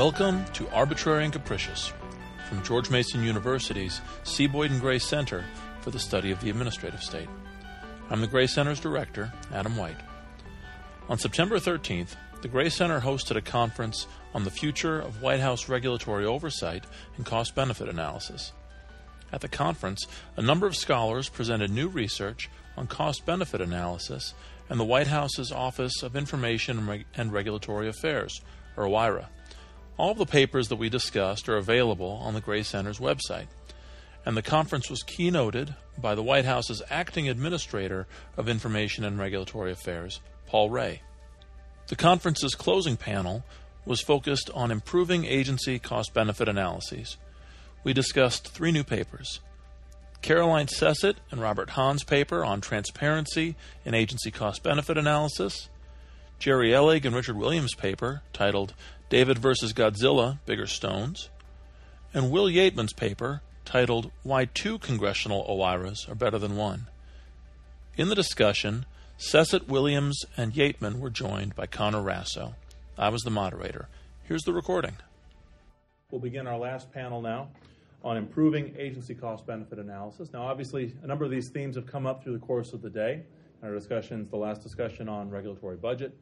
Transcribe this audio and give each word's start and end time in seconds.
Welcome 0.00 0.46
to 0.54 0.66
Arbitrary 0.70 1.24
and 1.24 1.32
Capricious 1.34 1.92
from 2.48 2.62
George 2.62 2.88
Mason 2.88 3.22
University's 3.22 4.00
C. 4.22 4.46
Boyden 4.46 4.78
Gray 4.78 4.98
Center 4.98 5.44
for 5.82 5.90
the 5.90 5.98
Study 5.98 6.30
of 6.30 6.40
the 6.40 6.48
Administrative 6.48 7.02
State. 7.02 7.28
I'm 8.08 8.22
the 8.22 8.26
Gray 8.26 8.46
Center's 8.46 8.80
director, 8.80 9.30
Adam 9.52 9.76
White. 9.76 10.00
On 11.10 11.18
September 11.18 11.56
13th, 11.56 12.16
the 12.40 12.48
Gray 12.48 12.70
Center 12.70 13.00
hosted 13.00 13.36
a 13.36 13.42
conference 13.42 14.06
on 14.32 14.44
the 14.44 14.50
future 14.50 14.98
of 14.98 15.20
White 15.20 15.40
House 15.40 15.68
regulatory 15.68 16.24
oversight 16.24 16.84
and 17.18 17.26
cost 17.26 17.54
benefit 17.54 17.86
analysis. 17.86 18.52
At 19.34 19.42
the 19.42 19.48
conference, 19.48 20.06
a 20.34 20.40
number 20.40 20.66
of 20.66 20.76
scholars 20.76 21.28
presented 21.28 21.70
new 21.70 21.88
research 21.88 22.48
on 22.74 22.86
cost 22.86 23.26
benefit 23.26 23.60
analysis 23.60 24.32
and 24.70 24.80
the 24.80 24.84
White 24.84 25.08
House's 25.08 25.52
Office 25.52 26.02
of 26.02 26.16
Information 26.16 27.04
and 27.14 27.32
Regulatory 27.34 27.86
Affairs, 27.86 28.40
or 28.78 28.84
OIRA. 28.84 29.26
All 30.00 30.14
the 30.14 30.24
papers 30.24 30.68
that 30.68 30.76
we 30.76 30.88
discussed 30.88 31.46
are 31.50 31.58
available 31.58 32.12
on 32.24 32.32
the 32.32 32.40
Gray 32.40 32.62
Center's 32.62 32.98
website. 32.98 33.48
And 34.24 34.34
the 34.34 34.40
conference 34.40 34.88
was 34.88 35.02
keynoted 35.02 35.76
by 35.98 36.14
the 36.14 36.22
White 36.22 36.46
House's 36.46 36.80
acting 36.88 37.28
administrator 37.28 38.06
of 38.34 38.48
Information 38.48 39.04
and 39.04 39.18
Regulatory 39.18 39.70
Affairs, 39.70 40.20
Paul 40.46 40.70
Ray. 40.70 41.02
The 41.88 41.96
conference's 41.96 42.54
closing 42.54 42.96
panel 42.96 43.44
was 43.84 44.00
focused 44.00 44.48
on 44.54 44.70
improving 44.70 45.26
agency 45.26 45.78
cost 45.78 46.14
benefit 46.14 46.48
analyses 46.48 47.18
we 47.84 47.92
discussed 47.92 48.48
three 48.48 48.72
new 48.72 48.84
papers 48.84 49.40
Caroline 50.22 50.66
Cecot 50.66 51.16
and 51.30 51.42
Robert 51.42 51.70
Hahn's 51.70 52.04
paper 52.04 52.42
on 52.42 52.62
transparency 52.62 53.54
in 53.84 53.92
agency 53.92 54.30
cost 54.30 54.62
benefit 54.62 54.96
analysis, 54.96 55.68
Jerry 56.38 56.70
Ellig 56.70 57.04
and 57.04 57.14
Richard 57.14 57.36
Williams' 57.36 57.74
paper 57.74 58.22
titled 58.32 58.72
David 59.10 59.38
versus 59.38 59.72
Godzilla 59.72 60.38
Bigger 60.46 60.68
Stones, 60.68 61.30
and 62.14 62.30
Will 62.30 62.46
Yeatman's 62.46 62.92
paper 62.92 63.42
titled 63.64 64.12
Why 64.22 64.44
Two 64.44 64.78
Congressional 64.78 65.44
OIRAs 65.50 66.08
Are 66.08 66.14
Better 66.14 66.38
Than 66.38 66.56
One. 66.56 66.86
In 67.96 68.08
the 68.08 68.14
discussion, 68.14 68.86
Cecot, 69.18 69.66
Williams, 69.66 70.24
and 70.36 70.54
Yeatman 70.54 71.00
were 71.00 71.10
joined 71.10 71.56
by 71.56 71.66
Connor 71.66 72.00
Raso. 72.00 72.54
I 72.96 73.08
was 73.08 73.22
the 73.22 73.30
moderator. 73.30 73.88
Here's 74.22 74.44
the 74.44 74.52
recording. 74.52 74.96
We'll 76.12 76.20
begin 76.20 76.46
our 76.46 76.58
last 76.58 76.92
panel 76.92 77.20
now 77.20 77.48
on 78.04 78.16
improving 78.16 78.76
agency 78.78 79.16
cost 79.16 79.44
benefit 79.44 79.80
analysis. 79.80 80.32
Now, 80.32 80.42
obviously, 80.42 80.94
a 81.02 81.06
number 81.08 81.24
of 81.24 81.32
these 81.32 81.48
themes 81.48 81.74
have 81.74 81.86
come 81.86 82.06
up 82.06 82.22
through 82.22 82.34
the 82.34 82.46
course 82.46 82.72
of 82.72 82.80
the 82.80 82.90
day. 82.90 83.24
Our 83.64 83.74
discussions, 83.74 84.30
the 84.30 84.36
last 84.36 84.62
discussion 84.62 85.08
on 85.08 85.30
regulatory 85.30 85.76
budget, 85.76 86.16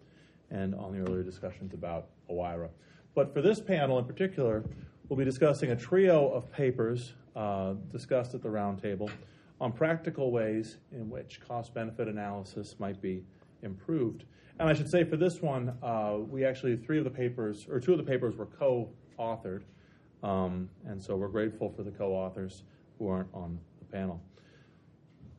and 0.51 0.75
on 0.75 0.93
the 0.93 1.01
earlier 1.01 1.23
discussions 1.23 1.75
about 1.75 2.09
OIRA. 2.31 2.69
But 3.15 3.33
for 3.33 3.43
this 3.43 3.61
panel 3.61 3.99
in 3.99 4.05
particular, 4.05 4.65
we'll 5.09 5.19
be 5.19 5.25
discussing 5.25 5.71
a 5.71 5.77
trio 5.77 6.29
of 6.31 6.51
papers 6.53 7.15
uh, 7.35 7.75
discussed 7.93 8.35
at 8.35 8.43
the 8.43 8.49
roundtable 8.49 9.11
on 9.61 9.73
practical 9.73 10.31
ways 10.31 10.79
in 10.93 11.11
which 11.11 11.41
cost 11.47 11.75
benefit 11.75 12.09
analysis 12.09 12.77
might 12.79 13.01
be 13.01 13.23
improved. 13.63 14.25
And 14.61 14.69
I 14.69 14.75
should 14.75 14.91
say 14.91 15.05
for 15.05 15.17
this 15.17 15.41
one, 15.41 15.77
uh, 15.83 16.17
we 16.19 16.45
actually, 16.45 16.77
three 16.77 16.99
of 16.99 17.05
the 17.05 17.11
papers, 17.11 17.67
or 17.71 17.79
two 17.79 17.93
of 17.93 17.99
the 17.99 18.05
papers 18.05 18.37
were 18.37 18.47
co 18.47 18.89
authored. 19.19 19.63
Um, 20.23 20.69
and 20.87 21.01
so 21.01 21.17
we're 21.17 21.29
grateful 21.29 21.71
for 21.71 21.83
the 21.83 21.93
co 21.93 22.13
authors 22.13 22.65
who 22.99 23.09
aren't 23.09 23.33
on 23.33 23.59
the 23.79 23.85
panel. 23.85 24.21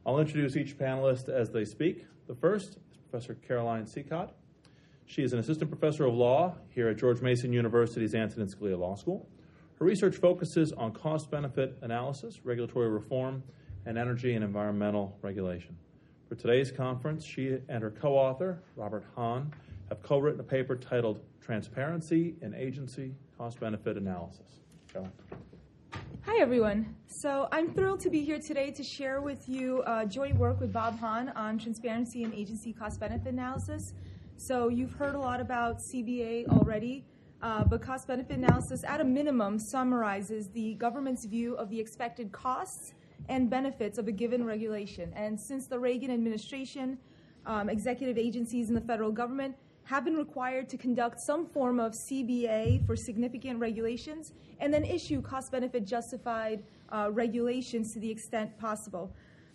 I'll 0.05 0.19
introduce 0.19 0.55
each 0.55 0.77
panelist 0.77 1.27
as 1.27 1.51
they 1.51 1.65
speak. 1.65 2.05
The 2.27 2.35
first 2.35 2.77
is 2.91 2.97
Professor 3.09 3.35
Caroline 3.35 3.85
Cecot. 3.85 4.31
She 5.09 5.23
is 5.23 5.33
an 5.33 5.39
assistant 5.39 5.71
professor 5.71 6.05
of 6.05 6.13
law 6.13 6.53
here 6.69 6.87
at 6.87 6.97
George 6.97 7.19
Mason 7.19 7.51
University's 7.51 8.13
Antonin 8.13 8.47
Scalia 8.47 8.77
Law 8.77 8.93
School. 8.93 9.27
Her 9.79 9.85
research 9.85 10.17
focuses 10.17 10.71
on 10.71 10.91
cost 10.91 11.31
benefit 11.31 11.79
analysis, 11.81 12.45
regulatory 12.45 12.89
reform, 12.89 13.41
and 13.87 13.97
energy 13.97 14.35
and 14.35 14.43
environmental 14.43 15.17
regulation. 15.23 15.75
For 16.27 16.35
today's 16.35 16.71
conference, 16.71 17.25
she 17.25 17.57
and 17.69 17.81
her 17.81 17.89
co 17.89 18.15
author, 18.15 18.61
Robert 18.75 19.03
Hahn, 19.15 19.51
have 19.89 20.03
co 20.03 20.19
written 20.19 20.41
a 20.41 20.43
paper 20.43 20.75
titled 20.75 21.21
Transparency 21.41 22.35
in 22.43 22.53
Agency 22.53 23.15
Cost 23.35 23.59
Benefit 23.59 23.97
Analysis. 23.97 24.59
Hi, 26.21 26.39
everyone. 26.39 26.95
So 27.07 27.47
I'm 27.51 27.73
thrilled 27.73 28.01
to 28.01 28.11
be 28.11 28.23
here 28.23 28.37
today 28.37 28.69
to 28.69 28.83
share 28.83 29.21
with 29.21 29.49
you 29.49 29.81
uh, 29.87 30.05
joint 30.05 30.37
work 30.37 30.59
with 30.59 30.71
Bob 30.71 30.99
Hahn 30.99 31.29
on 31.29 31.57
transparency 31.57 32.23
and 32.23 32.31
agency 32.35 32.73
cost 32.73 32.99
benefit 32.99 33.33
analysis. 33.33 33.93
So 34.39 34.69
you've 34.69 34.93
heard 34.93 35.15
a 35.15 35.19
lot 35.19 35.41
about 35.41 35.79
CBA 35.79 36.47
already, 36.47 37.03
uh, 37.41 37.65
but 37.65 37.81
cost 37.81 38.07
benefit 38.07 38.37
analysis, 38.37 38.85
at 38.85 39.01
a 39.01 39.03
minimum, 39.03 39.59
summarizes 39.59 40.47
the 40.47 40.75
government's 40.75 41.25
view 41.25 41.55
of 41.55 41.69
the 41.69 41.77
expected 41.77 42.31
costs 42.31 42.93
and 43.27 43.49
benefits 43.49 43.97
of 43.97 44.07
a 44.07 44.13
given 44.13 44.45
regulation. 44.45 45.11
And 45.13 45.37
since 45.37 45.67
the 45.67 45.77
Reagan 45.77 46.09
administration, 46.09 46.97
um, 47.45 47.67
executive 47.67 48.17
agencies 48.17 48.69
in 48.69 48.75
the 48.75 48.81
federal 48.81 49.11
government 49.11 49.57
have 49.83 50.05
been 50.05 50.15
required 50.15 50.69
to 50.69 50.77
conduct 50.77 51.19
some 51.19 51.45
form 51.45 51.77
of 51.77 51.91
CBA 51.91 52.85
for 52.85 52.95
significant 52.95 53.59
regulations 53.59 54.31
and 54.61 54.73
then 54.73 54.85
issue 54.85 55.21
cost 55.21 55.51
benefit 55.51 55.85
justified 55.85 56.63
uh, 56.93 57.09
regulations 57.11 57.91
to 57.91 57.99
the 57.99 58.09
extent 58.09 58.57
possible. 58.57 59.11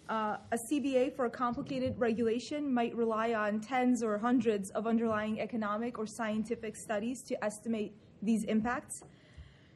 Uh, 0.09 0.37
a 0.53 0.59
CBA 0.59 1.17
for 1.17 1.25
a 1.25 1.31
complicated 1.31 1.95
regulation 1.99 2.73
might 2.73 2.95
rely 2.95 3.33
on 3.33 3.59
tens 3.59 4.03
or 4.03 4.19
hundreds 4.19 4.71
of 4.71 4.87
underlying 4.87 5.41
economic 5.41 5.99
or 5.99 6.07
scientific 6.07 6.77
studies 6.77 7.23
to 7.23 7.43
estimate 7.43 7.95
these 8.21 8.45
impacts. 8.45 9.03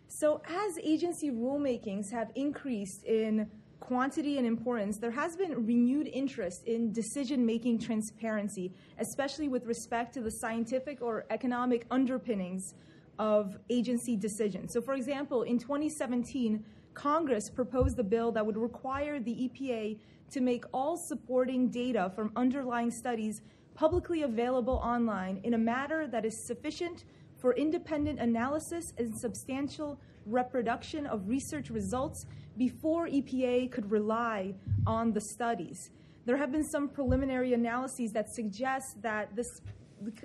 So, 0.08 0.42
as 0.46 0.78
agency 0.82 1.30
rulemakings 1.30 2.10
have 2.10 2.30
increased 2.34 3.04
in 3.04 3.50
quantity 3.80 4.36
and 4.36 4.46
importance, 4.46 4.98
there 4.98 5.10
has 5.10 5.34
been 5.34 5.66
renewed 5.66 6.08
interest 6.08 6.64
in 6.64 6.92
decision 6.92 7.46
making 7.46 7.78
transparency, 7.78 8.74
especially 8.98 9.48
with 9.48 9.64
respect 9.64 10.12
to 10.14 10.20
the 10.20 10.30
scientific 10.30 11.00
or 11.00 11.24
economic 11.30 11.86
underpinnings 11.90 12.74
of 13.18 13.58
agency 13.70 14.14
decisions. 14.16 14.74
So, 14.74 14.82
for 14.82 14.94
example, 14.94 15.42
in 15.42 15.58
2017, 15.58 16.64
Congress 16.94 17.48
proposed 17.48 17.98
a 17.98 18.02
bill 18.02 18.32
that 18.32 18.44
would 18.44 18.56
require 18.56 19.20
the 19.20 19.48
EPA 19.48 19.98
to 20.30 20.40
make 20.40 20.64
all 20.72 20.96
supporting 20.96 21.68
data 21.68 22.12
from 22.14 22.32
underlying 22.36 22.90
studies 22.90 23.42
publicly 23.74 24.22
available 24.22 24.80
online 24.82 25.40
in 25.44 25.54
a 25.54 25.58
manner 25.58 26.06
that 26.06 26.24
is 26.24 26.36
sufficient 26.36 27.04
for 27.38 27.54
independent 27.54 28.18
analysis 28.18 28.92
and 28.98 29.16
substantial 29.16 30.00
reproduction 30.26 31.06
of 31.06 31.28
research 31.28 31.70
results 31.70 32.26
before 32.56 33.06
EPA 33.06 33.70
could 33.70 33.90
rely 33.90 34.52
on 34.86 35.12
the 35.12 35.20
studies. 35.20 35.90
There 36.26 36.36
have 36.36 36.52
been 36.52 36.64
some 36.64 36.88
preliminary 36.88 37.54
analyses 37.54 38.12
that 38.12 38.28
suggest 38.28 39.00
that 39.00 39.34
this, 39.34 39.62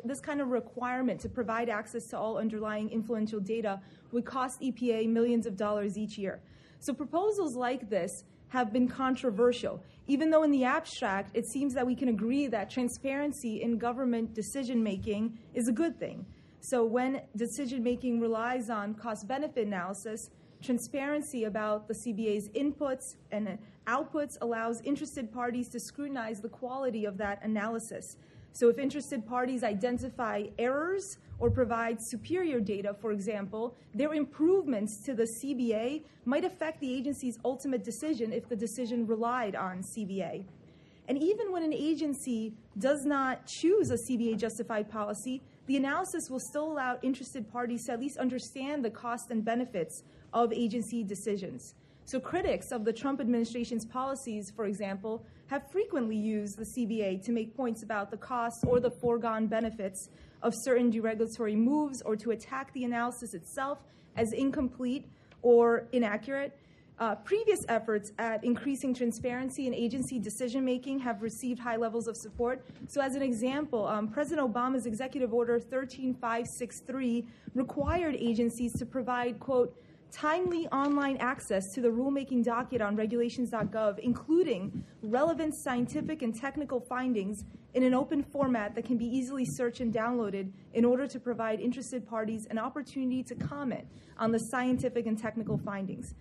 this 0.03 0.20
kind 0.20 0.41
of 0.41 0.50
requirement 0.50 1.20
to 1.22 1.30
provide 1.30 1.70
access 1.70 2.08
to 2.08 2.18
all 2.18 2.38
underlying 2.38 2.90
influential 2.90 3.40
data 3.40 3.80
would 4.12 4.25
cost 4.25 4.59
EPA 4.62 5.08
millions 5.08 5.46
of 5.46 5.56
dollars 5.56 5.97
each 5.97 6.18
year. 6.18 6.41
So 6.80 6.94
proposals 6.94 7.56
like 7.56 7.90
this 7.90 8.25
have 8.50 8.74
been 8.74 8.88
controversial. 8.88 9.81
Even 10.08 10.30
though 10.30 10.44
in 10.44 10.52
the 10.52 10.66
abstract 10.66 11.31
it 11.34 11.46
seems 11.47 11.74
that 11.74 11.86
we 11.86 11.96
can 11.96 12.09
agree 12.09 12.47
that 12.47 12.69
transparency 12.69 13.62
in 13.62 13.78
government 13.78 14.34
decision 14.34 14.84
making 14.84 15.38
is 15.53 15.68
a 15.68 15.72
good 15.72 16.00
thing. 16.00 16.25
So 16.59 16.86
when 16.86 17.22
decision 17.36 17.84
making 17.84 18.19
relies 18.19 18.69
on 18.69 18.94
cost 18.94 19.28
benefit 19.28 19.68
analysis, 19.68 20.30
transparency 20.62 21.44
about 21.44 21.88
the 21.88 21.94
CBA's 21.94 22.50
inputs 22.50 23.16
and 23.31 23.58
outputs 23.86 24.38
allows 24.41 24.81
interested 24.86 25.31
parties 25.31 25.68
to 25.69 25.80
scrutinize 25.80 26.40
the 26.40 26.50
quality 26.50 27.06
of 27.06 27.18
that 27.18 27.44
analysis. 27.44 28.18
So 28.53 28.69
if 28.69 28.78
interested 28.78 29.26
parties 29.26 29.64
identify 29.64 30.44
errors 30.59 31.17
or 31.40 31.50
provide 31.50 31.97
superior 32.00 32.59
data, 32.59 32.96
for 33.02 33.11
example, 33.11 33.76
their 33.96 34.14
improvements 34.14 35.03
to 35.05 35.16
the 35.16 35.28
CBA 35.41 36.03
might 36.26 36.46
affect 36.46 36.79
the 36.79 36.94
agency's 36.94 37.40
ultimate 37.44 37.84
decision 37.84 38.32
if 38.32 38.47
the 38.47 38.55
decision 38.55 39.08
relied 39.08 39.55
on 39.55 39.82
CBA. 39.82 40.46
And 41.08 41.17
even 41.22 41.52
when 41.52 41.64
an 41.64 41.73
agency 41.73 42.53
does 42.78 43.05
not 43.05 43.46
choose 43.46 43.90
a 43.90 43.97
CBA 43.97 44.38
justified 44.38 44.90
policy, 44.90 45.41
the 45.66 45.76
analysis 45.76 46.29
will 46.29 46.40
still 46.40 46.72
allow 46.72 46.99
interested 47.02 47.52
parties 47.52 47.85
to 47.85 47.94
at 47.94 47.99
least 47.99 48.17
understand 48.17 48.85
the 48.85 48.90
costs 48.90 49.32
and 49.32 49.44
benefits 49.44 50.03
of 50.32 50.53
agency 50.53 51.03
decisions. 51.03 51.76
So, 52.05 52.20
critics 52.20 52.72
of 52.72 52.84
the 52.84 52.91
Trump 52.91 53.22
administration's 53.22 53.85
policies, 53.85 54.52
for 54.52 54.66
example, 54.66 55.26
have 55.47 55.72
frequently 55.72 56.17
used 56.17 56.58
the 56.58 56.66
CBA 56.66 57.23
to 57.23 57.32
make 57.32 57.55
points 57.55 57.84
about 57.84 58.11
the 58.11 58.17
costs 58.17 58.64
or 58.66 58.79
the 58.79 58.91
foregone 58.91 59.47
benefits 59.47 60.09
of 60.41 60.53
certain 60.53 60.91
deregulatory 60.91 61.55
moves 61.55 62.02
or 62.02 62.16
to 62.17 62.32
attack 62.32 62.73
the 62.73 62.84
analysis 62.84 63.34
itself 63.34 63.79
as 64.17 64.34
incomplete 64.34 65.08
or 65.41 65.88
inaccurate. 65.94 66.58
Uh, 67.00 67.16
previous 67.16 67.66
efforts 67.70 68.11
at 68.20 68.44
increasing 68.44 68.94
transparency 68.94 69.66
in 69.66 69.73
agency 69.73 70.20
decision 70.20 70.64
making 70.64 70.99
have 70.99 71.22
received 71.22 71.59
high 71.59 71.76
levels 71.76 72.08
of 72.08 72.16
support. 72.16 72.64
So, 72.88 73.02
as 73.02 73.16
an 73.16 73.22
example, 73.22 73.88
um, 73.88 74.09
President 74.09 74.53
Obama's 74.53 74.85
Executive 74.85 75.34
Order 75.34 75.59
13563 75.59 77.26
required 77.56 78.16
agencies 78.20 78.73
to 78.73 78.85
provide, 78.85 79.40
quote, 79.40 79.76
timely 80.13 80.67
online 80.67 81.17
access 81.17 81.73
to 81.73 81.81
the 81.81 81.87
rulemaking 81.87 82.43
docket 82.43 82.81
on 82.81 82.95
regulations.gov, 82.95 83.97
including 83.99 84.83
relevant 85.01 85.55
scientific 85.55 86.21
and 86.21 86.39
technical 86.39 86.79
findings 86.79 87.45
in 87.73 87.81
an 87.81 87.95
open 87.95 88.21
format 88.21 88.75
that 88.75 88.85
can 88.85 88.95
be 88.95 89.05
easily 89.05 89.43
searched 89.43 89.79
and 89.79 89.91
downloaded 89.91 90.51
in 90.73 90.85
order 90.85 91.07
to 91.07 91.19
provide 91.19 91.59
interested 91.59 92.07
parties 92.07 92.45
an 92.51 92.59
opportunity 92.59 93.23
to 93.23 93.33
comment 93.33 93.85
on 94.19 94.31
the 94.31 94.39
scientific 94.39 95.07
and 95.07 95.17
technical 95.17 95.57
findings. 95.57 96.13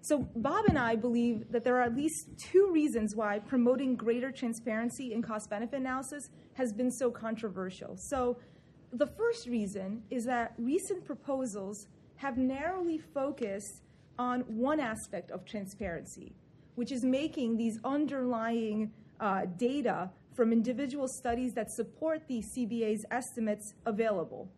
So, 0.00 0.26
Bob 0.36 0.64
and 0.66 0.78
I 0.78 0.96
believe 0.96 1.50
that 1.50 1.64
there 1.64 1.76
are 1.76 1.82
at 1.82 1.94
least 1.94 2.28
two 2.38 2.70
reasons 2.72 3.14
why 3.14 3.38
promoting 3.38 3.94
greater 3.94 4.30
transparency 4.30 5.12
in 5.12 5.22
cost 5.22 5.50
benefit 5.50 5.80
analysis 5.80 6.30
has 6.54 6.72
been 6.72 6.90
so 6.90 7.10
controversial. 7.10 7.96
So, 7.96 8.38
the 8.92 9.06
first 9.06 9.48
reason 9.48 10.02
is 10.10 10.24
that 10.24 10.54
recent 10.58 11.04
proposals 11.04 11.88
have 12.16 12.36
narrowly 12.36 12.98
focused 12.98 13.82
on 14.18 14.40
one 14.42 14.80
aspect 14.80 15.30
of 15.30 15.44
transparency, 15.44 16.34
which 16.74 16.92
is 16.92 17.04
making 17.04 17.56
these 17.56 17.78
underlying 17.84 18.92
uh, 19.20 19.42
data 19.56 20.10
from 20.34 20.52
individual 20.52 21.06
studies 21.08 21.54
that 21.54 21.70
support 21.70 22.26
the 22.28 22.42
CBA's 22.42 23.04
estimates 23.10 23.74
available. 23.86 24.48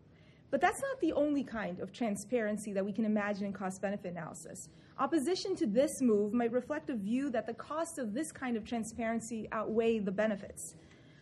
But 0.50 0.60
that's 0.60 0.80
not 0.80 1.00
the 1.00 1.12
only 1.12 1.42
kind 1.42 1.80
of 1.80 1.92
transparency 1.92 2.72
that 2.72 2.84
we 2.84 2.92
can 2.92 3.04
imagine 3.04 3.46
in 3.46 3.52
cost 3.52 3.82
benefit 3.82 4.12
analysis. 4.12 4.68
Opposition 4.98 5.54
to 5.56 5.66
this 5.66 6.00
move 6.00 6.32
might 6.32 6.52
reflect 6.52 6.88
a 6.88 6.94
view 6.94 7.30
that 7.30 7.46
the 7.46 7.54
costs 7.54 7.98
of 7.98 8.14
this 8.14 8.32
kind 8.32 8.56
of 8.56 8.64
transparency 8.64 9.48
outweigh 9.52 9.98
the 9.98 10.12
benefits. 10.12 10.74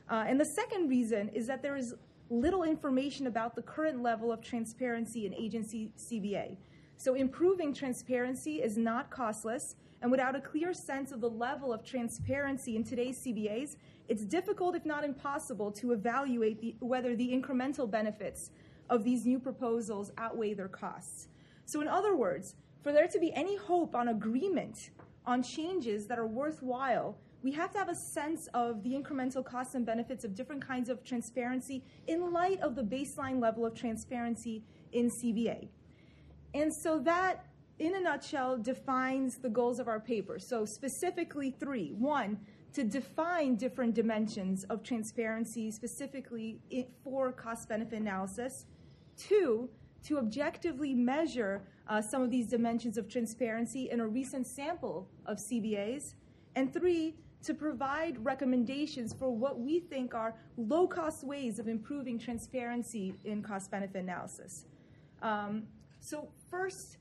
Uh, 0.08 0.24
and 0.28 0.38
the 0.38 0.44
second 0.44 0.88
reason 0.88 1.30
is 1.30 1.46
that 1.46 1.62
there 1.62 1.76
is 1.76 1.94
little 2.30 2.62
information 2.62 3.26
about 3.26 3.54
the 3.54 3.62
current 3.62 4.02
level 4.02 4.32
of 4.32 4.40
transparency 4.40 5.26
in 5.26 5.34
agency 5.34 5.92
CBA. 5.98 6.56
So, 6.96 7.14
improving 7.14 7.74
transparency 7.74 8.62
is 8.62 8.76
not 8.76 9.10
costless, 9.10 9.76
and 10.00 10.10
without 10.10 10.36
a 10.36 10.40
clear 10.40 10.72
sense 10.72 11.12
of 11.12 11.20
the 11.20 11.30
level 11.30 11.72
of 11.72 11.84
transparency 11.84 12.76
in 12.76 12.84
today's 12.84 13.18
CBAs, 13.18 13.76
it's 14.08 14.24
difficult, 14.24 14.76
if 14.76 14.84
not 14.84 15.04
impossible, 15.04 15.72
to 15.72 15.92
evaluate 15.92 16.60
the, 16.60 16.76
whether 16.80 17.16
the 17.16 17.30
incremental 17.30 17.90
benefits 17.90 18.50
of 18.90 19.02
these 19.02 19.26
new 19.26 19.38
proposals 19.38 20.12
outweigh 20.18 20.54
their 20.54 20.68
costs. 20.68 21.28
So, 21.64 21.80
in 21.80 21.88
other 21.88 22.14
words, 22.16 22.54
for 22.82 22.92
there 22.92 23.08
to 23.08 23.18
be 23.18 23.32
any 23.32 23.56
hope 23.56 23.94
on 23.94 24.08
agreement 24.08 24.90
on 25.26 25.42
changes 25.42 26.06
that 26.06 26.18
are 26.18 26.26
worthwhile, 26.26 27.16
we 27.44 27.52
have 27.52 27.70
to 27.70 27.78
have 27.78 27.90
a 27.90 27.94
sense 27.94 28.48
of 28.54 28.82
the 28.82 28.94
incremental 28.94 29.44
costs 29.44 29.74
and 29.74 29.84
benefits 29.84 30.24
of 30.24 30.34
different 30.34 30.66
kinds 30.66 30.88
of 30.88 31.04
transparency 31.04 31.84
in 32.06 32.32
light 32.32 32.58
of 32.60 32.74
the 32.74 32.82
baseline 32.82 33.38
level 33.38 33.66
of 33.66 33.74
transparency 33.74 34.64
in 34.92 35.10
CBA. 35.10 35.68
And 36.54 36.72
so 36.72 36.98
that, 37.00 37.44
in 37.78 37.96
a 37.96 38.00
nutshell, 38.00 38.56
defines 38.56 39.36
the 39.36 39.50
goals 39.50 39.78
of 39.78 39.88
our 39.88 40.00
paper. 40.00 40.38
So, 40.38 40.64
specifically, 40.64 41.50
three. 41.50 41.90
One, 41.92 42.38
to 42.72 42.82
define 42.82 43.56
different 43.56 43.94
dimensions 43.94 44.64
of 44.64 44.82
transparency 44.82 45.70
specifically 45.70 46.60
for 47.02 47.30
cost 47.30 47.68
benefit 47.68 48.00
analysis. 48.00 48.64
Two, 49.18 49.68
to 50.04 50.16
objectively 50.16 50.94
measure 50.94 51.62
uh, 51.88 52.00
some 52.00 52.22
of 52.22 52.30
these 52.30 52.46
dimensions 52.46 52.96
of 52.96 53.06
transparency 53.06 53.90
in 53.90 54.00
a 54.00 54.06
recent 54.06 54.46
sample 54.46 55.10
of 55.26 55.36
CBAs. 55.36 56.14
And 56.56 56.72
three, 56.72 57.16
to 57.44 57.54
provide 57.54 58.22
recommendations 58.24 59.12
for 59.12 59.30
what 59.30 59.60
we 59.60 59.78
think 59.78 60.14
are 60.14 60.34
low 60.56 60.86
cost 60.86 61.24
ways 61.24 61.58
of 61.58 61.68
improving 61.68 62.18
transparency 62.18 63.14
in 63.24 63.42
cost 63.42 63.70
benefit 63.70 64.02
analysis. 64.02 64.64
Um, 65.22 65.64
so, 66.00 66.28
first, 66.50 66.96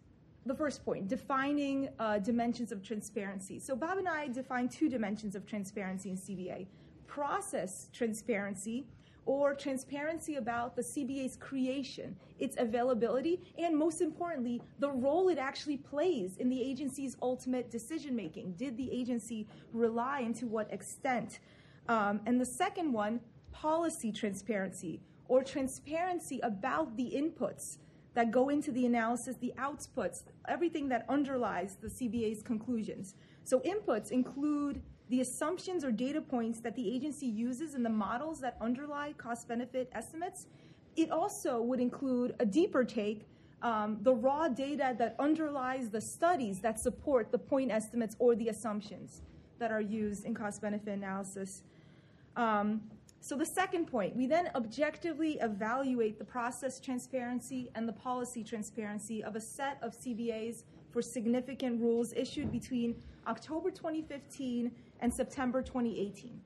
the 0.46 0.54
first 0.54 0.84
point 0.84 1.08
defining 1.08 1.90
uh, 2.00 2.20
dimensions 2.20 2.72
of 2.72 2.84
transparency. 2.84 3.60
So, 3.60 3.76
Bob 3.76 3.98
and 3.98 4.08
I 4.08 4.28
define 4.28 4.68
two 4.68 4.90
dimensions 4.90 5.36
of 5.36 5.46
transparency 5.46 6.10
in 6.10 6.18
CBA 6.18 6.68
process 7.08 7.90
transparency 7.94 8.86
or 9.26 9.54
transparency 9.54 10.36
about 10.36 10.76
the 10.76 10.82
CBA's 10.82 11.36
creation, 11.36 12.16
its 12.40 12.56
availability, 12.60 13.40
and 13.58 13.78
most 13.78 14.02
importantly, 14.02 14.62
the 14.80 14.90
role 14.90 15.30
it 15.30 15.38
actually 15.38 15.78
plays 15.78 16.38
in 16.38 16.50
the 16.50 16.62
agency's 16.62 17.16
ultimate 17.22 17.72
decision 17.72 18.16
making. 18.16 18.54
Did 18.54 18.78
the 18.78 18.92
agency 18.92 19.48
rely 19.72 20.22
and 20.22 20.36
to 20.36 20.48
what 20.48 20.72
extent? 20.72 21.40
Um, 21.88 22.22
and 22.26 22.40
the 22.40 22.46
second 22.46 22.92
one, 22.92 23.22
policy 23.52 24.12
transparency, 24.12 25.02
or 25.28 25.44
transparency 25.44 26.40
about 26.42 26.96
the 26.98 27.14
inputs 27.16 27.78
that 28.14 28.32
go 28.32 28.50
into 28.50 28.72
the 28.72 28.86
analysis, 28.86 29.38
the 29.38 29.54
outputs, 29.58 30.24
everything 30.48 30.90
that 30.90 31.06
underlies 31.10 31.78
the 31.82 31.88
CBA's 31.88 32.44
conclusions. 32.44 33.16
So, 33.44 33.60
inputs 33.62 34.12
include 34.12 34.82
the 35.10 35.22
assumptions 35.22 35.84
or 35.84 35.92
data 35.92 36.22
points 36.22 36.60
that 36.62 36.76
the 36.76 36.94
agency 36.94 37.28
uses 37.28 37.76
in 37.76 37.84
the 37.84 37.90
models 37.90 38.40
that 38.40 38.58
underlie 38.62 39.14
cost 39.18 39.48
benefit 39.48 39.90
estimates. 39.94 40.48
It 40.96 41.12
also 41.12 41.62
would 41.62 41.80
include 41.80 42.36
a 42.40 42.46
deeper 42.46 42.84
take 42.84 43.28
um, 43.62 43.98
the 44.02 44.14
raw 44.14 44.50
data 44.50 44.94
that 44.98 45.16
underlies 45.20 45.90
the 45.90 46.02
studies 46.02 46.60
that 46.60 46.80
support 46.80 47.32
the 47.32 47.38
point 47.38 47.72
estimates 47.72 48.16
or 48.20 48.36
the 48.36 48.50
assumptions 48.50 49.22
that 49.58 49.72
are 49.72 49.82
used 49.82 50.26
in 50.26 50.34
cost 50.34 50.62
benefit 50.62 50.90
analysis. 50.90 51.64
Um, 52.36 52.82
so, 53.22 53.38
the 53.38 53.46
second 53.46 53.86
point, 53.86 54.18
we 54.18 54.28
then 54.28 54.50
objectively 54.54 55.38
evaluate 55.40 56.20
the 56.20 56.26
process 56.26 56.78
transparency 56.82 57.72
and 57.74 57.88
the 57.88 57.94
policy 57.94 58.44
transparency 58.44 59.24
of 59.24 59.38
a 59.38 59.40
set 59.40 59.78
of 59.82 59.94
CBAs 59.94 60.64
for 60.92 61.02
significant 61.02 61.80
rules 61.80 62.12
issued 62.14 62.52
between 62.52 62.96
October 63.26 63.72
2015 63.72 64.72
and 65.04 65.14
September 65.14 65.62
2018. 65.62 66.40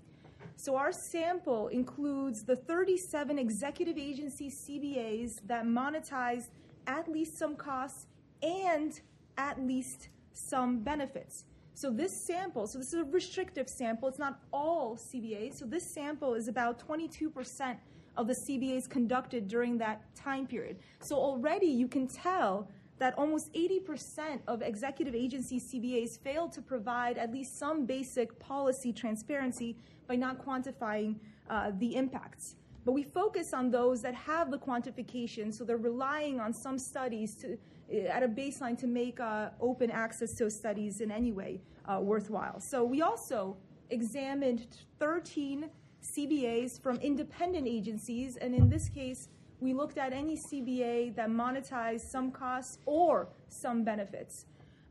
So 0.56 0.76
our 0.76 0.92
sample 0.92 1.68
includes 1.68 2.44
the 2.44 2.56
37 2.56 3.38
executive 3.38 3.98
agency 3.98 4.50
CBAs 4.50 5.40
that 5.46 5.66
monetize 5.66 6.50
at 6.88 7.08
least 7.08 7.38
some 7.38 7.56
costs 7.56 8.08
and 8.42 9.00
at 9.38 9.62
least 9.62 10.10
some 10.34 10.80
benefits. 10.80 11.46
So 11.76 11.92
this 11.92 12.12
sample, 12.12 12.66
so 12.66 12.80
this 12.80 12.88
is 12.88 13.02
a 13.02 13.04
restrictive 13.04 13.70
sample, 13.70 14.10
it's 14.10 14.18
not 14.18 14.40
all 14.52 14.98
CBAs. 14.98 15.60
So 15.60 15.66
this 15.66 15.88
sample 15.94 16.34
is 16.34 16.48
about 16.48 16.80
22% 16.86 17.78
of 18.18 18.26
the 18.26 18.34
CBAs 18.34 18.90
conducted 18.90 19.48
during 19.48 19.78
that 19.78 20.02
time 20.16 20.48
period. 20.48 20.78
So 21.02 21.16
already 21.16 21.68
you 21.68 21.88
can 21.88 22.08
tell 22.08 22.68
that 23.00 23.18
almost 23.18 23.54
80% 23.54 24.40
of 24.48 24.62
executive 24.62 25.14
agency 25.14 25.60
CBAs 25.60 26.18
failed 26.20 26.52
to 26.54 26.62
provide 26.62 27.18
at 27.18 27.32
least 27.32 27.58
some 27.58 27.86
basic 27.86 28.40
policy 28.40 28.92
transparency 28.92 29.78
by 30.08 30.16
not 30.16 30.44
quantifying 30.44 31.16
uh, 31.50 31.72
the 31.78 31.96
impacts. 31.96 32.56
But 32.86 32.94
we 32.94 33.04
focus 33.04 33.54
on 33.54 33.70
those 33.70 34.02
that 34.02 34.16
have 34.16 34.50
the 34.50 34.58
quantification, 34.58 35.54
so 35.54 35.64
they're 35.66 35.78
relying 35.78 36.40
on 36.40 36.54
some 36.54 36.80
studies 36.80 37.36
to, 37.36 37.58
uh, 37.94 38.08
at 38.08 38.24
a 38.24 38.28
baseline 38.28 38.78
to 38.80 38.88
make 38.88 39.20
uh, 39.20 39.50
open 39.60 39.92
access 39.92 40.34
to 40.36 40.50
studies 40.50 41.02
in 41.02 41.12
any 41.12 41.32
way 41.34 41.62
uh, 41.86 42.00
worthwhile. 42.02 42.60
So 42.60 42.84
we 42.84 43.02
also 43.02 43.58
examined 43.90 44.68
13 45.00 45.70
CBAs 46.02 46.82
from 46.82 46.96
independent 46.98 47.68
agencies, 47.68 48.38
and 48.38 48.56
in 48.56 48.70
this 48.70 48.88
case, 48.90 49.28
we 49.60 49.74
looked 49.74 49.98
at 49.98 50.14
any 50.14 50.38
CBA 50.38 51.16
that 51.16 51.30
monetized 51.30 52.02
some 52.02 52.32
costs 52.32 52.78
or 52.86 53.30
some 53.50 53.84
benefits. 53.84 54.46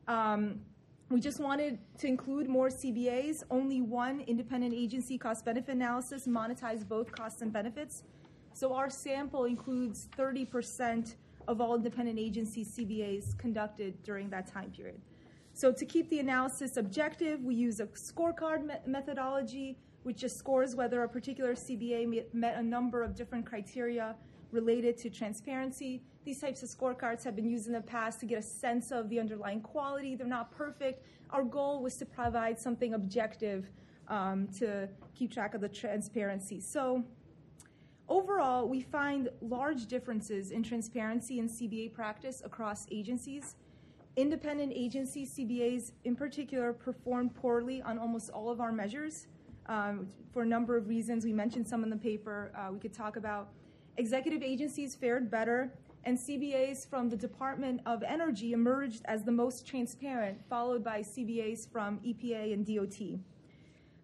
Um, 0.08 0.60
we 1.08 1.20
just 1.20 1.38
wanted 1.38 1.78
to 1.98 2.08
include 2.08 2.48
more 2.48 2.68
CBAs. 2.68 3.44
Only 3.50 3.80
one 3.80 4.20
independent 4.26 4.74
agency 4.74 5.18
cost 5.18 5.44
benefit 5.44 5.74
analysis 5.74 6.26
monetized 6.26 6.88
both 6.88 7.12
costs 7.12 7.42
and 7.42 7.52
benefits. 7.52 8.02
So 8.54 8.74
our 8.74 8.90
sample 8.90 9.44
includes 9.44 10.08
30% 10.18 11.14
of 11.46 11.60
all 11.60 11.76
independent 11.76 12.18
agency 12.18 12.64
CBAs 12.64 13.38
conducted 13.38 14.02
during 14.02 14.30
that 14.30 14.48
time 14.48 14.70
period. 14.70 15.00
So 15.52 15.72
to 15.72 15.86
keep 15.86 16.10
the 16.10 16.18
analysis 16.18 16.76
objective, 16.76 17.44
we 17.44 17.54
use 17.54 17.78
a 17.78 17.86
scorecard 17.86 18.64
me- 18.64 18.74
methodology, 18.84 19.78
which 20.02 20.18
just 20.18 20.36
scores 20.36 20.74
whether 20.74 21.02
a 21.04 21.08
particular 21.08 21.54
CBA 21.54 22.34
met 22.34 22.56
a 22.56 22.62
number 22.62 23.02
of 23.02 23.14
different 23.14 23.46
criteria 23.46 24.16
related 24.52 24.96
to 24.98 25.10
transparency. 25.10 26.02
These 26.24 26.40
types 26.40 26.62
of 26.62 26.68
scorecards 26.68 27.24
have 27.24 27.36
been 27.36 27.48
used 27.48 27.66
in 27.66 27.72
the 27.72 27.80
past 27.80 28.20
to 28.20 28.26
get 28.26 28.38
a 28.38 28.42
sense 28.42 28.90
of 28.90 29.08
the 29.08 29.20
underlying 29.20 29.60
quality. 29.60 30.14
They're 30.16 30.26
not 30.26 30.50
perfect. 30.50 31.04
Our 31.30 31.44
goal 31.44 31.82
was 31.82 31.96
to 31.96 32.06
provide 32.06 32.58
something 32.58 32.94
objective 32.94 33.70
um, 34.08 34.48
to 34.58 34.88
keep 35.14 35.32
track 35.32 35.54
of 35.54 35.60
the 35.60 35.68
transparency. 35.68 36.60
So, 36.60 37.04
overall, 38.08 38.68
we 38.68 38.80
find 38.80 39.28
large 39.40 39.86
differences 39.86 40.52
in 40.52 40.62
transparency 40.62 41.38
in 41.38 41.48
CBA 41.48 41.92
practice 41.92 42.42
across 42.44 42.86
agencies. 42.90 43.56
independent 44.16 44.72
agencies, 44.74 45.34
CBAs 45.36 45.92
in 46.04 46.16
particular, 46.16 46.72
performed 46.72 47.34
poorly 47.34 47.82
on 47.82 47.98
almost 47.98 48.30
all 48.30 48.48
of 48.48 48.60
our 48.60 48.72
measures 48.72 49.26
um, 49.66 50.08
for 50.32 50.42
a 50.42 50.46
number 50.46 50.76
of 50.76 50.88
reasons. 50.88 51.24
We 51.24 51.32
mentioned 51.34 51.66
some 51.68 51.84
in 51.84 51.90
the 51.90 51.96
paper. 51.96 52.50
Uh, 52.56 52.72
we 52.72 52.78
could 52.78 52.94
talk 52.94 53.16
about 53.16 53.50
executive 53.98 54.42
agencies 54.42 54.94
fared 54.94 55.30
better, 55.30 55.72
and 56.04 56.16
CBAs 56.16 56.88
from 56.88 57.08
the 57.08 57.16
Department 57.16 57.80
of 57.84 58.02
Energy 58.04 58.52
emerged 58.52 59.02
as 59.06 59.24
the 59.24 59.32
most 59.32 59.66
transparent, 59.66 60.38
followed 60.48 60.84
by 60.84 61.00
CBAs 61.00 61.68
from 61.70 61.98
EPA 61.98 62.52
and 62.52 62.64
DOT. 62.64 63.18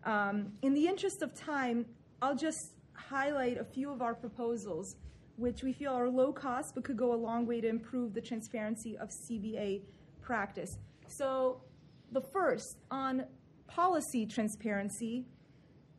Um, 0.04 0.52
in 0.62 0.74
the 0.74 0.88
interest 0.88 1.22
of 1.22 1.32
time, 1.32 1.86
I'll 2.20 2.34
just 2.34 2.72
highlight 2.94 3.58
a 3.58 3.64
few 3.64 3.90
of 3.90 4.02
our 4.02 4.14
proposals, 4.14 4.96
which 5.36 5.62
we 5.62 5.72
feel 5.72 5.92
are 5.92 6.08
low 6.08 6.32
cost 6.32 6.74
but 6.74 6.82
could 6.82 6.96
go 6.96 7.14
a 7.14 7.16
long 7.16 7.46
way 7.46 7.60
to 7.60 7.68
improve 7.68 8.14
the 8.14 8.20
transparency 8.20 8.98
of 8.98 9.10
CBA 9.10 9.82
practice. 10.20 10.78
So, 11.06 11.62
the 12.10 12.20
first 12.20 12.78
on 12.90 13.24
policy 13.68 14.26
transparency, 14.26 15.24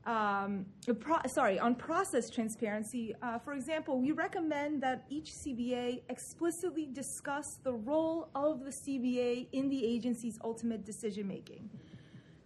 um, 0.06 0.66
pro- 1.00 1.26
sorry, 1.28 1.60
on 1.60 1.76
process 1.76 2.30
transparency, 2.30 3.16
uh, 3.22 3.40
for 3.40 3.54
example, 3.54 4.02
we 4.02 4.12
recommend 4.12 4.82
that 4.84 5.06
each 5.10 5.32
CBA 5.32 6.02
explicitly 6.10 6.88
discuss 6.92 7.60
the 7.64 7.74
role 7.74 8.30
of 8.36 8.66
the 8.66 8.72
CBA 8.72 9.48
in 9.54 9.70
the 9.70 9.86
agency's 9.86 10.38
ultimate 10.44 10.84
decision 10.84 11.28
making. 11.28 11.70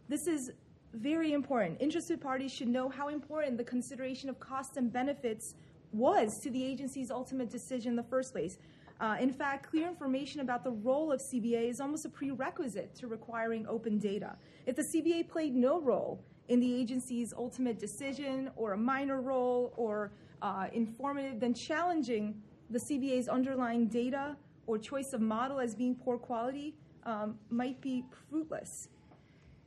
This 0.08 0.28
is 0.28 0.52
very 0.94 1.34
important. 1.34 1.78
Interested 1.82 2.22
parties 2.22 2.52
should 2.52 2.68
know 2.68 2.90
how 2.90 3.08
important 3.08 3.58
the 3.58 3.64
consideration 3.64 4.30
of 4.30 4.40
costs 4.40 4.78
and 4.78 4.94
benefits 4.94 5.56
was 5.92 6.40
to 6.40 6.52
the 6.52 6.64
agency's 6.64 7.10
ultimate 7.10 7.50
decision 7.50 7.92
in 7.92 7.96
the 7.96 8.04
first 8.04 8.34
place. 8.34 8.58
Uh, 9.00 9.16
in 9.20 9.32
fact, 9.32 9.70
clear 9.70 9.88
information 9.88 10.42
about 10.42 10.64
the 10.64 10.72
role 10.72 11.12
of 11.12 11.22
CBA 11.22 11.70
is 11.70 11.80
almost 11.80 12.06
a 12.06 12.10
prerequisite 12.10 12.96
to 12.96 13.08
requiring 13.08 13.66
open 13.68 14.00
data. 14.00 14.36
If 14.66 14.76
the 14.76 14.84
CBA 14.84 15.28
played 15.28 15.56
no 15.56 15.80
role 15.80 16.24
in 16.48 16.60
the 16.60 16.74
agency's 16.74 17.34
ultimate 17.34 17.80
decision 17.80 18.50
or 18.56 18.74
a 18.74 18.78
minor 18.78 19.22
role 19.22 19.74
or 19.76 20.12
uh, 20.42 20.68
informative, 20.74 21.40
then 21.40 21.54
challenging 21.54 22.42
the 22.70 22.80
CBA's 22.80 23.28
underlying 23.28 23.88
data 23.88 24.36
or 24.66 24.78
choice 24.78 25.14
of 25.14 25.22
model 25.22 25.60
as 25.60 25.76
being 25.76 25.96
poor 25.96 26.18
quality 26.18 26.76
um, 27.04 27.38
might 27.50 27.80
be 27.82 28.04
fruitless. 28.30 28.90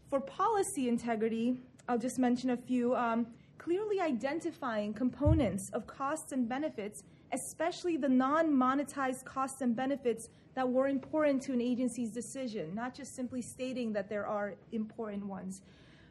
For 0.09 0.21
policy 0.21 0.89
integrity, 0.89 1.57
I'll 1.89 1.99
just 1.99 2.19
mention 2.19 2.51
a 2.51 2.57
few. 2.57 2.95
Um, 2.95 3.27
clearly 3.61 4.01
identifying 4.01 4.95
components 4.95 5.69
of 5.75 5.87
costs 5.87 6.33
and 6.33 6.49
benefits, 6.49 7.03
especially 7.33 7.99
the 7.99 8.09
non 8.09 8.51
monetized 8.51 9.25
costs 9.27 9.61
and 9.61 9.77
benefits 9.77 10.31
that 10.55 10.69
were 10.69 10.89
important 10.89 11.43
to 11.43 11.53
an 11.53 11.61
agency's 11.61 12.11
decision, 12.11 12.75
not 12.75 12.95
just 12.95 13.15
simply 13.15 13.43
stating 13.43 13.93
that 13.93 14.09
there 14.09 14.27
are 14.27 14.55
important 14.73 15.27
ones. 15.27 15.61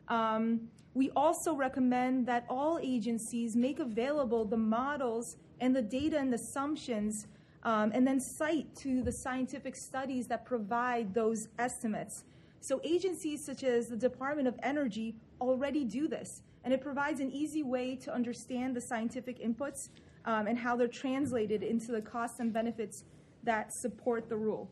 Um, 0.10 0.70
we 0.94 1.12
also 1.16 1.54
recommend 1.54 2.25
that 2.28 2.46
all 2.50 2.80
agencies 2.82 3.56
make 3.56 3.80
available 3.80 4.44
the 4.44 4.58
models 4.58 5.38
and 5.62 5.75
the 5.75 5.82
data 5.82 6.18
and 6.18 6.34
assumptions, 6.34 7.28
um, 7.63 7.92
and 7.94 8.08
then 8.08 8.20
cite 8.20 8.75
to 8.78 9.01
the 9.01 9.12
scientific 9.12 9.75
studies 9.75 10.28
that 10.28 10.46
provide 10.46 11.13
those 11.13 11.48
estimates. 11.60 12.24
So, 12.62 12.82
agencies 12.84 13.46
such 13.46 13.63
as 13.63 13.88
the 13.88 13.98
Department 13.98 14.48
of 14.48 14.60
Energy 14.63 15.16
already 15.39 15.84
do 15.84 16.08
this, 16.08 16.42
and 16.63 16.74
it 16.74 16.82
provides 16.82 17.20
an 17.20 17.32
easy 17.32 17.63
way 17.63 17.96
to 17.98 18.13
understand 18.13 18.75
the 18.75 18.82
scientific 18.82 19.39
inputs 19.39 19.89
um, 20.25 20.48
and 20.48 20.58
how 20.58 20.75
they're 20.75 20.88
translated 20.88 21.63
into 21.63 21.92
the 21.92 22.01
costs 22.01 22.39
and 22.39 22.51
benefits 22.51 23.04
that 23.44 23.72
support 23.72 24.28
the 24.28 24.36
rule. 24.36 24.70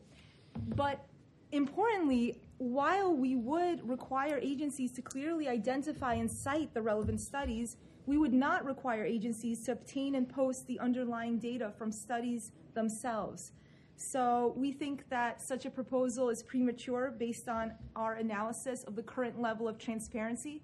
But 0.74 1.06
importantly, 1.52 2.40
while 2.58 3.14
we 3.14 3.36
would 3.36 3.88
require 3.88 4.38
agencies 4.42 4.92
to 4.92 5.02
clearly 5.02 5.48
identify 5.48 6.14
and 6.14 6.30
cite 6.30 6.74
the 6.74 6.82
relevant 6.82 7.20
studies, 7.20 7.76
we 8.06 8.18
would 8.18 8.34
not 8.34 8.64
require 8.64 9.04
agencies 9.04 9.64
to 9.64 9.72
obtain 9.72 10.14
and 10.16 10.28
post 10.28 10.66
the 10.66 10.80
underlying 10.80 11.38
data 11.38 11.72
from 11.76 11.92
studies 11.92 12.52
themselves. 12.74 13.52
So 13.96 14.54
we 14.56 14.72
think 14.72 15.08
that 15.08 15.42
such 15.42 15.66
a 15.66 15.70
proposal 15.70 16.30
is 16.30 16.42
premature 16.42 17.12
based 17.16 17.48
on 17.48 17.72
our 17.96 18.14
analysis 18.14 18.84
of 18.84 18.96
the 18.96 19.02
current 19.02 19.40
level 19.40 19.68
of 19.68 19.78
transparency. 19.78 20.62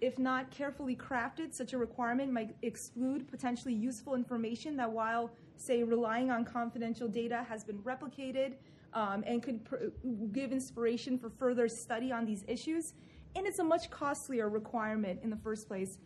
If 0.00 0.18
not 0.18 0.50
carefully 0.50 0.94
crafted, 0.94 1.54
such 1.54 1.72
a 1.72 1.78
requirement 1.78 2.32
might 2.32 2.54
exclude 2.62 3.28
potentially 3.28 3.72
useful 3.72 4.14
information 4.14 4.76
that, 4.76 4.90
while, 4.90 5.30
say, 5.56 5.82
relying 5.82 6.30
on 6.30 6.44
confidential 6.44 7.08
data, 7.08 7.46
has 7.48 7.64
been 7.64 7.78
replicated 7.78 8.54
um, 8.96 9.22
and 9.26 9.42
could 9.42 9.62
pr- 9.64 9.76
give 10.32 10.50
inspiration 10.50 11.18
for 11.18 11.28
further 11.28 11.68
study 11.68 12.10
on 12.10 12.24
these 12.24 12.44
issues. 12.48 12.94
And 13.36 13.46
it's 13.46 13.58
a 13.58 13.64
much 13.64 13.90
costlier 13.90 14.48
requirement 14.48 15.20
in 15.22 15.28
the 15.28 15.36
first 15.36 15.68
place. 15.68 15.98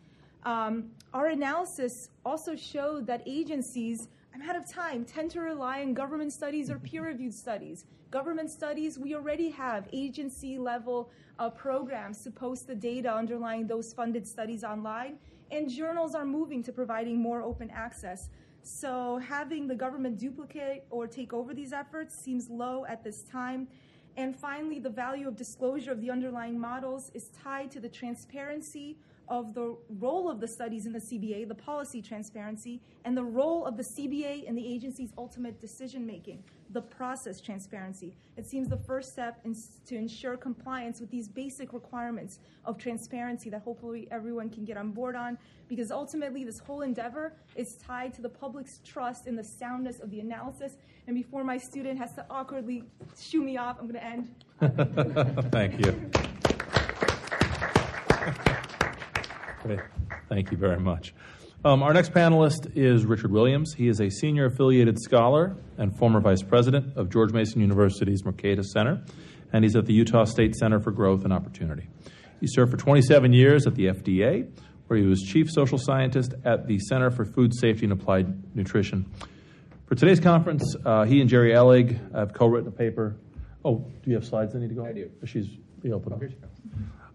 Um, 0.43 0.91
our 1.13 1.27
analysis 1.27 2.09
also 2.25 2.55
showed 2.55 3.07
that 3.07 3.23
agencies, 3.25 4.09
I'm 4.35 4.41
out 4.41 4.57
of 4.57 4.69
time, 4.69 5.05
tend 5.05 5.31
to 5.31 5.39
rely 5.39 5.81
on 5.81 5.93
government 5.93 6.33
studies 6.33 6.69
or 6.69 6.79
peer 6.79 7.05
reviewed 7.05 7.33
studies. 7.33 7.85
Government 8.09 8.49
studies, 8.51 8.99
we 8.99 9.15
already 9.15 9.49
have 9.51 9.87
agency 9.93 10.57
level 10.57 11.09
uh, 11.39 11.49
programs 11.49 12.23
to 12.23 12.31
post 12.31 12.67
the 12.67 12.75
data 12.75 13.13
underlying 13.13 13.67
those 13.67 13.93
funded 13.93 14.27
studies 14.27 14.65
online, 14.65 15.17
and 15.49 15.69
journals 15.69 16.13
are 16.13 16.25
moving 16.25 16.61
to 16.63 16.73
providing 16.73 17.21
more 17.21 17.41
open 17.41 17.69
access. 17.69 18.29
So 18.63 19.17
having 19.17 19.67
the 19.67 19.75
government 19.75 20.19
duplicate 20.19 20.85
or 20.89 21.07
take 21.07 21.33
over 21.33 21.53
these 21.53 21.73
efforts 21.73 22.15
seems 22.15 22.49
low 22.49 22.85
at 22.85 23.03
this 23.03 23.23
time. 23.23 23.67
And 24.17 24.35
finally, 24.35 24.79
the 24.79 24.89
value 24.89 25.27
of 25.27 25.35
disclosure 25.35 25.91
of 25.91 26.01
the 26.01 26.11
underlying 26.11 26.59
models 26.59 27.11
is 27.13 27.29
tied 27.43 27.71
to 27.71 27.79
the 27.79 27.89
transparency 27.89 28.97
of 29.27 29.53
the 29.53 29.77
role 29.99 30.29
of 30.29 30.41
the 30.41 30.47
studies 30.47 30.85
in 30.85 30.91
the 30.91 30.99
CBA, 30.99 31.47
the 31.47 31.55
policy 31.55 32.01
transparency, 32.01 32.81
and 33.05 33.15
the 33.15 33.23
role 33.23 33.65
of 33.65 33.77
the 33.77 33.83
CBA 33.83 34.43
in 34.43 34.55
the 34.55 34.67
agency's 34.73 35.13
ultimate 35.17 35.59
decision 35.61 36.05
making, 36.05 36.43
the 36.73 36.81
process 36.81 37.41
transparency. 37.41 38.15
It 38.37 38.45
seems 38.45 38.67
the 38.67 38.77
first 38.77 39.11
step 39.11 39.39
is 39.43 39.79
to 39.87 39.95
ensure 39.95 40.37
compliance 40.37 40.99
with 40.99 41.09
these 41.09 41.27
basic 41.27 41.73
requirements 41.73 42.39
of 42.65 42.77
transparency 42.77 43.49
that 43.49 43.61
hopefully 43.61 44.07
everyone 44.11 44.49
can 44.49 44.63
get 44.63 44.77
on 44.77 44.91
board 44.91 45.15
on, 45.15 45.37
because 45.67 45.91
ultimately 45.91 46.43
this 46.43 46.59
whole 46.59 46.81
endeavor 46.81 47.33
is 47.55 47.75
tied 47.75 48.13
to 48.13 48.21
the 48.21 48.29
public's 48.29 48.79
trust 48.85 49.27
in 49.27 49.35
the 49.35 49.43
soundness 49.43 49.99
of 49.99 50.09
the 50.11 50.19
analysis. 50.19 50.77
And 51.07 51.15
before 51.15 51.43
my 51.43 51.57
student 51.57 51.99
has 51.99 52.13
to 52.13 52.25
awkwardly 52.29 52.83
shoo 53.19 53.43
me 53.43 53.57
off, 53.57 53.77
I'm 53.79 53.87
going 53.87 53.99
to 53.99 54.05
end. 54.05 54.29
Thank 55.51 55.85
you. 55.85 55.91
Great. 59.63 59.79
Thank 60.29 60.51
you 60.51 60.57
very 60.57 60.79
much. 60.79 61.13
Um, 61.63 61.83
our 61.83 61.93
next 61.93 62.11
panelist 62.11 62.75
is 62.75 63.05
Richard 63.05 63.31
Williams. 63.31 63.75
He 63.75 63.87
is 63.87 64.01
a 64.01 64.09
senior 64.09 64.45
affiliated 64.45 64.99
scholar 64.99 65.55
and 65.77 65.95
former 65.95 66.19
vice 66.19 66.41
president 66.41 66.97
of 66.97 67.11
George 67.11 67.33
Mason 67.33 67.61
University's 67.61 68.23
Mercatus 68.23 68.65
Center, 68.73 69.03
and 69.53 69.63
he's 69.63 69.75
at 69.75 69.85
the 69.85 69.93
Utah 69.93 70.23
State 70.23 70.55
Center 70.55 70.79
for 70.79 70.89
Growth 70.89 71.23
and 71.23 71.31
Opportunity. 71.31 71.87
He 72.39 72.47
served 72.47 72.71
for 72.71 72.77
27 72.77 73.31
years 73.31 73.67
at 73.67 73.75
the 73.75 73.89
FDA, 73.89 74.51
where 74.87 74.97
he 74.97 75.05
was 75.05 75.21
chief 75.21 75.51
social 75.51 75.77
scientist 75.77 76.33
at 76.45 76.65
the 76.65 76.79
Center 76.79 77.11
for 77.11 77.25
Food 77.25 77.53
Safety 77.53 77.85
and 77.85 77.93
Applied 77.93 78.55
Nutrition. 78.55 79.05
For 79.85 79.93
today's 79.93 80.19
conference, 80.19 80.75
uh, 80.83 81.03
he 81.03 81.21
and 81.21 81.29
Jerry 81.29 81.51
Ellig 81.51 82.15
have 82.15 82.33
co 82.33 82.47
written 82.47 82.69
a 82.69 82.71
paper. 82.71 83.17
Oh, 83.63 83.85
do 84.01 84.09
you 84.09 84.15
have 84.15 84.25
slides 84.25 84.53
that 84.53 84.59
need 84.61 84.69
to 84.69 84.75
go? 84.75 84.83
I 84.83 84.93
do. 84.93 85.11
She's, 85.25 85.45
you 85.83 85.93
open 85.93 86.11
up. 86.11 86.21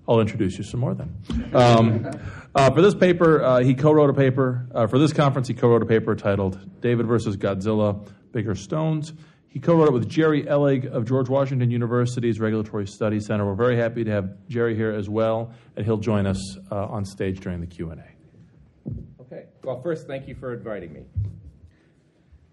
I'll 0.08 0.20
introduce 0.20 0.56
you 0.56 0.64
some 0.64 0.80
more 0.80 0.94
then. 0.94 1.16
Um, 1.52 2.10
uh, 2.54 2.70
for 2.70 2.80
this 2.80 2.94
paper, 2.94 3.42
uh, 3.42 3.60
he 3.60 3.74
co-wrote 3.74 4.10
a 4.10 4.14
paper. 4.14 4.68
Uh, 4.74 4.86
for 4.86 4.98
this 4.98 5.12
conference, 5.12 5.48
he 5.48 5.54
co-wrote 5.54 5.82
a 5.82 5.86
paper 5.86 6.14
titled 6.14 6.80
"David 6.80 7.06
versus 7.06 7.36
Godzilla: 7.36 8.06
Bigger 8.32 8.54
Stones." 8.54 9.12
He 9.48 9.60
co-wrote 9.60 9.88
it 9.88 9.92
with 9.92 10.08
Jerry 10.08 10.44
Ellig 10.44 10.86
of 10.86 11.06
George 11.06 11.30
Washington 11.30 11.70
University's 11.70 12.38
Regulatory 12.38 12.86
Studies 12.86 13.26
Center. 13.26 13.46
We're 13.46 13.54
very 13.54 13.76
happy 13.76 14.04
to 14.04 14.10
have 14.10 14.36
Jerry 14.48 14.76
here 14.76 14.92
as 14.92 15.08
well, 15.08 15.52
and 15.76 15.84
he'll 15.84 15.96
join 15.96 16.26
us 16.26 16.58
uh, 16.70 16.86
on 16.86 17.04
stage 17.04 17.40
during 17.40 17.60
the 17.60 17.66
Q 17.66 17.90
and 17.90 18.00
A. 18.00 19.22
Okay. 19.22 19.46
Well, 19.64 19.80
first, 19.82 20.06
thank 20.06 20.28
you 20.28 20.34
for 20.34 20.52
inviting 20.52 20.92
me. 20.92 21.04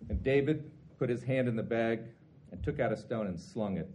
And 0.10 0.24
David 0.24 0.72
put 0.98 1.10
his 1.10 1.24
hand 1.24 1.48
in 1.48 1.56
the 1.56 1.64
bag 1.64 2.00
and 2.52 2.64
took 2.64 2.80
out 2.80 2.92
a 2.92 2.98
stone 2.98 3.28
and 3.28 3.40
slung 3.40 3.78
it, 3.78 3.90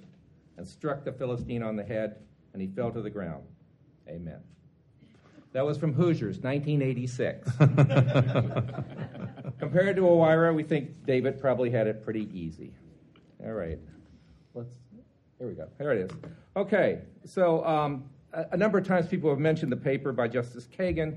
and 0.57 0.69
struck 0.69 1.05
the 1.05 1.13
Philistine 1.13 1.63
on 1.63 1.77
the 1.77 1.85
head 1.85 2.17
and 2.53 2.63
he 2.63 2.69
fell 2.69 2.91
to 2.91 3.03
the 3.03 3.11
ground. 3.11 3.45
Amen. 4.09 4.41
That 5.53 5.65
was 5.65 5.79
from 5.79 5.95
Hoosiers, 5.95 6.39
1986. 6.39 7.51
Compared 9.59 9.97
to 9.97 10.03
Oira, 10.03 10.55
we 10.55 10.63
think 10.63 11.07
David 11.07 11.41
probably 11.41 11.71
had 11.71 11.87
it 11.87 12.05
pretty 12.05 12.29
easy. 12.33 12.73
All 13.45 13.53
right. 13.53 13.79
Let's. 14.55 14.75
Here 15.39 15.49
we 15.49 15.55
go. 15.55 15.69
There 15.79 15.93
it 15.93 16.11
is. 16.11 16.17
Okay. 16.57 17.01
So 17.25 17.65
um, 17.65 18.05
a, 18.33 18.47
a, 18.53 18.57
number 18.57 18.79
of 18.79 18.87
times 18.87 19.07
people 19.07 19.31
have 19.31 19.39
mentioned 19.39 19.73
the 19.73 19.77
paper 19.77 20.13
by 20.13 20.29
Justice 20.29 20.67
Kagan, 20.67 21.17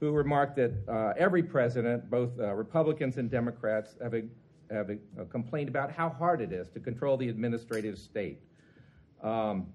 who 0.00 0.10
remarked 0.10 0.56
that 0.56 0.72
uh, 0.88 1.12
every 1.16 1.42
president, 1.42 2.10
both 2.10 2.30
uh, 2.38 2.54
Republicans 2.54 3.18
and 3.18 3.30
Democrats, 3.30 3.94
have, 4.02 4.14
a, 4.14 4.22
have 4.70 4.90
a, 4.90 5.24
complained 5.26 5.68
about 5.68 5.92
how 5.92 6.08
hard 6.08 6.40
it 6.40 6.52
is 6.52 6.68
to 6.70 6.80
control 6.80 7.16
the 7.16 7.28
administrative 7.28 7.98
state 7.98 8.40
Um, 9.22 9.66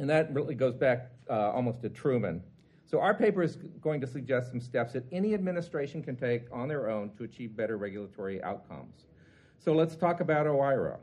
and 0.00 0.08
that 0.08 0.32
really 0.32 0.54
goes 0.54 0.74
back 0.74 1.10
uh, 1.28 1.50
almost 1.50 1.82
to 1.82 1.90
Truman. 1.90 2.42
So 2.86 3.00
our 3.00 3.14
paper 3.14 3.42
is 3.42 3.56
going 3.82 4.00
to 4.00 4.06
suggest 4.06 4.50
some 4.50 4.60
steps 4.60 4.94
that 4.94 5.04
any 5.12 5.34
administration 5.34 6.02
can 6.02 6.16
take 6.16 6.46
on 6.50 6.68
their 6.68 6.88
own 6.88 7.10
to 7.18 7.24
achieve 7.24 7.54
better 7.54 7.76
regulatory 7.76 8.42
outcomes. 8.42 9.04
So 9.58 9.74
let's 9.74 9.94
talk 9.94 10.20
about 10.20 10.46
OIRA. 10.46 10.96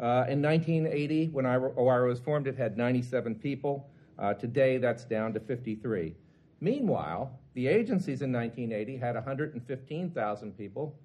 Uh, 0.00 0.24
in 0.28 0.40
1980, 0.40 1.28
when 1.28 1.44
OIRA 1.44 2.08
was 2.08 2.18
formed, 2.18 2.46
it 2.46 2.56
had 2.56 2.78
97 2.78 3.34
people. 3.34 3.90
Uh, 4.18 4.32
today, 4.32 4.78
that's 4.78 5.04
down 5.04 5.34
to 5.34 5.40
53. 5.40 6.14
Meanwhile, 6.62 7.38
the 7.52 7.68
agencies 7.68 8.22
in 8.22 8.32
1980 8.32 8.96
had 8.96 9.16
115,000 9.16 10.56
people 10.56 10.96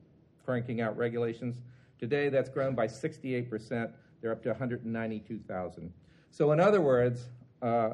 cranking 0.46 0.80
out 0.80 0.96
regulations. 0.96 1.58
Today, 2.00 2.30
that's 2.30 2.50
grown 2.50 2.76
by 2.76 2.88
68%. 2.88 3.92
They're 4.22 4.32
up 4.32 4.42
to 4.44 4.50
192,000. 4.50 5.92
So, 6.36 6.52
in 6.52 6.60
other 6.60 6.82
words, 6.82 7.30
uh, 7.62 7.92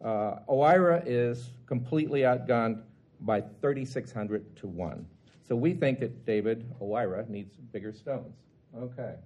uh, 0.00 0.38
OIRA 0.48 1.02
is 1.04 1.50
completely 1.66 2.20
outgunned 2.20 2.80
by 3.22 3.40
3,600 3.40 4.54
to 4.58 4.68
1. 4.68 5.04
So, 5.42 5.56
we 5.56 5.74
think 5.74 5.98
that 5.98 6.24
David 6.24 6.72
OIRA 6.80 7.28
needs 7.28 7.56
bigger 7.72 7.92
stones. 7.92 8.36
Okay. 8.78 9.16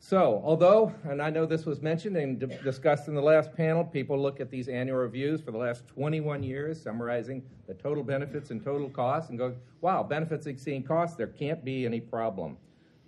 So, 0.00 0.42
although, 0.44 0.92
and 1.04 1.22
I 1.22 1.30
know 1.30 1.46
this 1.46 1.66
was 1.66 1.82
mentioned 1.82 2.16
and 2.16 2.40
d- 2.40 2.48
discussed 2.64 3.06
in 3.06 3.14
the 3.14 3.22
last 3.22 3.54
panel, 3.54 3.84
people 3.84 4.20
look 4.20 4.40
at 4.40 4.50
these 4.50 4.66
annual 4.66 4.96
reviews 4.96 5.40
for 5.40 5.52
the 5.52 5.58
last 5.58 5.86
21 5.86 6.42
years, 6.42 6.82
summarizing 6.82 7.44
the 7.68 7.74
total 7.74 8.02
benefits 8.02 8.50
and 8.50 8.60
total 8.60 8.90
costs, 8.90 9.30
and 9.30 9.38
go, 9.38 9.54
wow, 9.82 10.02
benefits 10.02 10.48
exceeding 10.48 10.82
costs, 10.82 11.14
there 11.14 11.28
can't 11.28 11.64
be 11.64 11.86
any 11.86 12.00
problem. 12.00 12.56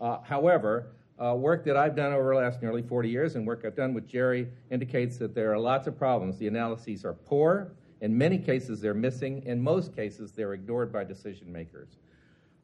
Uh, 0.01 0.19
however, 0.23 0.93
uh, 1.23 1.35
work 1.35 1.65
that 1.65 1.77
I've 1.77 1.97
done 1.97 2.13
over 2.13 2.35
the 2.35 2.41
last 2.41 2.63
nearly 2.63 2.83
40 2.83 3.09
years 3.09 3.35
and 3.35 3.47
work 3.47 3.65
I've 3.65 3.75
done 3.75 3.93
with 3.93 4.07
Jerry 4.07 4.49
indicates 4.71 5.17
that 5.19 5.35
there 5.35 5.53
are 5.53 5.59
lots 5.59 5.87
of 5.87 5.99
problems. 5.99 6.39
The 6.39 6.47
analyses 6.47 7.05
are 7.05 7.15
poor. 7.15 7.73
In 8.01 8.17
many 8.17 8.39
cases, 8.39 8.81
they're 8.81 8.95
missing. 8.95 9.43
In 9.45 9.61
most 9.61 9.95
cases, 9.97 10.33
they're 10.33 10.55
ignored 10.55 10.93
by 10.93 11.05
decision 11.05 11.51
makers. 11.53 11.99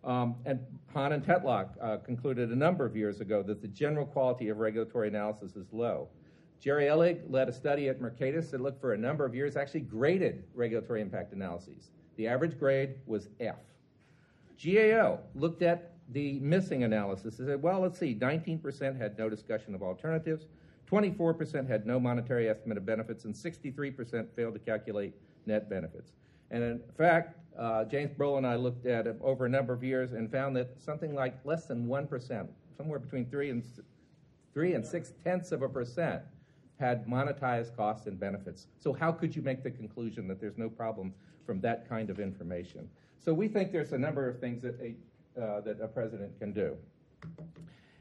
Um, 0.04 0.36
and 0.44 0.60
Hahn 0.92 1.12
and 1.12 1.24
Tetlock 1.24 1.70
uh, 1.80 1.96
concluded 1.96 2.50
a 2.50 2.56
number 2.56 2.84
of 2.84 2.94
years 2.94 3.20
ago 3.20 3.42
that 3.42 3.62
the 3.62 3.68
general 3.68 4.06
quality 4.06 4.50
of 4.50 4.58
regulatory 4.58 5.08
analysis 5.08 5.56
is 5.56 5.72
low. 5.72 6.08
Jerry 6.60 6.84
Ellig 6.84 7.22
led 7.28 7.48
a 7.48 7.52
study 7.52 7.88
at 7.88 8.00
Mercatus 8.00 8.50
that 8.50 8.60
looked 8.60 8.80
for 8.80 8.92
a 8.92 8.98
number 8.98 9.24
of 9.24 9.34
years, 9.34 9.56
actually 9.56 9.80
graded 9.80 10.44
regulatory 10.54 11.00
impact 11.00 11.32
analyses. 11.32 11.90
The 12.16 12.28
average 12.28 12.58
grade 12.58 12.94
was 13.06 13.28
F. 13.40 13.56
GAO 14.62 15.18
looked 15.34 15.62
at 15.62 15.93
the 16.10 16.38
missing 16.40 16.84
analysis 16.84 17.38
and 17.38 17.48
said, 17.48 17.62
well, 17.62 17.80
let's 17.80 17.98
see, 17.98 18.14
19% 18.14 18.98
had 18.98 19.18
no 19.18 19.28
discussion 19.28 19.74
of 19.74 19.82
alternatives, 19.82 20.46
24% 20.90 21.68
had 21.68 21.86
no 21.86 21.98
monetary 21.98 22.48
estimate 22.48 22.76
of 22.76 22.84
benefits, 22.84 23.24
and 23.24 23.34
63% 23.34 24.26
failed 24.36 24.54
to 24.54 24.60
calculate 24.60 25.14
net 25.46 25.68
benefits. 25.70 26.12
And 26.50 26.62
in 26.62 26.80
fact, 26.96 27.38
uh, 27.58 27.84
James 27.84 28.12
Broughel 28.12 28.38
and 28.38 28.46
I 28.46 28.56
looked 28.56 28.86
at 28.86 29.06
it 29.06 29.18
over 29.22 29.46
a 29.46 29.48
number 29.48 29.72
of 29.72 29.82
years 29.82 30.12
and 30.12 30.30
found 30.30 30.56
that 30.56 30.80
something 30.80 31.14
like 31.14 31.34
less 31.44 31.66
than 31.66 31.86
1%, 31.86 32.48
somewhere 32.76 32.98
between 32.98 33.26
3 33.26 33.50
and, 33.50 33.64
three 34.52 34.74
and 34.74 34.84
6 34.84 35.12
tenths 35.22 35.52
of 35.52 35.62
a 35.62 35.68
percent, 35.68 36.22
had 36.78 37.06
monetized 37.06 37.74
costs 37.76 38.06
and 38.06 38.18
benefits. 38.18 38.66
So, 38.78 38.92
how 38.92 39.12
could 39.12 39.34
you 39.34 39.42
make 39.42 39.62
the 39.62 39.70
conclusion 39.70 40.26
that 40.28 40.40
there's 40.40 40.58
no 40.58 40.68
problem 40.68 41.14
from 41.46 41.60
that 41.60 41.88
kind 41.88 42.10
of 42.10 42.18
information? 42.18 42.88
So, 43.18 43.32
we 43.32 43.46
think 43.48 43.70
there's 43.70 43.92
a 43.92 43.98
number 43.98 44.28
of 44.28 44.40
things 44.40 44.62
that 44.62 44.78
a, 44.80 44.94
uh, 45.40 45.60
that 45.60 45.78
a 45.80 45.88
president 45.88 46.38
can 46.38 46.52
do. 46.52 46.76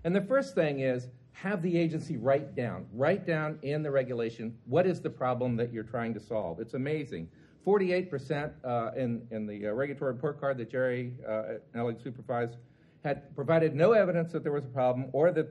And 0.03 0.15
the 0.15 0.21
first 0.21 0.55
thing 0.55 0.79
is 0.79 1.07
have 1.33 1.61
the 1.61 1.77
agency 1.77 2.17
write 2.17 2.55
down, 2.55 2.85
write 2.93 3.25
down 3.25 3.57
in 3.63 3.81
the 3.81 3.91
regulation 3.91 4.55
what 4.65 4.85
is 4.85 5.01
the 5.01 5.09
problem 5.09 5.55
that 5.57 5.73
you're 5.73 5.83
trying 5.83 6.13
to 6.13 6.19
solve. 6.19 6.59
It's 6.59 6.73
amazing. 6.73 7.27
48% 7.65 8.51
uh, 8.63 8.91
in, 8.95 9.25
in 9.31 9.47
the 9.47 9.67
uh, 9.67 9.71
regulatory 9.71 10.13
report 10.13 10.39
card 10.39 10.57
that 10.57 10.69
Jerry 10.69 11.13
uh, 11.27 11.59
Ellig 11.75 12.03
supervised 12.03 12.57
had 13.03 13.33
provided 13.35 13.75
no 13.75 13.93
evidence 13.93 14.31
that 14.33 14.43
there 14.43 14.51
was 14.51 14.65
a 14.65 14.69
problem 14.69 15.09
or 15.13 15.31
that 15.31 15.49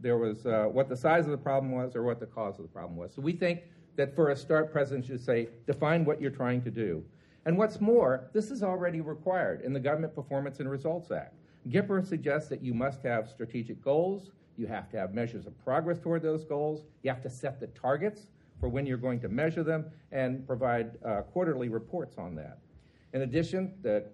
there 0.00 0.18
was 0.18 0.46
uh, 0.46 0.64
what 0.70 0.88
the 0.88 0.96
size 0.96 1.24
of 1.24 1.30
the 1.30 1.36
problem 1.36 1.72
was 1.72 1.96
or 1.96 2.02
what 2.02 2.20
the 2.20 2.26
cause 2.26 2.58
of 2.58 2.62
the 2.62 2.68
problem 2.68 2.96
was. 2.96 3.12
So 3.14 3.22
we 3.22 3.32
think 3.32 3.60
that 3.96 4.14
for 4.14 4.30
a 4.30 4.36
start, 4.36 4.72
president 4.72 5.06
should 5.06 5.20
say, 5.20 5.48
define 5.66 6.04
what 6.04 6.20
you're 6.20 6.30
trying 6.30 6.62
to 6.62 6.70
do. 6.70 7.04
And 7.44 7.58
what's 7.58 7.80
more, 7.80 8.30
this 8.32 8.50
is 8.50 8.62
already 8.62 9.00
required 9.00 9.62
in 9.62 9.72
the 9.72 9.80
Government 9.80 10.14
Performance 10.14 10.60
and 10.60 10.70
Results 10.70 11.10
Act. 11.10 11.34
GPRA 11.68 12.06
suggests 12.06 12.48
that 12.48 12.62
you 12.62 12.74
must 12.74 13.02
have 13.02 13.28
strategic 13.28 13.82
goals, 13.82 14.30
you 14.56 14.66
have 14.66 14.90
to 14.90 14.98
have 14.98 15.14
measures 15.14 15.46
of 15.46 15.64
progress 15.64 15.98
toward 15.98 16.22
those 16.22 16.44
goals, 16.44 16.84
you 17.02 17.10
have 17.10 17.22
to 17.22 17.30
set 17.30 17.58
the 17.58 17.66
targets 17.68 18.26
for 18.60 18.68
when 18.68 18.86
you're 18.86 18.96
going 18.96 19.20
to 19.20 19.28
measure 19.28 19.64
them 19.64 19.86
and 20.12 20.46
provide 20.46 20.92
uh, 21.04 21.22
quarterly 21.22 21.68
reports 21.68 22.16
on 22.18 22.34
that. 22.36 22.58
In 23.12 23.22
addition, 23.22 23.74
the 23.82 24.04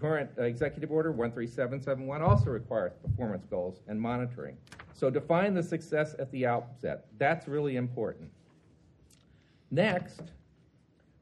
current 0.00 0.30
executive 0.38 0.90
order 0.90 1.12
13771 1.12 2.22
also 2.22 2.50
requires 2.50 2.92
performance 3.02 3.44
goals 3.46 3.80
and 3.88 4.00
monitoring. 4.00 4.56
So 4.94 5.10
define 5.10 5.54
the 5.54 5.62
success 5.62 6.14
at 6.18 6.30
the 6.30 6.46
outset. 6.46 7.06
That's 7.18 7.48
really 7.48 7.76
important. 7.76 8.30
Next, 9.70 10.22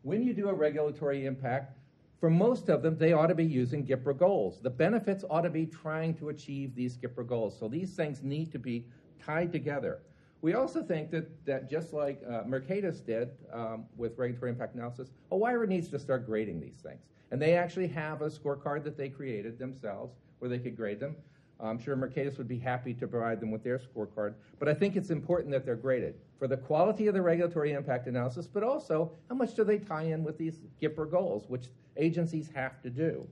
when 0.09 0.23
you 0.23 0.33
do 0.33 0.49
a 0.49 0.55
regulatory 0.55 1.27
impact, 1.27 1.77
for 2.19 2.31
most 2.31 2.71
of 2.71 2.83
them, 2.83 2.97
they 2.97 3.13
ought 3.13 3.27
to 3.27 3.35
be 3.35 3.45
using 3.45 3.87
GPRA 3.87 4.17
goals. 4.19 4.59
The 4.61 4.71
benefits 4.71 5.23
ought 5.29 5.43
to 5.43 5.51
be 5.51 5.67
trying 5.67 6.15
to 6.15 6.31
achieve 6.31 6.75
these 6.75 6.97
GPRA 6.97 7.29
goals. 7.29 7.57
So 7.59 7.69
these 7.69 7.95
things 7.95 8.23
need 8.23 8.51
to 8.53 8.59
be 8.59 8.87
tied 9.23 9.53
together. 9.53 10.01
We 10.41 10.55
also 10.55 10.83
think 10.83 11.11
that, 11.11 11.45
that 11.45 11.69
just 11.69 11.93
like 11.93 12.23
uh, 12.27 12.45
Mercatus 12.45 13.05
did 13.05 13.33
um, 13.53 13.85
with 13.99 14.17
regulatory 14.17 14.51
impact 14.51 14.75
analysis, 14.75 15.11
OIRA 15.31 15.69
needs 15.69 15.89
to 15.89 15.99
start 15.99 16.25
grading 16.25 16.59
these 16.61 16.79
things. 16.83 17.03
And 17.31 17.41
they 17.41 17.55
actually 17.55 17.89
have 17.89 18.23
a 18.23 18.31
scorecard 18.31 18.85
that 18.85 18.97
they 18.97 19.11
created 19.11 19.59
themselves 19.59 20.15
where 20.39 20.49
they 20.49 20.59
could 20.59 20.77
grade 20.77 21.01
them. 21.01 21.17
I'm 21.61 21.79
sure 21.79 21.97
Mercatus 21.97 22.39
would 22.39 22.49
be 22.49 22.59
happy 22.59 22.95
to 22.95 23.07
provide 23.09 23.41
them 23.41 23.51
with 23.51 23.65
their 23.65 23.79
scorecard, 23.79 24.35
but 24.59 24.69
I 24.69 24.75
think 24.75 24.95
it's 24.95 25.11
important 25.11 25.51
that 25.53 25.65
they're 25.65 25.77
graded 25.77 26.15
for 26.39 26.47
the 26.47 26.57
quality 26.57 27.09
of 27.09 27.15
the 27.15 27.23
regulatory 27.23 27.73
impact 27.73 28.07
analysis, 28.07 28.47
but 28.47 28.63
also 28.63 29.11
how 29.29 29.35
much 29.35 29.55
do 29.55 29.65
they 29.65 29.79
tie 29.79 30.05
in 30.05 30.23
with 30.23 30.39
these 30.39 30.61
GPRA 30.81 31.11
goals, 31.11 31.49
which 31.49 31.67
agencies 31.97 32.49
have 32.55 32.81
to 32.83 32.91
do. 32.91 33.27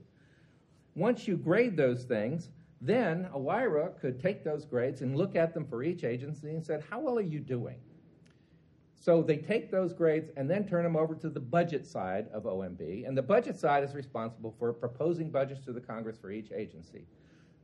Once 0.95 1.27
you 1.27 1.37
grade 1.37 1.77
those 1.77 2.03
things, 2.03 2.49
then 2.81 3.29
OIRA 3.33 3.99
could 3.99 4.19
take 4.19 4.43
those 4.43 4.65
grades 4.65 5.01
and 5.01 5.15
look 5.15 5.35
at 5.35 5.53
them 5.53 5.65
for 5.65 5.83
each 5.83 6.03
agency 6.03 6.49
and 6.49 6.65
said, 6.65 6.83
how 6.89 6.99
well 6.99 7.17
are 7.17 7.21
you 7.21 7.39
doing? 7.39 7.77
So 8.99 9.21
they 9.21 9.37
take 9.37 9.71
those 9.71 9.93
grades 9.93 10.31
and 10.35 10.49
then 10.49 10.67
turn 10.67 10.83
them 10.83 10.97
over 10.97 11.15
to 11.15 11.29
the 11.29 11.39
budget 11.39 11.85
side 11.85 12.27
of 12.33 12.43
OMB, 12.43 13.07
and 13.07 13.17
the 13.17 13.21
budget 13.21 13.57
side 13.57 13.83
is 13.83 13.93
responsible 13.93 14.53
for 14.59 14.73
proposing 14.73 15.29
budgets 15.29 15.63
to 15.65 15.71
the 15.71 15.79
Congress 15.79 16.17
for 16.17 16.29
each 16.29 16.51
agency. 16.51 17.05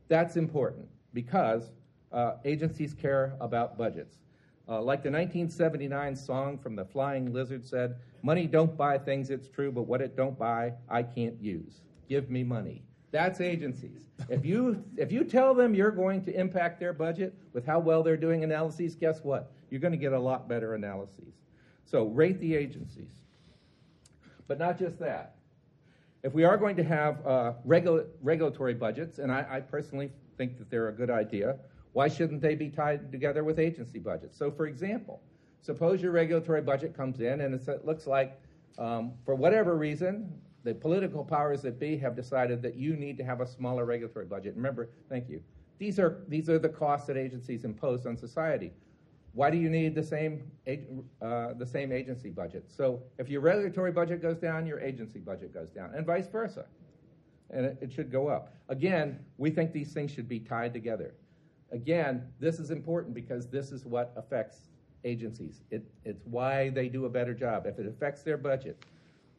That's 0.08 0.36
important 0.36 0.88
because 1.12 1.70
uh, 2.12 2.34
agencies 2.44 2.94
care 2.94 3.34
about 3.40 3.76
budgets. 3.78 4.16
Uh, 4.66 4.80
like 4.80 5.02
the 5.02 5.10
1979 5.10 6.16
song 6.16 6.58
from 6.58 6.74
the 6.74 6.84
Flying 6.84 7.32
Lizard 7.32 7.66
said, 7.66 7.96
money 8.22 8.46
don't 8.46 8.76
buy 8.76 8.96
things, 8.96 9.28
it's 9.28 9.48
true, 9.48 9.70
but 9.70 9.82
what 9.82 10.00
it 10.00 10.16
don't 10.16 10.38
buy, 10.38 10.72
I 10.88 11.02
can't 11.02 11.38
use. 11.40 11.82
Give 12.08 12.30
me 12.30 12.44
money. 12.44 12.82
That's 13.10 13.40
agencies. 13.40 14.06
If 14.28 14.44
you, 14.44 14.82
if 14.96 15.12
you 15.12 15.22
tell 15.24 15.54
them 15.54 15.74
you're 15.74 15.90
going 15.90 16.24
to 16.24 16.38
impact 16.38 16.80
their 16.80 16.92
budget 16.92 17.34
with 17.52 17.66
how 17.66 17.78
well 17.78 18.02
they're 18.02 18.16
doing 18.16 18.42
analyses, 18.42 18.94
guess 18.94 19.22
what? 19.22 19.52
You're 19.70 19.80
going 19.80 19.92
to 19.92 19.98
get 19.98 20.12
a 20.12 20.18
lot 20.18 20.48
better 20.48 20.74
analyses. 20.74 21.34
So 21.84 22.06
rate 22.06 22.40
the 22.40 22.56
agencies. 22.56 23.10
But 24.48 24.58
not 24.58 24.78
just 24.78 24.98
that. 24.98 25.36
If 26.24 26.32
we 26.32 26.44
are 26.44 26.56
going 26.56 26.74
to 26.76 26.82
have 26.84 27.24
uh, 27.26 27.52
regula- 27.66 28.06
regulatory 28.22 28.72
budgets, 28.72 29.18
and 29.18 29.30
I, 29.30 29.46
I 29.48 29.60
personally 29.60 30.10
think 30.38 30.56
that 30.56 30.70
they're 30.70 30.88
a 30.88 30.92
good 30.92 31.10
idea, 31.10 31.56
why 31.92 32.08
shouldn't 32.08 32.40
they 32.40 32.54
be 32.54 32.70
tied 32.70 33.12
together 33.12 33.44
with 33.44 33.58
agency 33.58 33.98
budgets? 33.98 34.36
So, 34.38 34.50
for 34.50 34.66
example, 34.66 35.20
suppose 35.60 36.00
your 36.00 36.12
regulatory 36.12 36.62
budget 36.62 36.96
comes 36.96 37.20
in 37.20 37.42
and 37.42 37.54
it 37.54 37.84
looks 37.84 38.06
like, 38.06 38.40
um, 38.78 39.12
for 39.26 39.34
whatever 39.34 39.76
reason, 39.76 40.32
the 40.64 40.74
political 40.74 41.22
powers 41.22 41.60
that 41.60 41.78
be 41.78 41.94
have 41.98 42.16
decided 42.16 42.62
that 42.62 42.74
you 42.74 42.96
need 42.96 43.18
to 43.18 43.24
have 43.24 43.42
a 43.42 43.46
smaller 43.46 43.84
regulatory 43.84 44.24
budget. 44.24 44.56
Remember, 44.56 44.88
thank 45.10 45.28
you. 45.28 45.42
These 45.78 45.98
are, 45.98 46.24
these 46.26 46.48
are 46.48 46.58
the 46.58 46.70
costs 46.70 47.06
that 47.08 47.18
agencies 47.18 47.64
impose 47.64 48.06
on 48.06 48.16
society. 48.16 48.72
Why 49.34 49.50
do 49.50 49.56
you 49.56 49.68
need 49.68 49.96
the 49.96 50.02
same, 50.02 50.50
uh, 51.20 51.54
the 51.54 51.66
same 51.66 51.90
agency 51.90 52.30
budget? 52.30 52.64
So 52.68 53.02
if 53.18 53.28
your 53.28 53.40
regulatory 53.40 53.90
budget 53.90 54.22
goes 54.22 54.38
down, 54.38 54.64
your 54.64 54.80
agency 54.80 55.18
budget 55.18 55.52
goes 55.52 55.70
down, 55.70 55.92
and 55.94 56.06
vice 56.06 56.28
versa. 56.28 56.66
And 57.50 57.66
it, 57.66 57.78
it 57.80 57.92
should 57.92 58.12
go 58.12 58.28
up. 58.28 58.54
Again, 58.68 59.18
we 59.36 59.50
think 59.50 59.72
these 59.72 59.92
things 59.92 60.12
should 60.12 60.28
be 60.28 60.38
tied 60.38 60.72
together. 60.72 61.14
Again, 61.72 62.28
this 62.38 62.60
is 62.60 62.70
important 62.70 63.12
because 63.12 63.48
this 63.48 63.72
is 63.72 63.84
what 63.84 64.12
affects 64.16 64.68
agencies. 65.04 65.62
It, 65.72 65.84
it's 66.04 66.24
why 66.26 66.70
they 66.70 66.88
do 66.88 67.06
a 67.06 67.10
better 67.10 67.34
job. 67.34 67.66
If 67.66 67.80
it 67.80 67.86
affects 67.86 68.22
their 68.22 68.38
budget, 68.38 68.84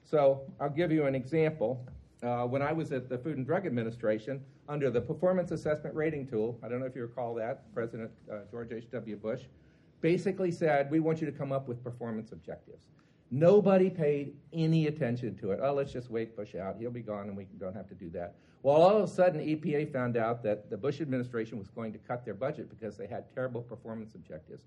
so 0.04 0.42
I'll 0.60 0.70
give 0.70 0.92
you 0.92 1.06
an 1.06 1.16
example. 1.16 1.88
Uh, 2.22 2.46
when 2.46 2.62
I 2.62 2.74
was 2.74 2.92
at 2.92 3.08
the 3.08 3.18
Food 3.18 3.38
and 3.38 3.46
Drug 3.46 3.66
Administration, 3.66 4.42
under 4.68 4.90
the 4.90 5.02
Performance 5.02 5.52
Assessment 5.52 5.96
Rating 5.96 6.28
Tool, 6.28 6.60
I 6.64 6.68
don't 6.68 6.80
know 6.80 6.86
if 6.86 6.96
you 6.96 7.04
recall 7.04 7.34
that, 7.36 7.74
President 7.74 8.12
uh, 8.32 8.40
George 8.52 8.72
H.W. 8.72 9.16
Bush 9.16 9.42
basically 10.06 10.52
said, 10.52 10.92
we 10.92 11.00
want 11.00 11.20
you 11.20 11.26
to 11.26 11.32
come 11.32 11.52
up 11.52 11.68
with 11.68 11.84
performance 11.84 12.32
objectives. 12.32 12.84
Nobody 13.32 13.90
paid 13.90 14.36
any 14.54 14.86
attention 14.86 15.36
to 15.38 15.50
it. 15.50 15.60
Oh, 15.64 15.74
let's 15.74 15.92
just 15.92 16.12
wait 16.12 16.36
Bush 16.36 16.54
out. 16.54 16.76
He'll 16.78 16.92
be 16.92 17.02
gone 17.02 17.28
and 17.28 17.36
we 17.36 17.48
don't 17.58 17.76
have 17.76 17.88
to 17.90 17.96
do 17.96 18.12
that. 18.12 18.36
Well, 18.62 18.76
all 18.76 18.98
of 18.98 19.04
a 19.04 19.08
sudden, 19.12 19.42
EPA 19.42 19.92
found 19.92 20.16
out 20.16 20.44
that 20.44 20.70
the 20.70 20.78
Bush 20.78 21.02
administration 21.02 21.58
was 21.58 21.70
going 21.70 21.92
to 21.92 21.98
cut 21.98 22.24
their 22.24 22.36
budget 22.36 22.70
because 22.70 22.96
they 22.96 23.08
had 23.08 23.34
terrible 23.34 23.64
performance 23.64 24.14
objectives. 24.14 24.66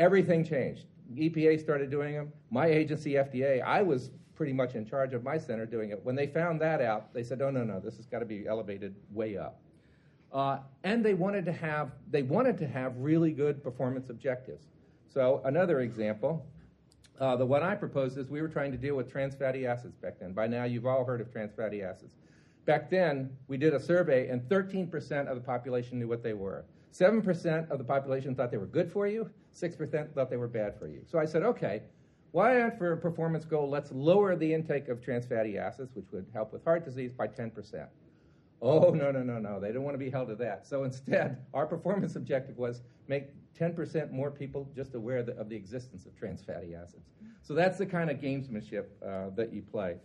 Everything 0.00 0.42
changed. 0.42 0.86
EPA 1.14 1.60
started 1.60 1.88
doing 1.88 2.14
them. 2.14 2.32
My 2.50 2.66
agency, 2.66 3.12
FDA, 3.12 3.62
I 3.62 3.80
was 3.80 4.10
pretty 4.34 4.52
much 4.52 4.74
in 4.74 4.84
charge 4.84 5.14
of 5.14 5.22
my 5.22 5.38
center 5.38 5.66
doing 5.66 5.90
it. 5.90 6.04
When 6.04 6.16
they 6.16 6.26
found 6.26 6.60
that 6.62 6.80
out, 6.80 7.14
they 7.14 7.22
said, 7.22 7.42
"Oh 7.42 7.50
no, 7.50 7.62
no, 7.62 7.78
this 7.78 7.96
has 7.96 8.06
got 8.06 8.18
to 8.18 8.26
be 8.26 8.48
elevated 8.48 8.96
way 9.12 9.36
up." 9.36 9.60
Uh, 10.32 10.58
and 10.84 11.04
they 11.04 11.14
wanted 11.14 11.44
to 11.46 11.52
have 11.52 11.92
they 12.10 12.22
wanted 12.22 12.58
to 12.58 12.66
have 12.66 12.96
really 12.98 13.32
good 13.32 13.62
performance 13.62 14.10
objectives. 14.10 14.66
So 15.08 15.40
another 15.44 15.80
example, 15.80 16.46
uh, 17.18 17.36
the 17.36 17.46
one 17.46 17.62
I 17.62 17.74
proposed 17.74 18.18
is 18.18 18.28
we 18.28 18.42
were 18.42 18.48
trying 18.48 18.70
to 18.72 18.78
deal 18.78 18.94
with 18.94 19.10
trans 19.10 19.34
fatty 19.34 19.66
acids 19.66 19.96
back 19.96 20.18
then. 20.20 20.32
By 20.32 20.46
now, 20.46 20.64
you've 20.64 20.86
all 20.86 21.04
heard 21.04 21.20
of 21.20 21.32
trans 21.32 21.52
fatty 21.54 21.82
acids. 21.82 22.12
Back 22.66 22.90
then, 22.90 23.30
we 23.48 23.56
did 23.56 23.72
a 23.72 23.80
survey, 23.80 24.28
and 24.28 24.42
13% 24.42 25.26
of 25.26 25.34
the 25.36 25.40
population 25.40 25.98
knew 25.98 26.06
what 26.06 26.22
they 26.22 26.34
were. 26.34 26.66
7% 26.92 27.70
of 27.70 27.78
the 27.78 27.84
population 27.84 28.34
thought 28.34 28.50
they 28.50 28.58
were 28.58 28.66
good 28.66 28.92
for 28.92 29.06
you, 29.06 29.30
6% 29.54 30.14
thought 30.14 30.28
they 30.28 30.36
were 30.36 30.48
bad 30.48 30.78
for 30.78 30.86
you. 30.86 31.00
So 31.06 31.18
I 31.18 31.24
said, 31.24 31.42
okay, 31.44 31.82
why 32.32 32.58
not 32.58 32.76
for 32.76 32.92
a 32.92 32.96
performance 32.96 33.46
goal, 33.46 33.70
let's 33.70 33.90
lower 33.90 34.36
the 34.36 34.52
intake 34.52 34.88
of 34.88 35.02
trans 35.02 35.24
fatty 35.24 35.56
acids, 35.56 35.94
which 35.94 36.06
would 36.12 36.26
help 36.34 36.52
with 36.52 36.62
heart 36.62 36.84
disease, 36.84 37.12
by 37.12 37.26
10%. 37.26 37.86
Oh, 38.60 38.90
no, 38.90 39.10
no, 39.10 39.22
no, 39.22 39.38
no. 39.38 39.60
They 39.60 39.72
don't 39.72 39.84
want 39.84 39.94
to 39.94 39.98
be 39.98 40.10
held 40.10 40.28
to 40.28 40.34
that. 40.36 40.66
So 40.66 40.84
instead, 40.84 41.38
our 41.54 41.66
performance 41.66 42.16
objective 42.16 42.58
was 42.58 42.82
make 43.06 43.28
10% 43.58 44.10
more 44.10 44.30
people 44.30 44.68
just 44.74 44.94
aware 44.94 45.18
of 45.18 45.26
the, 45.26 45.36
of 45.36 45.48
the 45.48 45.56
existence 45.56 46.06
of 46.06 46.16
trans 46.16 46.42
fatty 46.42 46.74
acids. 46.74 47.08
So 47.42 47.54
that's 47.54 47.78
the 47.78 47.86
kind 47.86 48.10
of 48.10 48.18
gamesmanship 48.18 48.86
uh, 49.04 49.30
that 49.36 49.52
you 49.52 49.62
play. 49.62 49.96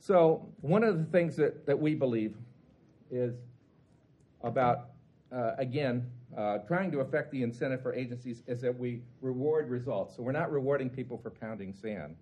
So, 0.00 0.48
one 0.60 0.84
of 0.84 0.98
the 0.98 1.04
things 1.04 1.34
that, 1.36 1.66
that 1.66 1.78
we 1.78 1.94
believe 1.94 2.36
is 3.10 3.34
about, 4.42 4.90
uh, 5.32 5.52
again, 5.58 6.08
uh, 6.36 6.58
trying 6.58 6.92
to 6.92 7.00
affect 7.00 7.32
the 7.32 7.42
incentive 7.42 7.82
for 7.82 7.92
agencies 7.92 8.44
is 8.46 8.60
that 8.60 8.78
we 8.78 9.02
reward 9.20 9.68
results. 9.68 10.14
So, 10.14 10.22
we're 10.22 10.32
not 10.32 10.52
rewarding 10.52 10.88
people 10.88 11.18
for 11.18 11.30
pounding 11.30 11.74
sand. 11.74 12.14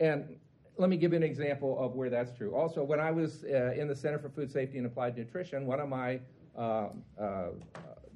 And 0.00 0.36
let 0.76 0.90
me 0.90 0.96
give 0.96 1.12
you 1.12 1.16
an 1.16 1.22
example 1.22 1.78
of 1.78 1.94
where 1.94 2.10
that's 2.10 2.36
true. 2.36 2.54
Also, 2.54 2.82
when 2.82 3.00
I 3.00 3.10
was 3.10 3.44
uh, 3.44 3.72
in 3.72 3.86
the 3.86 3.94
Center 3.94 4.18
for 4.18 4.28
Food 4.28 4.50
Safety 4.50 4.78
and 4.78 4.86
Applied 4.86 5.16
Nutrition, 5.16 5.66
one 5.66 5.80
of 5.80 5.88
my 5.88 6.20
uh, 6.56 6.88
uh, 7.20 7.48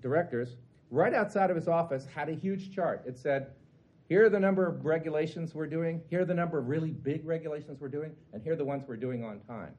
directors, 0.01 0.57
right 0.90 1.14
outside 1.14 1.51
of 1.51 1.57
his 1.57 1.68
office, 1.68 2.07
had 2.14 2.29
a 2.29 2.35
huge 2.35 2.75
chart. 2.75 3.03
It 3.07 3.16
said, 3.16 3.53
here 4.09 4.25
are 4.25 4.31
the 4.31 4.40
number 4.40 4.66
of 4.66 4.85
regulations 4.85 5.55
we're 5.55 5.66
doing, 5.66 6.01
here 6.09 6.23
are 6.23 6.25
the 6.25 6.35
number 6.35 6.59
of 6.59 6.68
really 6.68 6.90
big 6.90 7.27
regulations 7.27 7.79
we're 7.81 7.88
doing, 7.88 8.12
and 8.33 8.42
here 8.42 8.55
are 8.55 8.57
the 8.57 8.64
ones 8.64 8.85
we're 8.88 8.97
doing 8.97 9.23
on 9.23 9.40
time. 9.40 9.75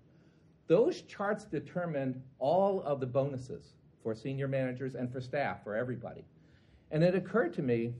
Those 0.68 1.02
charts 1.02 1.46
determined 1.46 2.22
all 2.38 2.84
of 2.84 3.00
the 3.00 3.08
bonuses 3.08 3.74
for 4.04 4.13
senior 4.13 4.48
managers 4.48 4.94
and 4.96 5.12
for 5.12 5.20
staff, 5.20 5.63
for 5.63 5.76
everybody. 5.76 6.24
And 6.92 7.04
it 7.04 7.15
occurred 7.15 7.54
to 7.56 7.63
me 7.63 7.96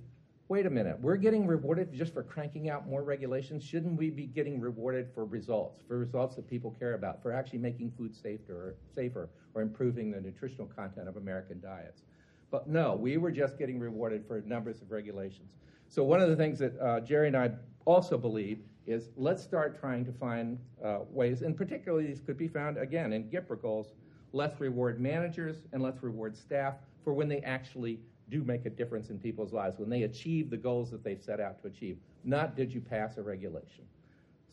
wait 0.50 0.66
a 0.66 0.70
minute, 0.70 1.00
we're 1.00 1.16
getting 1.16 1.46
rewarded 1.46 1.94
just 1.94 2.12
for 2.12 2.24
cranking 2.24 2.72
out 2.72 2.88
more 2.88 3.04
regulations. 3.04 3.64
Shouldn't 3.64 3.96
we 3.96 4.10
be 4.10 4.26
getting 4.26 4.60
rewarded 4.60 5.08
for 5.14 5.24
results, 5.24 5.84
for 5.88 6.00
results 6.00 6.36
that 6.38 6.50
people 6.50 6.76
care 6.80 6.96
about, 6.96 7.22
for 7.22 7.32
actually 7.32 7.60
making 7.60 7.92
food 7.92 8.16
safer 8.16 8.54
or, 8.54 8.76
safer 8.96 9.30
or 9.54 9.62
improving 9.62 10.10
the 10.10 10.20
nutritional 10.20 10.66
content 10.66 11.08
of 11.08 11.18
American 11.18 11.62
diets? 11.62 12.02
But 12.50 12.68
no, 12.68 12.96
we 12.96 13.18
were 13.18 13.30
just 13.30 13.60
getting 13.60 13.80
rewarded 13.80 14.26
for 14.28 14.42
numbers 14.42 14.82
of 14.82 14.90
regulations. 14.90 15.52
So 15.88 16.04
one 16.04 16.20
of 16.20 16.30
the 16.30 16.36
things 16.36 16.58
that 16.60 16.80
uh, 16.80 17.00
Jerry 17.02 17.28
and 17.28 17.38
I 17.38 17.52
also 17.86 18.18
believe 18.18 18.64
is 18.88 19.12
let's 19.16 19.44
start 19.44 19.80
trying 19.80 20.04
to 20.06 20.12
find 20.12 20.58
uh, 20.84 21.00
ways, 21.12 21.44
and 21.44 21.56
particularly 21.56 22.08
these 22.08 22.22
could 22.22 22.40
be 22.40 22.48
found 22.48 22.78
again 22.78 23.14
in 23.14 23.26
GPRA 23.26 23.62
goals. 23.62 23.94
Let's 24.34 24.60
reward 24.60 25.00
managers 25.00 25.58
and 25.74 25.82
let's 25.84 26.02
reward 26.02 26.36
staff 26.36 26.74
for 27.04 27.14
when 27.14 27.28
they 27.28 27.40
actually 27.42 28.00
do 28.30 28.44
make 28.44 28.66
a 28.66 28.70
difference 28.70 29.10
in 29.10 29.20
people's 29.20 29.54
lives, 29.54 29.80
when 29.80 29.90
they 29.90 30.04
achieve 30.04 30.50
the 30.50 30.58
goals 30.58 30.92
that 30.92 31.04
they've 31.04 31.22
set 31.22 31.40
out 31.40 31.62
to 31.62 31.68
achieve. 31.68 31.98
Not 32.24 32.56
did 32.56 32.74
you 32.74 32.82
pass 32.82 33.18
a 33.18 33.22
regulation. 33.22 33.86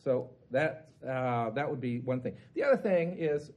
So 0.03 0.29
that 0.51 0.89
uh, 1.07 1.49
that 1.51 1.69
would 1.69 1.81
be 1.81 1.99
one 1.99 2.21
thing. 2.21 2.35
The 2.55 2.63
other 2.63 2.77
thing 2.77 3.17
is 3.17 3.51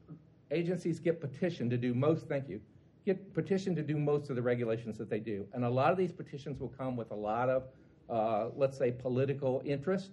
agencies 0.51 0.99
get 0.99 1.21
petitioned 1.21 1.71
to 1.71 1.77
do 1.77 1.95
most. 1.95 2.27
Thank 2.27 2.49
you 2.49 2.61
get 3.05 3.33
petitioned 3.35 3.77
to 3.77 3.83
do 3.83 3.97
most 3.97 4.31
of 4.31 4.37
the 4.37 4.43
regulations 4.43 4.99
that 4.99 5.09
they 5.09 5.21
do. 5.21 5.47
And 5.53 5.65
a 5.65 5.71
lot 5.71 5.91
of 5.91 5.99
these 5.99 6.13
petitions 6.13 6.61
will 6.61 6.69
come 6.69 6.97
with 6.97 7.11
a 7.11 7.15
lot 7.15 7.49
of, 7.49 7.65
uh, 8.09 8.51
let's 8.57 8.77
say, 8.77 8.93
political 8.93 9.63
interest. 9.65 10.11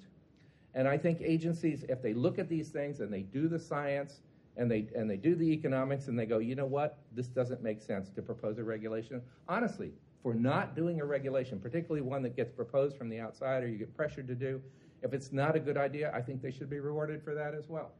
And 0.74 0.88
I 0.88 0.98
think 0.98 1.22
agencies, 1.22 1.84
if 1.90 2.02
they 2.02 2.14
look 2.14 2.40
at 2.40 2.50
these 2.50 2.70
things 2.70 3.00
and 3.00 3.12
they 3.12 3.22
do 3.22 3.48
the 3.48 3.60
science 3.60 4.22
and 4.58 4.70
they, 4.70 4.88
and 4.96 5.10
they 5.10 5.18
do 5.18 5.36
the 5.36 5.46
economics 5.46 6.08
and 6.08 6.18
they 6.18 6.26
go, 6.26 6.40
you 6.40 6.56
know 6.56 6.66
what, 6.66 6.98
this 7.14 7.28
doesn't 7.28 7.62
make 7.62 7.82
sense 7.82 8.10
to 8.10 8.22
propose 8.22 8.58
a 8.58 8.64
regulation. 8.64 9.22
Honestly, 9.48 9.92
for 10.24 10.34
not 10.34 10.76
doing 10.76 11.00
a 11.00 11.06
regulation, 11.06 11.60
particularly 11.60 12.02
one 12.02 12.24
that 12.24 12.36
gets 12.36 12.52
proposed 12.52 12.98
from 12.98 13.08
the 13.10 13.20
outside 13.20 13.64
or 13.64 13.68
you 13.68 13.78
get 13.78 13.96
pressured 13.96 14.28
to 14.28 14.36
do, 14.36 14.62
if 15.04 15.14
it's 15.14 15.32
not 15.32 15.56
a 15.56 15.60
good 15.60 15.78
idea, 15.78 16.12
I 16.14 16.22
think 16.22 16.42
they 16.42 16.52
should 16.52 16.70
be 16.70 16.80
rewarded 16.80 17.24
for 17.24 17.36
that 17.36 17.54
as 17.54 17.70
well. 17.70 17.92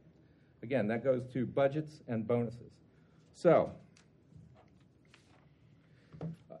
Again, 0.62 0.88
that 0.88 1.04
goes 1.04 1.26
to 1.32 1.46
budgets 1.46 2.02
and 2.08 2.26
bonuses. 2.26 2.72
So, 3.32 3.70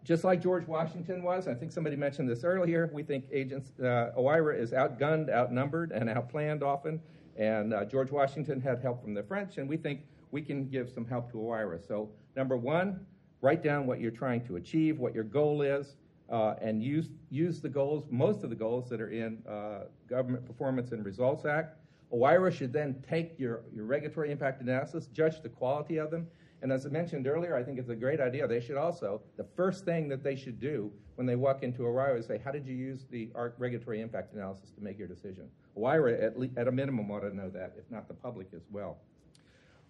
just 0.04 0.22
like 0.22 0.40
George 0.40 0.66
Washington 0.66 1.24
was, 1.24 1.48
I 1.48 1.54
think 1.54 1.72
somebody 1.72 1.96
mentioned 1.96 2.30
this 2.30 2.44
earlier, 2.44 2.88
we 2.92 3.02
think 3.02 3.24
agents, 3.32 3.72
uh, 3.80 4.12
OIRA 4.16 4.58
is 4.58 4.70
outgunned, 4.70 5.28
outnumbered, 5.28 5.90
and 5.90 6.08
outplanned 6.08 6.62
often. 6.62 7.00
And 7.38 7.72
uh, 7.72 7.84
George 7.84 8.10
Washington 8.10 8.60
had 8.60 8.80
help 8.82 9.02
from 9.02 9.14
the 9.14 9.22
French, 9.22 9.58
and 9.58 9.68
we 9.68 9.76
think 9.76 10.00
we 10.32 10.42
can 10.42 10.68
give 10.68 10.90
some 10.90 11.06
help 11.06 11.30
to 11.30 11.38
OIRA. 11.38 11.86
So, 11.86 12.10
number 12.36 12.56
one, 12.56 13.06
write 13.40 13.62
down 13.62 13.86
what 13.86 14.00
you're 14.00 14.10
trying 14.10 14.44
to 14.46 14.56
achieve, 14.56 14.98
what 14.98 15.14
your 15.14 15.24
goal 15.24 15.62
is, 15.62 15.94
uh, 16.30 16.54
and 16.60 16.82
use, 16.82 17.08
use 17.30 17.60
the 17.60 17.68
goals, 17.68 18.04
most 18.10 18.42
of 18.42 18.50
the 18.50 18.56
goals 18.56 18.90
that 18.90 19.00
are 19.00 19.10
in 19.10 19.38
uh, 19.48 19.84
Government 20.08 20.44
Performance 20.44 20.90
and 20.92 21.04
Results 21.04 21.44
Act. 21.44 21.76
OIRA 22.12 22.52
should 22.52 22.72
then 22.72 23.02
take 23.08 23.38
your, 23.38 23.62
your 23.72 23.84
regulatory 23.84 24.32
impact 24.32 24.60
analysis, 24.60 25.06
judge 25.06 25.40
the 25.40 25.48
quality 25.48 25.98
of 25.98 26.10
them, 26.10 26.26
and 26.62 26.72
as 26.72 26.86
I 26.86 26.88
mentioned 26.88 27.26
earlier, 27.26 27.54
I 27.54 27.62
think 27.62 27.78
it's 27.78 27.88
a 27.88 27.94
great 27.94 28.20
idea. 28.20 28.48
They 28.48 28.60
should 28.60 28.76
also, 28.76 29.22
the 29.36 29.46
first 29.56 29.84
thing 29.84 30.08
that 30.08 30.24
they 30.24 30.34
should 30.34 30.58
do 30.58 30.90
when 31.14 31.26
they 31.26 31.36
walk 31.36 31.62
into 31.62 31.82
OIRA 31.82 32.18
is 32.18 32.26
say, 32.26 32.40
how 32.44 32.50
did 32.50 32.66
you 32.66 32.74
use 32.74 33.06
the 33.10 33.30
regulatory 33.58 34.00
impact 34.00 34.34
analysis 34.34 34.70
to 34.72 34.80
make 34.80 34.98
your 34.98 35.06
decision? 35.06 35.48
OIRA, 35.78 36.22
at, 36.22 36.38
le- 36.38 36.48
at 36.56 36.68
a 36.68 36.72
minimum, 36.72 37.10
ought 37.10 37.20
to 37.20 37.34
know 37.34 37.48
that, 37.50 37.74
if 37.78 37.90
not 37.90 38.08
the 38.08 38.14
public 38.14 38.48
as 38.54 38.62
well. 38.70 38.98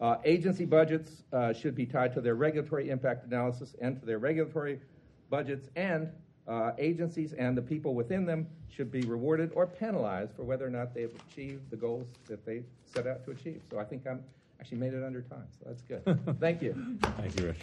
Uh, 0.00 0.16
agency 0.24 0.64
budgets 0.64 1.24
uh, 1.32 1.52
should 1.52 1.74
be 1.74 1.84
tied 1.84 2.12
to 2.14 2.20
their 2.20 2.34
regulatory 2.36 2.90
impact 2.90 3.26
analysis 3.26 3.74
and 3.80 3.98
to 3.98 4.06
their 4.06 4.18
regulatory 4.18 4.80
budgets, 5.28 5.68
and 5.76 6.08
uh, 6.46 6.72
agencies 6.78 7.32
and 7.32 7.56
the 7.56 7.62
people 7.62 7.94
within 7.94 8.24
them 8.24 8.46
should 8.70 8.92
be 8.92 9.00
rewarded 9.02 9.50
or 9.54 9.66
penalized 9.66 10.32
for 10.36 10.44
whether 10.44 10.64
or 10.66 10.70
not 10.70 10.94
they've 10.94 11.14
achieved 11.28 11.68
the 11.70 11.76
goals 11.76 12.06
that 12.28 12.46
they 12.46 12.62
set 12.86 13.06
out 13.06 13.24
to 13.24 13.32
achieve. 13.32 13.60
So 13.70 13.78
I 13.78 13.84
think 13.84 14.06
I'm 14.06 14.22
Actually 14.60 14.78
made 14.78 14.94
it 14.94 15.04
under 15.04 15.22
time, 15.22 15.46
so 15.52 15.66
that's 15.66 15.82
good. 15.82 16.02
Thank 16.40 16.62
you. 16.62 16.98
Thank 17.16 17.38
you, 17.38 17.46
Rich. 17.46 17.60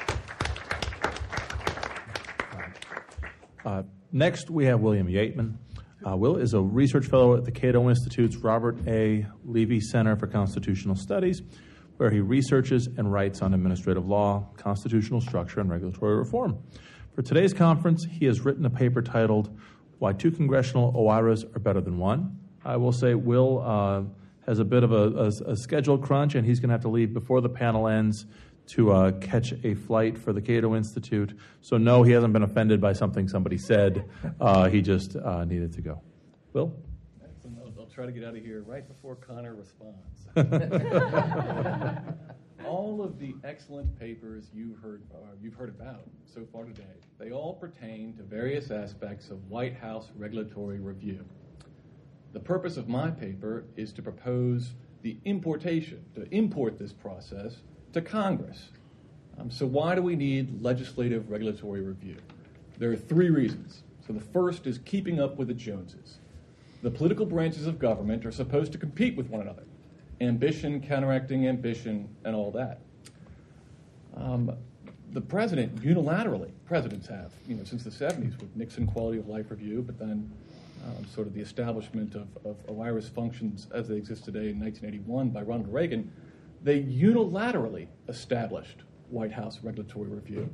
Uh, 3.66 3.84
next, 4.12 4.50
we 4.50 4.66
have 4.66 4.80
William 4.80 5.08
Yeatman. 5.08 5.56
Uh, 6.04 6.16
Will 6.16 6.38
is 6.38 6.54
a 6.54 6.62
research 6.62 7.06
fellow 7.06 7.38
at 7.38 7.46
the 7.46 7.52
Cato 7.52 7.90
Institute's 7.90 8.38
Robert 8.38 8.78
A. 8.88 9.26
Levy 9.46 9.80
Center 9.80 10.16
for 10.16 10.28
Constitutional 10.28 10.96
Studies, 10.96 11.42
where 11.98 12.10
he 12.10 12.20
researches 12.20 12.88
and 12.98 13.12
writes 13.12 13.42
on 13.42 13.54
administrative 13.54 14.08
law, 14.08 14.48
constitutional 14.58 15.22
structure, 15.22 15.62
and 15.62 15.70
regulatory 15.70 16.16
reform. 16.18 16.58
For 17.14 17.22
today's 17.22 17.54
conference, 17.54 18.06
he 18.10 18.26
has 18.26 18.42
written 18.42 18.66
a 18.66 18.70
paper 18.70 19.02
titled 19.02 19.58
Why 20.00 20.14
Two 20.14 20.32
Congressional 20.32 20.92
OIRAs 20.94 21.46
Are 21.56 21.60
Better 21.60 21.82
Than 21.82 21.98
One. 21.98 22.40
I 22.64 22.78
will 22.78 22.92
say, 22.92 23.14
Will. 23.14 23.62
Uh, 23.66 24.04
has 24.46 24.60
a 24.60 24.66
bit 24.66 24.84
of 24.84 24.92
a, 24.92 24.96
a, 24.96 25.52
a 25.54 25.56
schedule 25.56 25.98
crunch, 25.98 26.36
and 26.36 26.46
he's 26.46 26.60
going 26.60 26.70
to 26.70 26.74
have 26.74 26.82
to 26.82 26.88
leave 26.88 27.14
before 27.14 27.42
the 27.42 27.50
panel 27.50 27.88
ends 27.88 28.28
to 28.68 28.92
uh, 28.92 29.12
catch 29.14 29.54
a 29.64 29.76
flight 29.76 30.18
for 30.18 30.34
the 30.34 30.42
Cato 30.42 30.76
Institute. 30.76 31.38
So, 31.62 31.78
no, 31.78 32.04
he 32.04 32.12
hasn't 32.12 32.34
been 32.34 32.44
offended 32.44 32.82
by 32.82 32.94
something 32.94 33.28
somebody 33.28 33.58
said. 33.58 34.10
Uh, 34.40 34.70
he 34.70 34.82
just 34.82 35.16
uh, 35.16 35.46
needed 35.46 35.74
to 35.74 35.82
go. 35.82 36.02
Will? 36.54 36.74
I'll, 37.22 37.74
I'll, 37.80 37.86
try 37.86 38.06
to 38.06 38.12
get 38.12 38.24
out 38.24 38.36
of 38.36 38.44
here 38.44 38.64
right 38.64 38.88
before 38.88 39.16
Connor 39.16 39.56
responds. 39.56 40.28
all 42.66 43.02
of 43.02 43.20
the 43.20 43.36
excellent 43.44 43.98
papers 44.00 44.50
you've 44.54 44.78
heard, 44.80 45.04
uh, 45.14 45.18
you've 45.42 45.54
heard 45.54 45.70
about 45.70 46.10
so 46.26 46.46
far 46.52 46.66
today, 46.66 46.84
they 47.20 47.32
all 47.32 47.54
pertain 47.54 48.16
to 48.18 48.24
various 48.24 48.72
aspects 48.72 49.30
of 49.30 49.50
White 49.50 49.76
House 49.76 50.10
regulatory 50.16 50.80
review. 50.80 51.24
The 52.34 52.40
purpose 52.40 52.78
of 52.78 52.90
my 52.90 53.12
paper 53.12 53.66
is 53.78 53.94
to 53.94 54.02
propose 54.02 54.74
the 55.04 55.18
importation, 55.24 56.04
to 56.16 56.28
import 56.36 56.78
this 56.78 56.92
process 56.92 57.62
to 57.96 58.02
Congress. 58.02 58.70
Um, 59.40 59.50
so, 59.50 59.66
why 59.66 59.96
do 59.96 60.02
we 60.02 60.16
need 60.16 60.62
legislative 60.62 61.30
regulatory 61.30 61.82
review? 61.82 62.18
There 62.78 62.92
are 62.92 62.96
three 62.96 63.30
reasons. 63.30 63.84
So 64.06 64.14
the 64.14 64.20
first 64.20 64.68
is 64.68 64.80
keeping 64.80 65.20
up 65.20 65.38
with 65.38 65.48
the 65.48 65.54
Joneses. 65.54 66.18
The 66.84 66.92
political 66.92 67.26
branches 67.26 67.66
of 67.66 67.80
government 67.80 68.26
are 68.26 68.32
supposed 68.32 68.72
to 68.74 68.78
compete 68.78 69.16
with 69.16 69.30
one 69.30 69.42
another 69.42 69.64
ambition, 70.22 70.80
counteracting 70.80 71.48
ambition, 71.48 72.08
and 72.24 72.36
all 72.36 72.52
that. 72.52 72.80
Um, 74.16 74.56
the 75.12 75.22
president 75.22 75.76
unilaterally, 75.78 76.52
presidents 76.66 77.08
have, 77.08 77.32
you 77.48 77.56
know, 77.56 77.64
since 77.64 77.84
the 77.84 77.90
70s 77.90 78.40
with 78.40 78.56
Nixon 78.56 78.88
Quality 78.88 79.20
of 79.20 79.28
Life 79.28 79.52
Review, 79.52 79.82
but 79.82 80.00
then 80.00 80.32
um, 80.86 81.06
sort 81.14 81.28
of 81.28 81.34
the 81.34 81.42
establishment 81.42 82.16
of, 82.16 82.28
of 82.46 82.56
OIRA's 82.68 83.10
functions 83.10 83.68
as 83.74 83.88
they 83.88 83.96
exist 83.96 84.24
today 84.24 84.50
in 84.50 84.60
1981 84.60 85.30
by 85.30 85.42
Ronald 85.42 85.74
Reagan, 85.74 86.12
they 86.66 86.82
unilaterally 86.82 87.88
established 88.10 88.84
White 89.10 89.32
House 89.32 89.60
regulatory 89.64 90.10
review. 90.10 90.54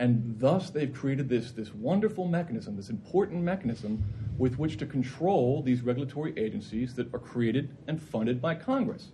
And 0.00 0.36
thus, 0.40 0.70
they've 0.70 0.92
created 0.92 1.28
this, 1.28 1.52
this 1.52 1.72
wonderful 1.72 2.26
mechanism, 2.26 2.76
this 2.76 2.90
important 2.90 3.42
mechanism 3.42 4.02
with 4.36 4.58
which 4.58 4.76
to 4.78 4.86
control 4.86 5.62
these 5.62 5.82
regulatory 5.82 6.36
agencies 6.36 6.94
that 6.96 7.14
are 7.14 7.20
created 7.20 7.76
and 7.86 8.02
funded 8.02 8.42
by 8.42 8.56
Congress. 8.56 9.12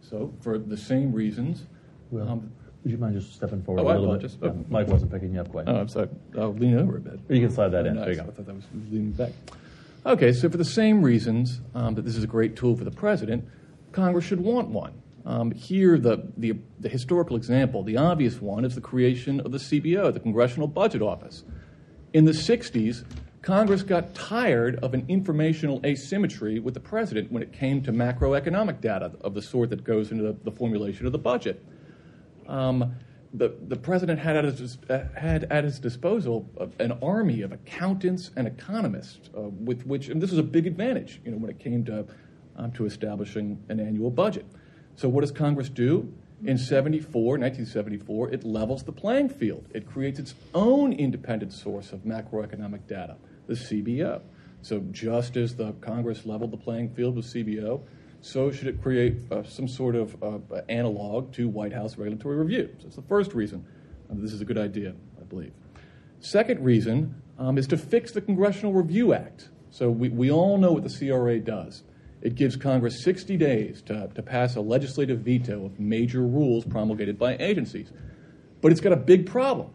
So, 0.00 0.32
for 0.40 0.56
the 0.58 0.76
same 0.76 1.12
reasons. 1.12 1.66
Well, 2.10 2.28
um, 2.28 2.52
would 2.82 2.90
you 2.92 2.96
mind 2.98 3.20
just 3.20 3.34
stepping 3.34 3.62
forward 3.62 3.82
Oh, 3.82 3.88
a 3.88 3.98
little 3.98 4.16
bit? 4.16 4.30
Yeah, 4.42 4.52
Mike 4.70 4.88
wasn't 4.88 5.12
picking 5.12 5.34
you 5.34 5.40
up 5.40 5.50
quite. 5.50 5.68
oh, 5.68 5.76
I'm 5.76 5.88
sorry. 5.88 6.08
I'll 6.38 6.54
lean 6.54 6.78
over 6.78 6.96
a 6.96 7.00
bit. 7.00 7.20
You 7.28 7.40
can 7.46 7.50
slide 7.54 7.68
that 7.68 7.86
in. 7.86 7.96
Nice. 7.96 8.04
There 8.04 8.14
you 8.14 8.20
go. 8.22 8.28
I 8.28 8.30
thought 8.32 8.46
that 8.46 8.54
was 8.56 8.64
leaning 8.90 9.12
back. 9.12 9.32
Okay, 10.06 10.32
so 10.32 10.48
for 10.48 10.56
the 10.56 10.64
same 10.64 11.02
reasons 11.02 11.60
um, 11.74 11.94
that 11.96 12.02
this 12.06 12.16
is 12.16 12.24
a 12.24 12.26
great 12.28 12.56
tool 12.56 12.76
for 12.76 12.84
the 12.84 12.90
president, 12.90 13.44
Congress 13.92 14.24
should 14.24 14.40
want 14.40 14.68
one. 14.68 14.92
Um, 15.26 15.52
here, 15.52 15.98
the, 15.98 16.28
the, 16.36 16.54
the 16.78 16.88
historical 16.88 17.36
example, 17.36 17.82
the 17.82 17.96
obvious 17.96 18.40
one, 18.40 18.64
is 18.64 18.74
the 18.74 18.80
creation 18.80 19.40
of 19.40 19.52
the 19.52 19.58
CBO, 19.58 20.12
the 20.12 20.20
Congressional 20.20 20.68
Budget 20.68 21.00
Office. 21.00 21.44
In 22.12 22.26
the 22.26 22.32
60s, 22.32 23.04
Congress 23.40 23.82
got 23.82 24.14
tired 24.14 24.78
of 24.82 24.94
an 24.94 25.04
informational 25.08 25.80
asymmetry 25.84 26.58
with 26.60 26.74
the 26.74 26.80
president 26.80 27.32
when 27.32 27.42
it 27.42 27.52
came 27.52 27.82
to 27.82 27.92
macroeconomic 27.92 28.80
data 28.80 29.12
of 29.22 29.34
the 29.34 29.42
sort 29.42 29.70
that 29.70 29.82
goes 29.82 30.10
into 30.10 30.24
the, 30.24 30.36
the 30.44 30.50
formulation 30.50 31.06
of 31.06 31.12
the 31.12 31.18
budget. 31.18 31.64
Um, 32.46 32.94
the, 33.32 33.54
the 33.66 33.76
president 33.76 34.20
had 34.20 34.36
at, 34.36 34.44
his, 34.44 34.78
uh, 34.88 35.06
had 35.16 35.44
at 35.50 35.64
his 35.64 35.78
disposal 35.78 36.48
an 36.78 36.92
army 37.02 37.42
of 37.42 37.50
accountants 37.50 38.30
and 38.36 38.46
economists, 38.46 39.28
uh, 39.36 39.40
with 39.40 39.84
which, 39.86 40.08
and 40.08 40.22
this 40.22 40.30
was 40.30 40.38
a 40.38 40.44
big 40.44 40.66
advantage, 40.66 41.20
you 41.24 41.32
know, 41.32 41.38
when 41.38 41.50
it 41.50 41.58
came 41.58 41.84
to, 41.86 42.06
um, 42.56 42.70
to 42.72 42.86
establishing 42.86 43.62
an 43.68 43.80
annual 43.80 44.10
budget. 44.10 44.46
So 44.96 45.08
what 45.08 45.22
does 45.22 45.32
Congress 45.32 45.68
do? 45.68 46.12
In 46.44 46.58
74, 46.58 47.38
1974, 47.38 48.30
it 48.30 48.44
levels 48.44 48.82
the 48.82 48.92
playing 48.92 49.30
field. 49.30 49.66
It 49.72 49.86
creates 49.86 50.18
its 50.18 50.34
own 50.52 50.92
independent 50.92 51.52
source 51.52 51.92
of 51.92 52.00
macroeconomic 52.00 52.86
data, 52.86 53.16
the 53.46 53.54
CBO. 53.54 54.20
So 54.62 54.80
just 54.90 55.36
as 55.36 55.56
the 55.56 55.72
Congress 55.80 56.26
leveled 56.26 56.50
the 56.50 56.56
playing 56.56 56.90
field 56.90 57.16
with 57.16 57.26
CBO, 57.26 57.82
so 58.20 58.50
should 58.50 58.68
it 58.68 58.82
create 58.82 59.16
uh, 59.30 59.42
some 59.42 59.68
sort 59.68 59.94
of 59.94 60.22
uh, 60.22 60.38
analog 60.68 61.32
to 61.34 61.48
White 61.48 61.72
House 61.72 61.96
regulatory 61.96 62.36
review. 62.36 62.70
So 62.78 62.84
that's 62.84 62.96
the 62.96 63.02
first 63.02 63.34
reason 63.34 63.66
um, 64.10 64.22
this 64.22 64.32
is 64.32 64.40
a 64.40 64.44
good 64.44 64.58
idea, 64.58 64.94
I 65.20 65.24
believe. 65.24 65.52
Second 66.20 66.64
reason 66.64 67.22
um, 67.38 67.58
is 67.58 67.66
to 67.68 67.76
fix 67.76 68.12
the 68.12 68.20
Congressional 68.20 68.72
Review 68.72 69.12
Act. 69.12 69.48
So 69.70 69.90
we, 69.90 70.08
we 70.08 70.30
all 70.30 70.56
know 70.56 70.72
what 70.72 70.84
the 70.84 70.88
CRA 70.90 71.38
does. 71.38 71.82
It 72.24 72.36
gives 72.36 72.56
Congress 72.56 73.04
60 73.04 73.36
days 73.36 73.82
to, 73.82 74.08
to 74.14 74.22
pass 74.22 74.56
a 74.56 74.62
legislative 74.62 75.20
veto 75.20 75.66
of 75.66 75.78
major 75.78 76.22
rules 76.22 76.64
promulgated 76.64 77.18
by 77.18 77.36
agencies. 77.36 77.92
But 78.62 78.72
it's 78.72 78.80
got 78.80 78.94
a 78.94 78.96
big 78.96 79.26
problem. 79.26 79.70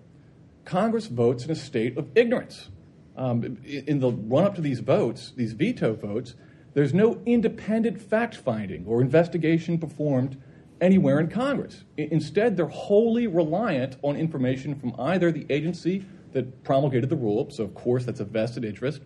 Congress 0.65 1.05
votes 1.05 1.45
in 1.45 1.51
a 1.51 1.55
state 1.55 1.95
of 1.95 2.09
ignorance. 2.15 2.69
Um, 3.15 3.57
in 3.63 3.99
the 3.99 4.12
run 4.12 4.45
up 4.45 4.55
to 4.55 4.62
these 4.62 4.79
votes, 4.79 5.31
these 5.35 5.53
veto 5.53 5.93
votes, 5.93 6.33
there's 6.73 6.93
no 6.93 7.21
independent 7.25 8.01
fact 8.01 8.35
finding 8.35 8.85
or 8.88 8.99
investigation 8.99 9.77
performed 9.77 10.41
anywhere 10.81 11.19
in 11.19 11.27
Congress. 11.27 11.83
I- 11.99 12.07
instead, 12.09 12.57
they're 12.57 12.67
wholly 12.67 13.27
reliant 13.27 13.97
on 14.01 14.15
information 14.15 14.73
from 14.73 14.95
either 14.97 15.31
the 15.31 15.45
agency 15.51 16.03
that 16.31 16.63
promulgated 16.63 17.09
the 17.09 17.15
rule, 17.15 17.49
so 17.51 17.63
of 17.63 17.75
course 17.75 18.05
that's 18.05 18.19
a 18.19 18.25
vested 18.25 18.65
interest, 18.65 19.01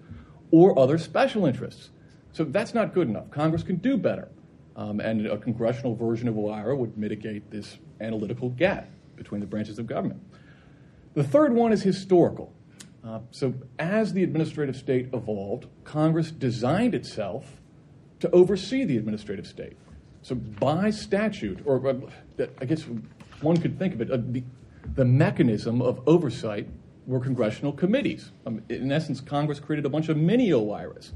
or 0.52 0.78
other 0.80 0.98
special 0.98 1.46
interests. 1.46 1.90
So 2.34 2.44
that's 2.44 2.74
not 2.74 2.94
good 2.94 3.08
enough. 3.08 3.30
Congress 3.32 3.64
can 3.64 3.78
do 3.78 3.96
better. 3.96 4.28
Um, 4.76 5.00
and 5.00 5.28
a 5.28 5.38
congressional 5.38 5.96
version 5.96 6.28
of 6.28 6.36
OIRA 6.36 6.76
would 6.76 6.98
mitigate 6.98 7.52
this 7.52 7.78
analytical 8.02 8.50
gap 8.50 8.90
between 9.16 9.40
the 9.40 9.48
branches 9.48 9.78
of 9.78 9.86
government. 9.86 10.20
The 11.14 11.24
third 11.24 11.54
one 11.54 11.72
is 11.72 11.84
historical. 11.84 12.52
Uh, 13.04 13.20
so, 13.30 13.54
as 13.78 14.14
the 14.14 14.24
administrative 14.24 14.76
state 14.76 15.10
evolved, 15.14 15.68
Congress 15.84 16.32
designed 16.32 16.96
itself 16.96 17.62
to 18.20 18.32
oversee 18.32 18.84
the 18.84 18.98
administrative 18.98 19.46
state. 19.46 19.78
So, 20.24 20.34
by 20.34 20.90
statute, 20.90 21.60
or 21.66 21.86
uh, 21.88 22.46
I 22.60 22.66
guess 22.66 22.86
one 23.42 23.58
could 23.58 23.78
think 23.78 23.94
of 23.94 24.02
it, 24.02 24.10
uh, 24.10 24.18
the, 24.20 24.44
the 24.96 25.06
mechanism 25.06 25.82
of 25.82 26.02
oversight 26.08 26.68
were 27.06 27.20
congressional 27.20 27.74
committees. 27.74 28.32
Um, 28.48 28.64
in 28.70 28.92
essence, 28.92 29.22
Congress 29.22 29.60
created 29.60 29.86
a 29.86 29.90
bunch 29.90 30.10
of 30.10 30.18
mini 30.18 30.50
OIRAs 30.50 31.12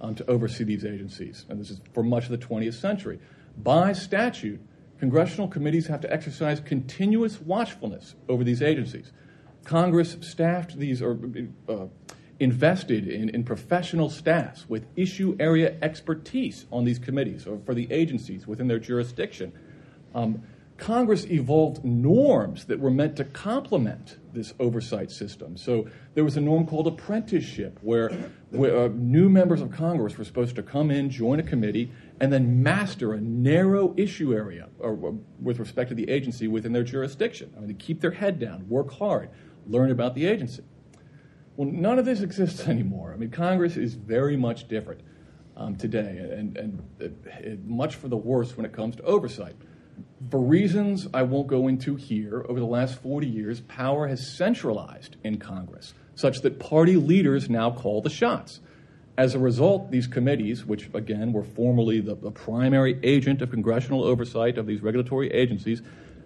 um, 0.00 0.14
to 0.14 0.28
oversee 0.30 0.64
these 0.64 0.84
agencies, 0.84 1.46
and 1.48 1.60
this 1.60 1.70
is 1.70 1.80
for 1.92 2.02
much 2.02 2.24
of 2.24 2.30
the 2.30 2.38
20th 2.38 2.74
century. 2.74 3.18
By 3.56 3.92
statute, 3.92 4.60
congressional 4.98 5.48
committees 5.48 5.86
have 5.88 6.00
to 6.02 6.12
exercise 6.12 6.60
continuous 6.60 7.40
watchfulness 7.40 8.14
over 8.28 8.44
these 8.44 8.62
agencies. 8.62 9.12
Congress 9.64 10.16
staffed 10.20 10.78
these 10.78 11.02
or 11.02 11.18
uh, 11.68 11.86
invested 12.38 13.06
in, 13.06 13.28
in 13.28 13.44
professional 13.44 14.08
staffs 14.08 14.66
with 14.68 14.86
issue 14.96 15.36
area 15.38 15.76
expertise 15.82 16.66
on 16.72 16.84
these 16.84 16.98
committees 16.98 17.46
or 17.46 17.58
for 17.66 17.74
the 17.74 17.90
agencies 17.92 18.46
within 18.46 18.66
their 18.66 18.78
jurisdiction. 18.78 19.52
Um, 20.14 20.42
Congress 20.80 21.26
evolved 21.26 21.84
norms 21.84 22.64
that 22.64 22.80
were 22.80 22.90
meant 22.90 23.14
to 23.16 23.24
complement 23.24 24.16
this 24.32 24.54
oversight 24.58 25.10
system. 25.10 25.56
So 25.56 25.86
there 26.14 26.24
was 26.24 26.38
a 26.38 26.40
norm 26.40 26.66
called 26.66 26.86
apprenticeship, 26.86 27.78
where, 27.82 28.08
where 28.48 28.84
uh, 28.84 28.88
new 28.88 29.28
members 29.28 29.60
of 29.60 29.70
Congress 29.70 30.16
were 30.16 30.24
supposed 30.24 30.56
to 30.56 30.62
come 30.62 30.90
in, 30.90 31.10
join 31.10 31.38
a 31.38 31.42
committee, 31.42 31.92
and 32.18 32.32
then 32.32 32.62
master 32.62 33.12
a 33.12 33.20
narrow 33.20 33.94
issue 33.98 34.32
area 34.34 34.68
or, 34.78 34.92
or 34.94 35.18
with 35.40 35.58
respect 35.58 35.90
to 35.90 35.94
the 35.94 36.08
agency 36.08 36.48
within 36.48 36.72
their 36.72 36.82
jurisdiction. 36.82 37.52
I 37.56 37.60
mean, 37.60 37.68
to 37.68 37.74
keep 37.74 38.00
their 38.00 38.12
head 38.12 38.38
down, 38.38 38.66
work 38.66 38.90
hard, 38.90 39.28
learn 39.66 39.90
about 39.90 40.14
the 40.14 40.24
agency. 40.24 40.64
Well, 41.56 41.68
none 41.70 41.98
of 41.98 42.06
this 42.06 42.22
exists 42.22 42.60
anymore. 42.68 43.12
I 43.12 43.18
mean, 43.18 43.30
Congress 43.30 43.76
is 43.76 43.94
very 43.94 44.36
much 44.36 44.66
different 44.66 45.02
um, 45.58 45.76
today, 45.76 46.16
and, 46.16 46.56
and 46.56 46.82
it, 46.98 47.12
it, 47.26 47.66
much 47.66 47.96
for 47.96 48.08
the 48.08 48.16
worse 48.16 48.56
when 48.56 48.64
it 48.64 48.72
comes 48.72 48.96
to 48.96 49.02
oversight. 49.02 49.54
For 50.28 50.40
reasons 50.40 51.08
I 51.14 51.22
won't 51.22 51.46
go 51.46 51.66
into 51.66 51.96
here, 51.96 52.44
over 52.46 52.60
the 52.60 52.66
last 52.66 53.00
40 53.00 53.26
years, 53.26 53.60
power 53.62 54.06
has 54.06 54.26
centralized 54.26 55.16
in 55.24 55.38
Congress, 55.38 55.94
such 56.14 56.42
that 56.42 56.58
party 56.58 56.96
leaders 56.96 57.48
now 57.48 57.70
call 57.70 58.02
the 58.02 58.10
shots. 58.10 58.60
As 59.16 59.34
a 59.34 59.38
result, 59.38 59.90
these 59.90 60.06
committees, 60.06 60.64
which 60.66 60.90
again 60.92 61.32
were 61.32 61.42
formerly 61.42 62.00
the, 62.00 62.14
the 62.14 62.30
primary 62.30 62.98
agent 63.02 63.40
of 63.40 63.50
congressional 63.50 64.04
oversight 64.04 64.58
of 64.58 64.66
these 64.66 64.82
regulatory 64.82 65.30
agencies, 65.30 65.80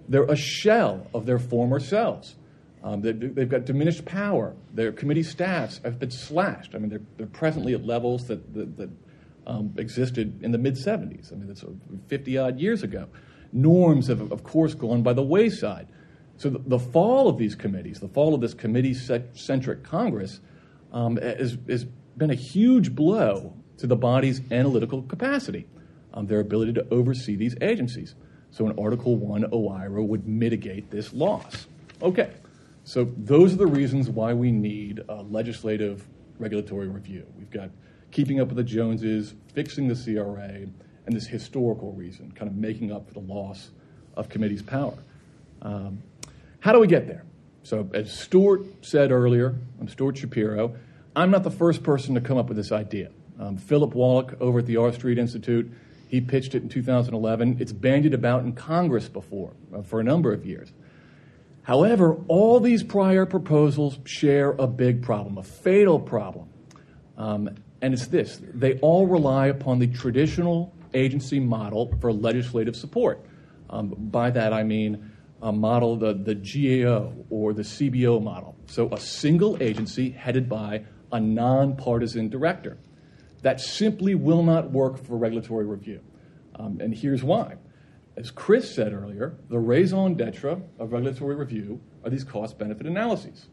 they're 0.08 0.24
a 0.24 0.36
shell 0.36 1.06
of 1.14 1.24
their 1.24 1.38
former 1.38 1.78
selves. 1.78 2.34
Um, 2.82 3.00
they, 3.00 3.40
have 3.40 3.48
got 3.48 3.64
diminished 3.64 4.04
power. 4.04 4.54
Their 4.74 4.92
committee 4.92 5.22
staffs 5.22 5.80
have 5.84 5.98
been 5.98 6.10
slashed. 6.10 6.74
I 6.74 6.78
mean, 6.78 6.90
they're, 6.90 7.00
they're 7.16 7.26
presently 7.26 7.74
at 7.74 7.86
levels 7.86 8.26
that, 8.26 8.52
that, 8.54 8.76
that 8.76 8.90
um, 9.46 9.72
existed 9.78 10.42
in 10.42 10.52
the 10.52 10.58
mid 10.58 10.74
70s. 10.74 11.32
I 11.32 11.36
mean, 11.36 11.46
that's 11.46 11.64
50 12.08 12.38
odd 12.38 12.60
years 12.60 12.82
ago. 12.82 13.08
Norms 13.54 14.08
have, 14.08 14.32
of 14.32 14.42
course, 14.42 14.74
gone 14.74 15.02
by 15.02 15.12
the 15.12 15.22
wayside. 15.22 15.86
So 16.36 16.50
the, 16.50 16.58
the 16.58 16.78
fall 16.78 17.28
of 17.28 17.38
these 17.38 17.54
committees, 17.54 18.00
the 18.00 18.08
fall 18.08 18.34
of 18.34 18.40
this 18.40 18.52
committee 18.52 18.94
centric 18.94 19.84
Congress, 19.84 20.40
um, 20.92 21.16
has, 21.16 21.56
has 21.68 21.84
been 22.16 22.30
a 22.30 22.34
huge 22.34 22.94
blow 22.94 23.54
to 23.78 23.86
the 23.86 23.96
body's 23.96 24.40
analytical 24.50 25.02
capacity, 25.02 25.66
um, 26.12 26.26
their 26.26 26.40
ability 26.40 26.72
to 26.72 26.86
oversee 26.90 27.36
these 27.36 27.54
agencies. 27.60 28.16
So 28.50 28.66
an 28.66 28.78
Article 28.78 29.16
1 29.16 29.44
OIRA 29.52 30.04
would 30.04 30.26
mitigate 30.26 30.90
this 30.90 31.12
loss. 31.12 31.66
Okay, 32.02 32.32
so 32.82 33.12
those 33.16 33.52
are 33.52 33.56
the 33.56 33.66
reasons 33.66 34.10
why 34.10 34.32
we 34.32 34.50
need 34.50 35.00
a 35.08 35.22
legislative 35.22 36.06
regulatory 36.38 36.88
review. 36.88 37.24
We've 37.38 37.50
got 37.50 37.70
keeping 38.10 38.40
up 38.40 38.48
with 38.48 38.56
the 38.56 38.64
Joneses, 38.64 39.34
fixing 39.52 39.88
the 39.88 39.94
CRA, 39.94 40.66
and 41.06 41.14
this 41.14 41.26
historical 41.26 41.92
reason, 41.92 42.32
kind 42.32 42.50
of 42.50 42.56
making 42.56 42.92
up 42.92 43.06
for 43.06 43.14
the 43.14 43.20
loss 43.20 43.70
of 44.16 44.28
committee's 44.28 44.62
power. 44.62 44.94
Um, 45.62 46.02
how 46.60 46.72
do 46.72 46.80
we 46.80 46.86
get 46.86 47.06
there? 47.06 47.24
So, 47.62 47.88
as 47.94 48.12
Stuart 48.12 48.62
said 48.84 49.10
earlier, 49.10 49.54
I'm 49.80 49.88
Stuart 49.88 50.18
Shapiro. 50.18 50.76
I'm 51.16 51.30
not 51.30 51.42
the 51.42 51.50
first 51.50 51.82
person 51.82 52.14
to 52.14 52.20
come 52.20 52.36
up 52.36 52.48
with 52.48 52.56
this 52.56 52.72
idea. 52.72 53.10
Um, 53.38 53.56
Philip 53.56 53.94
Wallach 53.94 54.34
over 54.40 54.60
at 54.60 54.66
the 54.66 54.76
R 54.76 54.92
Street 54.92 55.18
Institute, 55.18 55.70
he 56.08 56.20
pitched 56.20 56.54
it 56.54 56.62
in 56.62 56.68
2011. 56.68 57.56
It's 57.60 57.72
bandied 57.72 58.14
about 58.14 58.44
in 58.44 58.52
Congress 58.52 59.08
before 59.08 59.52
uh, 59.74 59.82
for 59.82 60.00
a 60.00 60.04
number 60.04 60.32
of 60.32 60.44
years. 60.44 60.72
However, 61.62 62.16
all 62.28 62.60
these 62.60 62.82
prior 62.82 63.24
proposals 63.24 63.98
share 64.04 64.50
a 64.52 64.66
big 64.66 65.02
problem, 65.02 65.38
a 65.38 65.42
fatal 65.42 65.98
problem. 65.98 66.48
Um, 67.16 67.50
and 67.80 67.94
it's 67.94 68.06
this 68.08 68.40
they 68.54 68.78
all 68.80 69.06
rely 69.06 69.46
upon 69.46 69.78
the 69.78 69.86
traditional 69.86 70.73
agency 70.94 71.40
model 71.40 71.94
for 72.00 72.12
legislative 72.12 72.76
support. 72.76 73.24
Um, 73.70 73.94
by 73.98 74.30
that 74.30 74.52
I 74.52 74.62
mean 74.62 75.10
a 75.42 75.52
model, 75.52 75.96
the, 75.96 76.14
the 76.14 76.34
GAO 76.34 77.12
or 77.28 77.52
the 77.52 77.62
CBO 77.62 78.22
model. 78.22 78.56
So 78.66 78.92
a 78.92 78.98
single 78.98 79.62
agency 79.62 80.10
headed 80.10 80.48
by 80.48 80.84
a 81.12 81.20
nonpartisan 81.20 82.28
director. 82.28 82.78
That 83.42 83.60
simply 83.60 84.14
will 84.14 84.42
not 84.42 84.70
work 84.70 85.04
for 85.04 85.18
regulatory 85.18 85.66
review. 85.66 86.00
Um, 86.56 86.80
and 86.80 86.94
here's 86.94 87.22
why. 87.22 87.56
As 88.16 88.30
Chris 88.30 88.74
said 88.74 88.92
earlier, 88.92 89.36
the 89.50 89.58
raison 89.58 90.14
d'etre 90.14 90.62
of 90.78 90.92
regulatory 90.92 91.34
review 91.34 91.80
are 92.04 92.10
these 92.10 92.24
cost 92.24 92.58
benefit 92.58 92.86
analyses. 92.86 93.48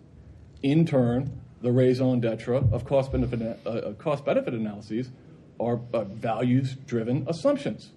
In 0.62 0.86
turn, 0.86 1.41
the 1.62 1.71
raison 1.71 2.19
d'etre 2.19 2.58
of 2.71 2.86
cost 2.86 3.12
benefit, 3.12 3.60
uh, 3.65 3.69
uh 3.69 3.93
cost 3.93 4.23
benefit 4.23 4.54
analyses 4.54 5.10
are 5.62 5.80
uh, 5.93 6.04
values 6.04 6.76
driven 6.88 7.26
assumptions. 7.28 7.91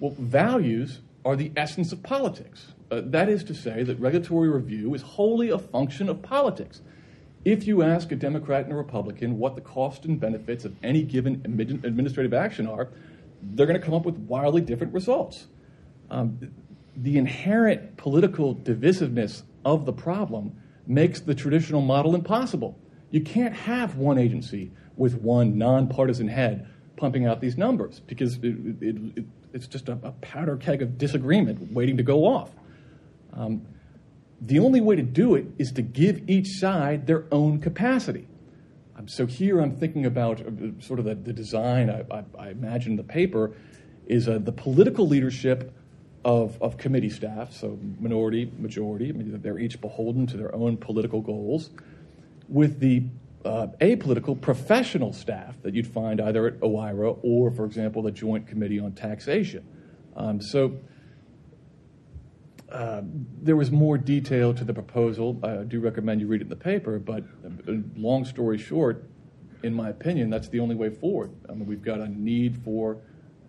Well, 0.00 0.14
values 0.18 1.00
are 1.24 1.36
the 1.36 1.52
essence 1.56 1.92
of 1.92 2.02
politics. 2.02 2.72
Uh, 2.90 3.00
that 3.04 3.28
is 3.28 3.44
to 3.44 3.54
say, 3.54 3.84
that 3.84 3.98
regulatory 4.00 4.48
review 4.48 4.92
is 4.94 5.02
wholly 5.02 5.48
a 5.48 5.58
function 5.58 6.08
of 6.08 6.20
politics. 6.22 6.80
If 7.44 7.66
you 7.66 7.82
ask 7.82 8.12
a 8.12 8.16
Democrat 8.16 8.64
and 8.64 8.72
a 8.72 8.76
Republican 8.76 9.38
what 9.38 9.54
the 9.54 9.60
cost 9.60 10.04
and 10.04 10.18
benefits 10.18 10.64
of 10.64 10.74
any 10.82 11.02
given 11.02 11.40
administrative 11.44 12.34
action 12.34 12.66
are, 12.66 12.88
they're 13.42 13.66
going 13.66 13.80
to 13.80 13.84
come 13.84 13.94
up 13.94 14.04
with 14.04 14.16
wildly 14.16 14.60
different 14.60 14.92
results. 14.92 15.46
Um, 16.10 16.52
the 16.96 17.16
inherent 17.16 17.96
political 17.96 18.54
divisiveness 18.54 19.42
of 19.64 19.86
the 19.86 19.92
problem 19.92 20.56
makes 20.86 21.20
the 21.20 21.34
traditional 21.34 21.80
model 21.80 22.14
impossible. 22.14 22.78
You 23.10 23.20
can't 23.20 23.54
have 23.54 23.96
one 23.96 24.18
agency 24.18 24.72
with 24.96 25.14
one 25.14 25.58
nonpartisan 25.58 26.28
head 26.28 26.68
pumping 26.96 27.26
out 27.26 27.40
these 27.40 27.56
numbers 27.56 28.00
because 28.00 28.36
it, 28.36 28.44
it, 28.80 28.96
it, 29.16 29.24
it's 29.52 29.66
just 29.66 29.88
a, 29.88 29.98
a, 30.02 30.12
powder 30.12 30.56
keg 30.56 30.82
of 30.82 30.98
disagreement 30.98 31.72
waiting 31.72 31.96
to 31.96 32.02
go 32.02 32.24
off. 32.26 32.50
Um, 33.32 33.66
the 34.40 34.58
only 34.58 34.80
way 34.80 34.96
to 34.96 35.02
do 35.02 35.34
it 35.34 35.46
is 35.58 35.72
to 35.72 35.82
give 35.82 36.28
each 36.28 36.48
side 36.58 37.06
their 37.06 37.24
own 37.30 37.60
capacity. 37.60 38.26
Um, 38.96 39.08
so 39.08 39.26
here 39.26 39.60
I'm 39.60 39.76
thinking 39.76 40.06
about 40.06 40.40
uh, 40.40 40.80
sort 40.80 40.98
of 40.98 41.04
the, 41.04 41.14
the 41.14 41.32
design 41.32 41.90
I, 41.90 42.04
I, 42.10 42.24
I, 42.38 42.48
imagine 42.50 42.96
the 42.96 43.04
paper 43.04 43.52
is 44.06 44.28
uh, 44.28 44.38
the 44.38 44.52
political 44.52 45.06
leadership 45.06 45.72
of, 46.24 46.60
of 46.62 46.76
committee 46.76 47.10
staff, 47.10 47.52
so 47.52 47.78
minority, 48.00 48.50
majority, 48.58 49.08
I 49.08 49.12
mean, 49.12 49.40
they're 49.42 49.58
each 49.58 49.80
beholden 49.80 50.26
to 50.28 50.36
their 50.36 50.54
own 50.54 50.76
political 50.76 51.20
goals, 51.20 51.70
with 52.48 52.78
the 52.78 53.02
uh, 53.44 53.68
apolitical 53.80 54.40
professional 54.40 55.12
staff 55.12 55.60
that 55.62 55.74
you'd 55.74 55.86
find 55.86 56.20
either 56.20 56.46
at 56.46 56.60
OIRA 56.60 57.18
or, 57.22 57.50
for 57.50 57.64
example, 57.64 58.02
the 58.02 58.10
Joint 58.10 58.46
Committee 58.46 58.78
on 58.78 58.92
Taxation. 58.92 59.66
Um, 60.16 60.40
so 60.40 60.78
uh, 62.70 63.02
there 63.42 63.56
was 63.56 63.70
more 63.70 63.98
detail 63.98 64.54
to 64.54 64.64
the 64.64 64.72
proposal. 64.72 65.38
I 65.42 65.64
do 65.64 65.80
recommend 65.80 66.20
you 66.20 66.26
read 66.26 66.40
it 66.40 66.44
in 66.44 66.50
the 66.50 66.56
paper, 66.56 66.98
but 66.98 67.24
uh, 67.44 67.72
long 67.96 68.24
story 68.24 68.58
short, 68.58 69.04
in 69.62 69.74
my 69.74 69.90
opinion, 69.90 70.30
that's 70.30 70.48
the 70.48 70.60
only 70.60 70.74
way 70.74 70.90
forward. 70.90 71.30
I 71.48 71.52
mean, 71.52 71.66
we've 71.66 71.82
got 71.82 72.00
a 72.00 72.08
need 72.08 72.56
for 72.64 72.98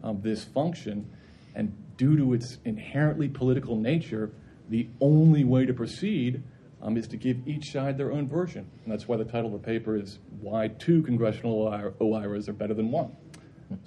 um, 0.04 0.22
this 0.22 0.44
function, 0.44 1.10
and 1.56 1.76
due 1.98 2.18
to 2.18 2.34
its 2.34 2.58
inherently 2.66 3.30
political 3.30 3.76
nature, 3.76 4.32
the 4.70 4.88
only 5.00 5.44
way 5.44 5.66
to 5.66 5.74
proceed 5.74 6.44
um, 6.84 6.98
is 6.98 7.08
to 7.08 7.18
give 7.18 7.48
each 7.48 7.72
side 7.72 7.98
their 7.98 8.12
own 8.12 8.28
version. 8.28 8.70
And 8.84 8.92
that's 8.92 9.08
why 9.08 9.18
the 9.18 9.26
title 9.26 9.56
of 9.56 9.62
the 9.62 9.66
paper 9.66 9.96
is 9.96 10.20
Why 10.42 10.68
Two 10.68 11.02
Congressional 11.02 11.66
OIRAs 12.00 12.50
Are 12.50 12.54
Better 12.54 12.74
Than 12.74 12.92
One. 12.92 13.16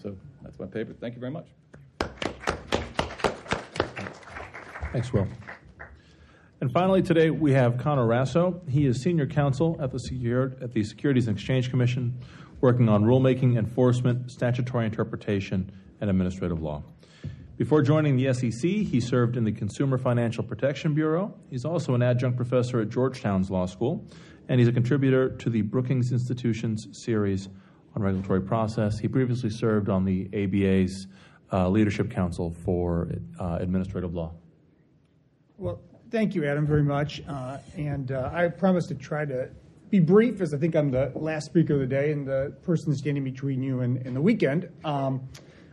So 0.03 0.17
that's 0.43 0.59
my 0.59 0.67
paper. 0.67 0.95
Thank 0.99 1.15
you 1.15 1.21
very 1.21 1.31
much. 1.31 1.47
Thanks, 4.93 5.13
Will. 5.13 5.29
And 6.63 6.73
finally, 6.73 7.03
today 7.03 7.29
we 7.29 7.53
have 7.53 7.77
Connor 7.77 8.07
Raso. 8.07 8.67
He 8.69 8.87
is 8.87 9.03
senior 9.03 9.27
counsel 9.27 9.77
at 9.79 9.93
the, 9.93 9.99
Secur- 9.99 10.61
at 10.63 10.73
the 10.73 10.83
Securities 10.83 11.29
and 11.29 11.37
Exchange 11.37 11.69
Commission, 11.69 12.19
working 12.63 12.89
on 12.89 13.05
rulemaking, 13.05 13.59
enforcement, 13.59 14.31
statutory 14.31 14.87
interpretation, 14.87 15.71
and 16.01 16.09
administrative 16.09 16.63
law. 16.63 16.83
Before 17.57 17.81
joining 17.81 18.17
the 18.17 18.35
SEC, 18.35 18.61
he 18.61 19.01
served 19.01 19.39
in 19.39 19.45
the 19.45 19.53
Consumer 19.53 19.97
Financial 19.97 20.45
Protection 20.45 20.93
Bureau. 20.93 21.35
He's 21.49 21.65
also 21.65 21.95
an 21.95 22.03
adjunct 22.03 22.37
professor 22.37 22.81
at 22.81 22.91
Georgetown's 22.91 23.51
Law 23.51 23.65
School, 23.65 24.05
and 24.51 24.61
he's 24.61 24.69
a 24.69 24.73
contributor 24.73 25.31
to 25.31 25.49
the 25.49 25.63
Brookings 25.63 26.13
Institution's 26.13 26.87
series 26.93 27.49
on 27.95 28.03
regulatory 28.03 28.43
process. 28.43 28.99
He 28.99 29.09
previously 29.09 29.49
served 29.49 29.89
on 29.89 30.05
the 30.05 30.29
ABA's 30.35 31.07
uh, 31.51 31.71
Leadership 31.71 32.11
Council 32.11 32.55
for 32.63 33.09
uh, 33.41 33.57
Administrative 33.59 34.15
Law. 34.15 34.35
Well, 35.57 35.81
thank 36.11 36.35
you, 36.35 36.45
Adam, 36.45 36.67
very 36.67 36.83
much. 36.83 37.23
Uh, 37.27 37.57
and 37.75 38.13
uh, 38.13 38.33
I 38.35 38.49
promise 38.49 38.87
to 38.89 38.95
try 38.95 39.25
to 39.25 39.49
be 39.89 39.99
brief, 39.99 40.43
as 40.43 40.53
I 40.53 40.59
think 40.59 40.77
I'm 40.77 40.91
the 40.91 41.11
last 41.15 41.47
speaker 41.47 41.73
of 41.73 41.81
the 41.81 41.87
day 41.87 42.13
and 42.13 42.27
the 42.27 42.55
person 42.65 42.95
standing 42.95 43.25
between 43.25 43.63
you 43.63 43.81
and, 43.81 43.97
and 44.07 44.15
the 44.15 44.21
weekend. 44.21 44.69
Um, 44.85 45.27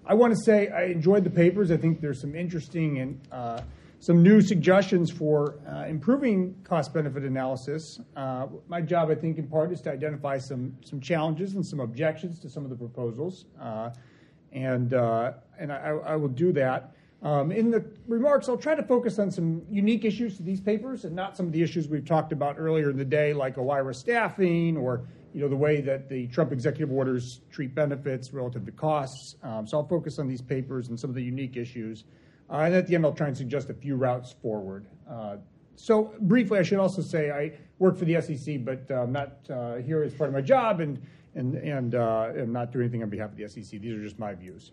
I 0.06 0.13
want 0.13 0.34
to 0.34 0.39
say 0.44 0.68
I 0.68 0.86
enjoyed 0.86 1.24
the 1.24 1.30
papers. 1.30 1.72
I 1.72 1.78
think 1.78 2.02
there's 2.02 2.20
some 2.20 2.36
interesting 2.36 3.00
and 3.00 3.22
uh, 3.32 3.62
some 4.00 4.22
new 4.22 4.42
suggestions 4.42 5.10
for 5.10 5.56
uh, 5.68 5.86
improving 5.88 6.56
cost 6.63 6.94
benefit 6.94 7.24
analysis. 7.24 8.00
Uh, 8.16 8.48
my 8.68 8.82
job, 8.82 9.10
I 9.10 9.16
think, 9.16 9.38
in 9.38 9.48
part, 9.48 9.72
is 9.72 9.80
to 9.82 9.92
identify 9.92 10.38
some, 10.38 10.78
some 10.84 11.00
challenges 11.00 11.56
and 11.56 11.66
some 11.66 11.80
objections 11.80 12.39
to 12.39 12.50
some 12.50 12.63
of 12.66 12.70
the 12.70 12.76
proposals. 12.76 13.46
Uh, 13.60 13.92
and 14.52 14.94
and 14.94 15.72
I, 15.72 15.89
I 16.06 16.16
will 16.16 16.28
do 16.28 16.52
that. 16.54 16.94
Um, 17.24 17.54
in 17.54 17.72
the 17.72 17.86
remarks, 18.06 18.50
I'll 18.50 18.58
try 18.58 18.76
to 18.76 18.84
focus 18.84 19.18
on 19.18 19.32
some 19.32 19.62
unique 19.70 20.04
issues 20.04 20.36
to 20.38 20.44
these 20.44 20.60
papers 20.60 21.06
and 21.06 21.16
not 21.16 21.38
some 21.38 21.46
of 21.46 21.54
the 21.54 21.63
issues 21.63 21.88
we've 21.88 22.06
talked 22.06 22.34
about 22.34 22.58
earlier 22.60 22.89
in 22.89 22.98
the 22.98 23.06
day, 23.06 23.34
like 23.34 23.56
OIRA 23.56 23.96
staffing 23.96 24.76
or 24.76 25.06
you 25.34 25.41
know, 25.41 25.48
the 25.48 25.56
way 25.56 25.82
that 25.82 26.08
the 26.08 26.28
Trump 26.28 26.52
executive 26.52 26.91
orders 26.91 27.41
treat 27.52 27.74
benefits 27.74 28.34
relative 28.34 28.65
to 28.65 28.72
costs. 28.72 29.36
Um, 29.43 29.65
so 29.65 29.78
I'll 29.78 29.88
focus 29.88 30.19
on 30.19 30.28
these 30.28 30.41
papers 30.41 30.89
and 30.89 31.00
some 31.00 31.10
of 31.10 31.15
the 31.15 31.24
unique 31.24 31.58
issues. 31.58 32.04
Uh, 32.50 32.58
and 32.58 32.76
at 32.76 32.88
the 32.88 32.96
end, 32.96 33.06
I'll 33.06 33.13
try 33.13 33.28
and 33.28 33.38
suggest 33.38 33.69
a 33.69 33.74
few 33.74 33.96
routes 33.96 34.36
forward. 34.41 34.86
Uh, 35.10 35.38
so 35.76 36.13
briefly, 36.22 36.60
I 36.60 36.63
should 36.63 36.78
also 36.78 37.02
say 37.02 37.32
I 37.32 37.54
work 37.80 37.98
for 37.98 38.06
the 38.06 38.22
SEC, 38.22 38.63
but 38.63 38.86
uh, 38.91 39.02
I'm 39.02 39.12
not 39.12 39.38
uh, 39.50 39.76
here 39.78 40.04
as 40.04 40.13
part 40.13 40.30
of 40.30 40.36
my 40.36 40.41
job 40.41 40.80
and, 40.80 41.02
and, 41.34 41.56
and 41.56 41.96
uh, 41.96 42.32
am 42.38 42.54
not 42.54 42.72
doing 42.72 42.84
anything 42.84 43.02
on 43.02 43.10
behalf 43.10 43.32
of 43.32 43.38
the 43.38 43.48
SEC. 43.48 43.82
These 43.82 43.93
are 43.93 44.04
just 44.04 44.19
my 44.19 44.36
views. 44.36 44.72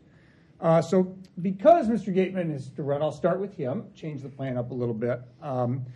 So 0.82 1.16
because 1.40 1.88
Mr. 1.88 2.14
Yeatman 2.14 2.54
is 2.54 2.68
to 2.76 2.82
run, 2.82 3.00
I'll 3.00 3.12
start 3.12 3.40
with 3.40 3.56
him, 3.56 3.84
change 3.94 4.20
the 4.20 4.28
plan 4.28 4.58
up 4.58 4.72
a 4.72 4.74
little 4.74 4.94
bit. 4.94 5.22
Um, 5.40 5.86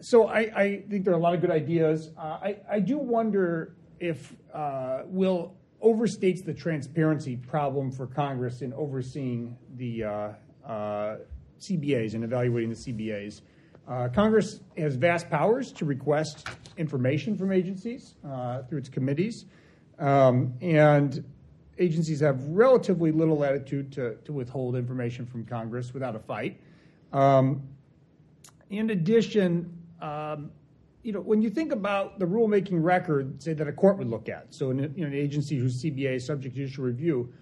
so 0.00 0.26
I, 0.26 0.38
I, 0.56 0.82
think 0.90 1.04
there 1.04 1.14
are 1.14 1.16
a 1.16 1.20
lot 1.20 1.34
of 1.34 1.40
good 1.40 1.52
ideas. 1.52 2.10
I, 2.18 2.56
I, 2.68 2.80
do 2.80 2.98
wonder 2.98 3.76
if 4.02 4.34
uh, 4.52 5.02
Will 5.06 5.54
overstates 5.80 6.44
the 6.44 6.52
transparency 6.52 7.36
problem 7.36 7.92
for 7.92 8.06
Congress 8.06 8.60
in 8.60 8.72
overseeing 8.72 9.56
the 9.76 10.04
uh, 10.04 10.08
uh, 10.66 11.16
CBAs 11.60 12.14
and 12.14 12.24
evaluating 12.24 12.70
the 12.70 12.76
CBAs. 12.76 13.42
Uh, 13.86 14.08
Congress 14.08 14.60
has 14.76 14.96
vast 14.96 15.30
powers 15.30 15.70
to 15.72 15.84
request 15.84 16.48
information 16.76 17.36
from 17.36 17.52
agencies 17.52 18.14
through 18.68 18.78
its 18.78 18.88
committees. 18.88 19.44
Um, 20.00 20.54
and 20.60 21.24
agencies 21.78 22.20
have 22.20 22.42
relatively 22.48 23.12
little 23.12 23.38
latitude 23.38 23.92
to, 23.92 24.16
to 24.24 24.32
withhold 24.32 24.74
information 24.74 25.26
from 25.26 25.44
Congress 25.44 25.94
without 25.94 26.16
a 26.16 26.20
fight. 26.20 26.60
Um, 27.12 27.62
in 28.68 28.90
addition, 28.90 29.78
um, 30.00 30.50
you 31.02 31.12
know, 31.12 31.20
when 31.20 31.42
you 31.42 31.50
think 31.50 31.72
about 31.72 32.18
the 32.18 32.24
rulemaking 32.24 32.82
record, 32.82 33.42
say 33.42 33.54
that 33.54 33.66
a 33.66 33.72
court 33.72 33.98
would 33.98 34.08
look 34.08 34.28
at, 34.28 34.54
so 34.54 34.70
an 34.70 35.12
agency 35.12 35.58
whose 35.58 35.82
CBA 35.82 36.16
is 36.16 36.26
subject 36.26 36.54
to 36.54 36.60
judicial 36.60 36.84
review, 36.84 37.32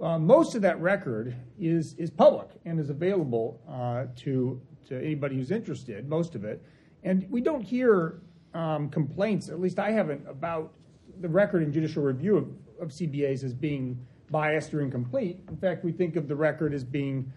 uh, 0.00 0.18
most 0.18 0.54
of 0.54 0.62
that 0.62 0.80
record 0.80 1.36
is 1.58 1.94
is 1.94 2.10
public 2.10 2.48
and 2.64 2.80
is 2.80 2.88
available 2.88 3.60
uh, 3.68 4.06
to 4.16 4.60
to 4.88 4.96
anybody 4.96 5.36
who's 5.36 5.50
interested. 5.50 6.08
Most 6.08 6.34
of 6.34 6.44
it, 6.44 6.62
and 7.04 7.26
we 7.30 7.40
don't 7.40 7.62
hear 7.62 8.20
um, 8.54 8.88
complaints. 8.88 9.48
At 9.48 9.60
least 9.60 9.78
I 9.78 9.90
haven't 9.90 10.26
about 10.26 10.72
the 11.20 11.28
record 11.28 11.62
in 11.62 11.72
judicial 11.72 12.02
review 12.02 12.36
of, 12.36 12.48
of 12.80 12.88
CBAs 12.88 13.44
as 13.44 13.52
being 13.52 13.98
biased 14.30 14.72
or 14.72 14.80
incomplete. 14.80 15.40
In 15.48 15.56
fact, 15.56 15.84
we 15.84 15.92
think 15.92 16.16
of 16.16 16.28
the 16.28 16.36
record 16.36 16.72
as 16.72 16.82
being 16.84 17.30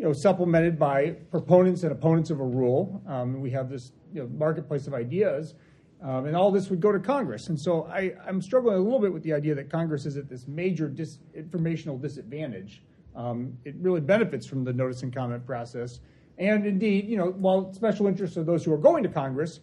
you 0.00 0.06
know, 0.06 0.14
supplemented 0.14 0.78
by 0.78 1.10
proponents 1.30 1.82
and 1.82 1.92
opponents 1.92 2.30
of 2.30 2.40
a 2.40 2.44
rule. 2.44 3.02
Um, 3.06 3.38
we 3.38 3.50
have 3.50 3.68
this 3.68 3.92
you 4.14 4.22
know, 4.22 4.28
marketplace 4.28 4.86
of 4.86 4.94
ideas, 4.94 5.56
um, 6.02 6.24
and 6.24 6.34
all 6.34 6.50
this 6.50 6.70
would 6.70 6.80
go 6.80 6.90
to 6.90 6.98
Congress. 6.98 7.48
And 7.50 7.60
so 7.60 7.84
I, 7.84 8.14
am 8.26 8.40
struggling 8.40 8.76
a 8.76 8.80
little 8.80 8.98
bit 8.98 9.12
with 9.12 9.22
the 9.22 9.34
idea 9.34 9.54
that 9.56 9.68
Congress 9.68 10.06
is 10.06 10.16
at 10.16 10.26
this 10.26 10.48
major 10.48 10.88
dis- 10.88 11.18
informational 11.34 11.98
disadvantage. 11.98 12.82
Um, 13.14 13.52
it 13.66 13.74
really 13.78 14.00
benefits 14.00 14.46
from 14.46 14.64
the 14.64 14.72
notice 14.72 15.02
and 15.02 15.14
comment 15.14 15.44
process, 15.44 16.00
And 16.38 16.64
indeed, 16.64 17.06
you 17.06 17.18
know, 17.18 17.32
while 17.32 17.70
special 17.74 18.06
interests 18.06 18.38
are 18.38 18.42
those 18.42 18.64
who 18.64 18.72
are 18.72 18.78
going 18.78 19.02
to 19.02 19.10
Congress, 19.10 19.60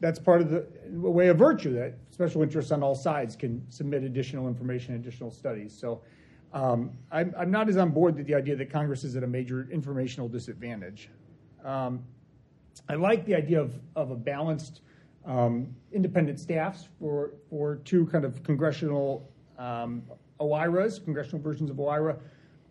that's 0.00 0.18
part 0.18 0.40
of 0.40 0.48
the 0.48 0.66
way 0.92 1.28
of 1.28 1.36
virtue 1.36 1.74
that 1.74 1.98
special 2.10 2.42
interests 2.42 2.72
on 2.72 2.82
all 2.82 2.94
sides 2.94 3.36
can 3.36 3.62
submit 3.70 4.02
additional 4.02 4.48
information, 4.48 4.94
additional 4.94 5.30
studies. 5.30 5.78
So 5.78 6.00
um, 6.54 6.92
I'm, 7.10 7.34
I'm, 7.36 7.50
not 7.50 7.68
as 7.68 7.76
on 7.76 7.90
board 7.90 8.14
with 8.14 8.26
the 8.26 8.34
idea 8.34 8.54
that 8.54 8.70
Congress 8.70 9.02
is 9.02 9.16
at 9.16 9.24
a 9.24 9.26
major 9.26 9.68
informational 9.72 10.28
disadvantage. 10.28 11.10
Um, 11.64 12.04
I 12.88 12.94
like 12.94 13.26
the 13.26 13.34
idea 13.34 13.60
of, 13.60 13.74
of 13.96 14.12
a 14.12 14.14
balanced 14.14 14.82
um, 15.26 15.74
independent 15.92 16.38
staffs 16.38 16.88
for, 17.00 17.32
for 17.50 17.76
two 17.84 18.06
kind 18.06 18.24
of 18.24 18.44
congressional 18.44 19.28
um, 19.58 20.04
OIRAs, 20.40 21.02
congressional 21.02 21.40
versions 21.40 21.70
of 21.70 21.76
OIRA. 21.76 22.16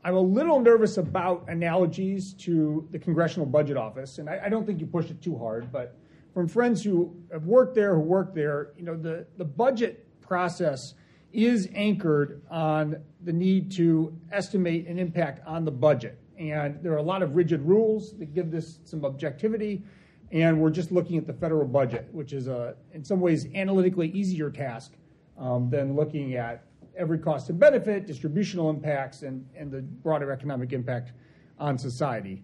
I'm 0.06 0.16
a 0.16 0.22
little 0.22 0.62
nervous 0.62 0.98
about 0.98 1.46
analogies 1.50 2.34
to 2.36 2.88
the 2.92 3.00
Congressional 3.00 3.46
Budget 3.46 3.76
Office, 3.76 4.18
and 4.18 4.30
I, 4.30 4.44
I 4.46 4.50
don't 4.50 4.66
think 4.66 4.80
you 4.80 4.86
push 4.86 5.10
it 5.10 5.22
too 5.22 5.38
hard, 5.38 5.72
but 5.72 5.98
from 6.34 6.48
friends 6.48 6.84
who 6.84 7.14
have 7.32 7.46
worked 7.46 7.76
there, 7.76 7.96
who 7.96 8.02
work 8.02 8.34
there, 8.34 8.72
you 8.78 8.84
know, 8.84 8.96
the, 8.96 9.26
the 9.38 9.46
budget 9.46 10.08
process 10.22 10.94
is 11.34 11.68
anchored 11.74 12.42
on 12.50 12.96
the 13.24 13.34
need 13.34 13.72
to 13.72 14.16
estimate 14.32 14.88
an 14.88 15.00
impact 15.00 15.46
on 15.48 15.66
the 15.66 15.72
budget. 15.72 16.20
And 16.38 16.82
there 16.82 16.94
are 16.94 16.98
a 16.98 17.04
lot 17.04 17.24
of 17.24 17.36
rigid 17.36 17.62
rules 17.62 18.14
that 18.20 18.34
give 18.34 18.52
this 18.52 18.80
some 18.86 19.04
objectivity. 19.04 19.84
And 20.32 20.60
we're 20.60 20.70
just 20.70 20.92
looking 20.92 21.18
at 21.18 21.28
the 21.28 21.34
federal 21.34 21.66
budget, 21.66 22.08
which 22.12 22.34
is 22.34 22.48
a, 22.48 22.76
in 22.94 23.04
some 23.04 23.20
ways, 23.20 23.48
analytically 23.54 24.10
easier 24.10 24.50
task 24.50 24.94
um, 25.38 25.70
than 25.70 25.96
looking 25.96 26.36
at 26.36 26.66
every 26.96 27.18
cost 27.18 27.50
and 27.50 27.60
benefit, 27.60 28.06
distributional 28.06 28.70
impacts, 28.70 29.24
and, 29.24 29.48
and 29.56 29.72
the 29.72 29.82
broader 29.82 30.32
economic 30.32 30.74
impact 30.74 31.12
on 31.60 31.78
society. 31.78 32.44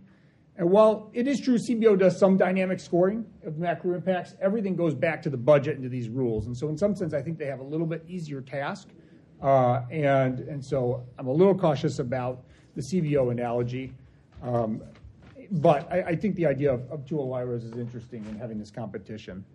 And 0.60 0.70
while 0.70 1.10
it 1.14 1.26
is 1.26 1.40
true 1.40 1.56
CBO 1.56 1.98
does 1.98 2.20
some 2.20 2.36
dynamic 2.36 2.82
scoring 2.82 3.26
of 3.46 3.58
macro 3.58 3.96
impacts, 3.96 4.36
everything 4.42 4.76
goes 4.76 4.94
back 4.94 5.22
to 5.22 5.30
the 5.30 5.38
budget 5.38 5.76
and 5.76 5.84
to 5.84 5.90
these 5.90 6.10
rules. 6.10 6.48
And 6.48 6.56
so, 6.56 6.68
in 6.68 6.78
some 6.78 6.94
sense, 6.94 7.14
I 7.14 7.22
think 7.22 7.40
they 7.40 7.46
have 7.46 7.62
a 7.62 7.64
little 7.64 7.86
bit 7.86 8.04
easier 8.10 8.42
task. 8.42 8.90
Uh, 9.42 9.84
and, 9.90 10.42
and 10.42 10.64
so, 10.64 11.06
I'm 11.18 11.28
a 11.28 11.32
little 11.32 11.58
cautious 11.58 12.00
about 12.00 12.44
the 12.76 12.82
CBO 12.82 13.32
analogy. 13.32 13.94
Um, 14.44 14.82
but 15.52 15.90
I, 15.90 16.02
I, 16.02 16.16
think 16.16 16.36
the 16.36 16.46
idea 16.46 16.74
of, 16.74 16.92
of 16.92 17.06
two 17.06 17.16
OIRAs 17.16 17.64
is 17.64 17.78
interesting 17.78 18.26
in 18.26 18.38
having 18.38 18.60
this 18.60 18.70
competition. 18.70 19.46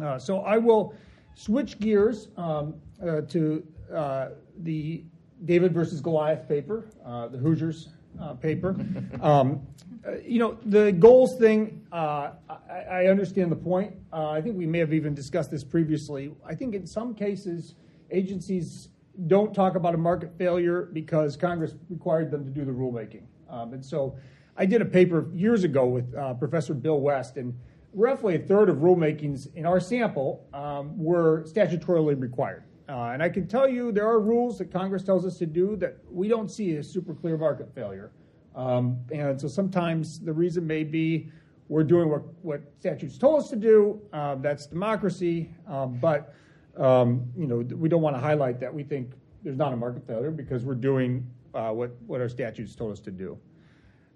Uh, 0.00 0.20
so, 0.20 0.42
I 0.42 0.56
will 0.56 0.94
switch 1.34 1.80
gears 1.80 2.28
um, 2.36 2.74
uh, 3.04 3.22
to 3.22 3.66
uh, 3.92 4.28
the 4.58 5.02
David 5.46 5.74
versus 5.74 6.00
Goliath 6.00 6.48
paper, 6.48 6.86
uh, 7.04 7.26
the 7.26 7.38
Hoosiers 7.38 7.88
uh, 8.20 8.34
paper. 8.34 8.76
Um, 9.20 9.66
uh, 10.06 10.18
you 10.24 10.38
know, 10.38 10.58
the 10.66 10.92
goals 10.92 11.36
thing, 11.36 11.86
uh, 11.92 12.30
I, 12.48 12.80
I, 12.90 13.06
understand 13.06 13.52
the 13.52 13.56
point. 13.56 13.94
Uh, 14.12 14.30
I 14.30 14.40
think 14.40 14.56
we 14.56 14.66
may 14.66 14.78
have 14.80 14.92
even 14.92 15.14
discussed 15.14 15.50
this 15.50 15.62
previously. 15.62 16.34
I 16.44 16.56
think 16.56 16.74
in 16.74 16.86
some 16.86 17.14
cases, 17.14 17.76
agencies 18.10 18.88
don't 19.28 19.54
talk 19.54 19.76
about 19.76 19.94
a 19.94 19.98
market 19.98 20.36
failure 20.36 20.88
because 20.92 21.36
Congress 21.36 21.74
required 21.88 22.32
them 22.32 22.44
to 22.44 22.50
do 22.50 22.64
the 22.64 22.72
rulemaking. 22.72 23.22
Um, 23.48 23.74
and 23.74 23.84
so 23.84 24.16
I 24.56 24.66
did 24.66 24.82
a 24.82 24.86
paper 24.86 25.30
years 25.32 25.62
ago 25.62 25.86
with 25.86 26.12
uh, 26.16 26.34
Professor 26.34 26.74
Bill 26.74 27.00
West, 27.00 27.36
and 27.36 27.54
roughly 27.94 28.34
a 28.34 28.38
third 28.38 28.68
of 28.68 28.78
rulemakings 28.78 29.54
in 29.54 29.66
our 29.66 29.78
sample 29.78 30.48
um, 30.52 30.98
were 30.98 31.44
statutorily 31.44 32.20
required. 32.20 32.64
Uh, 32.88 33.10
and 33.12 33.22
I 33.22 33.28
can 33.28 33.46
tell 33.46 33.68
you 33.68 33.92
there 33.92 34.08
are 34.08 34.20
rules 34.20 34.58
that 34.58 34.72
Congress 34.72 35.04
tells 35.04 35.24
us 35.24 35.38
to 35.38 35.46
do 35.46 35.76
that 35.76 35.98
we 36.10 36.26
don't 36.28 36.50
see 36.50 36.76
as 36.76 36.90
super 36.90 37.14
clear 37.14 37.38
market 37.38 37.72
failure. 37.74 38.10
Um, 38.54 38.98
and 39.10 39.40
so 39.40 39.48
sometimes 39.48 40.20
the 40.20 40.32
reason 40.32 40.66
may 40.66 40.84
be 40.84 41.30
we're 41.68 41.84
doing 41.84 42.10
what, 42.10 42.22
what 42.42 42.60
statutes 42.78 43.16
told 43.16 43.40
us 43.40 43.48
to 43.50 43.56
do. 43.56 44.00
Um, 44.12 44.42
that's 44.42 44.66
democracy. 44.66 45.50
Um, 45.66 45.98
but 45.98 46.34
um, 46.76 47.30
you 47.36 47.46
know 47.46 47.58
we 47.58 47.88
don't 47.88 48.02
want 48.02 48.16
to 48.16 48.20
highlight 48.20 48.60
that 48.60 48.72
we 48.72 48.82
think 48.82 49.12
there's 49.42 49.56
not 49.56 49.72
a 49.72 49.76
market 49.76 50.06
failure 50.06 50.30
because 50.30 50.64
we're 50.64 50.74
doing 50.74 51.26
uh, 51.54 51.70
what 51.70 51.90
what 52.06 52.20
our 52.20 52.28
statutes 52.28 52.74
told 52.74 52.92
us 52.92 53.00
to 53.00 53.10
do. 53.10 53.38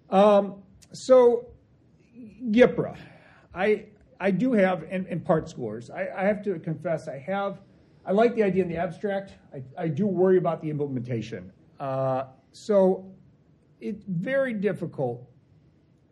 Um, 0.09 0.63
so 0.93 1.47
GPRA, 2.49 2.97
I 3.53 3.85
I 4.19 4.31
do 4.31 4.53
have 4.53 4.83
in, 4.89 5.19
part 5.21 5.49
scores. 5.49 5.89
I, 5.89 6.07
I, 6.15 6.23
have 6.23 6.43
to 6.43 6.57
confess 6.59 7.07
I 7.07 7.19
have. 7.19 7.61
I 8.05 8.11
like 8.11 8.35
the 8.35 8.41
idea 8.41 8.63
in 8.63 8.69
the 8.69 8.77
abstract. 8.77 9.33
I, 9.53 9.61
I 9.83 9.87
do 9.87 10.07
worry 10.07 10.37
about 10.37 10.61
the 10.61 10.69
implementation. 10.69 11.51
Uh, 11.79 12.25
so 12.51 13.11
it's 13.79 14.03
very 14.07 14.53
difficult 14.53 15.27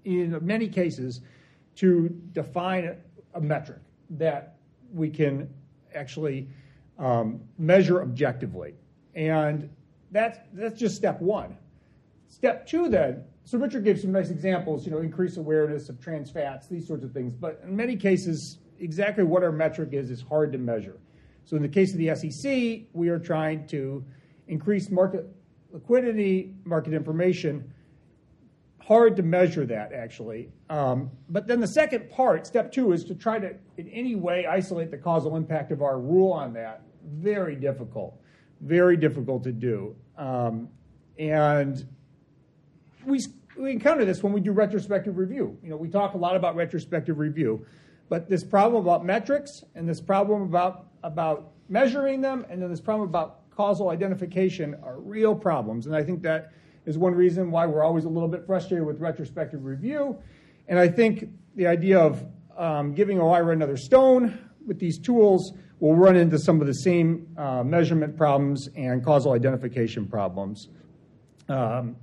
in 0.03 0.37
many 0.41 0.67
cases 0.67 1.21
to 1.75 2.09
define 2.31 2.95
a 3.33 3.41
metric 3.41 3.81
that 4.11 4.57
we 4.93 5.09
can 5.09 5.49
actually 5.93 6.47
um, 6.99 7.41
measure 7.57 8.01
objectively. 8.01 8.75
And 9.15 9.69
that's, 10.11 10.39
that's 10.53 10.79
just 10.79 10.95
step 10.95 11.19
one. 11.21 11.57
Step 12.27 12.67
two, 12.67 12.89
then, 12.89 13.23
so 13.43 13.57
Richard 13.57 13.83
gave 13.83 13.99
some 13.99 14.11
nice 14.11 14.29
examples, 14.29 14.85
you 14.85 14.91
know, 14.91 14.99
increase 14.99 15.37
awareness 15.37 15.89
of 15.89 15.99
trans 15.99 16.31
fats, 16.31 16.67
these 16.67 16.87
sorts 16.87 17.03
of 17.03 17.11
things. 17.11 17.33
But 17.33 17.61
in 17.63 17.75
many 17.75 17.95
cases, 17.95 18.59
exactly 18.79 19.23
what 19.23 19.43
our 19.43 19.51
metric 19.51 19.89
is 19.91 20.09
is 20.09 20.21
hard 20.21 20.51
to 20.53 20.57
measure. 20.57 20.97
So 21.45 21.55
in 21.55 21.61
the 21.61 21.69
case 21.69 21.91
of 21.93 21.99
the 21.99 22.15
SEC, 22.15 22.87
we 22.93 23.09
are 23.09 23.19
trying 23.19 23.67
to 23.67 24.03
increase 24.47 24.89
market 24.89 25.27
liquidity, 25.75 26.55
market 26.63 26.93
information, 26.93 27.69
hard 28.81 29.17
to 29.17 29.23
measure 29.23 29.65
that 29.65 29.91
actually. 29.91 30.49
Um, 30.69 31.11
but 31.29 31.47
then 31.47 31.59
the 31.59 31.67
second 31.67 32.09
part, 32.09 32.47
step 32.47 32.71
two, 32.71 32.93
is 32.93 33.03
to 33.05 33.13
try 33.15 33.39
to 33.39 33.53
in 33.77 33.89
any 33.89 34.15
way 34.15 34.45
isolate 34.45 34.89
the 34.89 34.97
causal 34.97 35.35
impact 35.35 35.71
of 35.71 35.81
our 35.81 35.99
rule 35.99 36.31
on 36.31 36.53
that. 36.53 36.81
Very 37.03 37.55
difficult, 37.57 38.17
very 38.61 38.95
difficult 38.95 39.43
to 39.43 39.51
do. 39.51 39.95
Um, 40.17 40.69
and 41.19 41.85
we, 43.05 43.19
we 43.57 43.71
encounter 43.71 44.05
this 44.05 44.23
when 44.23 44.31
we 44.31 44.39
do 44.39 44.53
retrospective 44.53 45.17
review. 45.17 45.57
You 45.61 45.71
know, 45.71 45.77
we 45.77 45.89
talk 45.89 46.13
a 46.13 46.17
lot 46.17 46.37
about 46.37 46.55
retrospective 46.55 47.19
review, 47.19 47.65
but 48.07 48.29
this 48.29 48.45
problem 48.45 48.81
about 48.81 49.03
metrics 49.03 49.65
and 49.75 49.89
this 49.89 49.99
problem 49.99 50.41
about, 50.41 50.87
about 51.03 51.51
measuring 51.67 52.21
them 52.21 52.45
and 52.49 52.61
then 52.61 52.69
this 52.69 52.81
problem 52.81 53.09
about 53.09 53.44
causal 53.55 53.89
identification 53.89 54.75
are 54.83 54.99
real 54.99 55.35
problems. 55.35 55.85
And 55.85 55.95
I 55.95 56.03
think 56.03 56.21
that 56.23 56.51
is 56.85 56.97
one 56.97 57.15
reason 57.15 57.51
why 57.51 57.65
we're 57.65 57.83
always 57.83 58.05
a 58.05 58.09
little 58.09 58.27
bit 58.27 58.45
frustrated 58.45 58.85
with 58.85 58.99
retrospective 58.99 59.63
review. 59.63 60.17
And 60.67 60.77
I 60.77 60.87
think 60.87 61.29
the 61.55 61.67
idea 61.67 61.99
of 61.99 62.23
um, 62.57 62.93
giving 62.93 63.17
OIRA 63.17 63.53
another 63.53 63.77
stone 63.77 64.39
with 64.65 64.79
these 64.79 64.99
tools 64.99 65.53
will 65.79 65.95
run 65.95 66.15
into 66.15 66.39
some 66.39 66.61
of 66.61 66.67
the 66.67 66.73
same 66.73 67.27
uh, 67.37 67.63
measurement 67.63 68.17
problems 68.17 68.69
and 68.75 69.03
causal 69.03 69.33
identification 69.33 70.07
problems. 70.07 70.69
Um, 71.49 71.95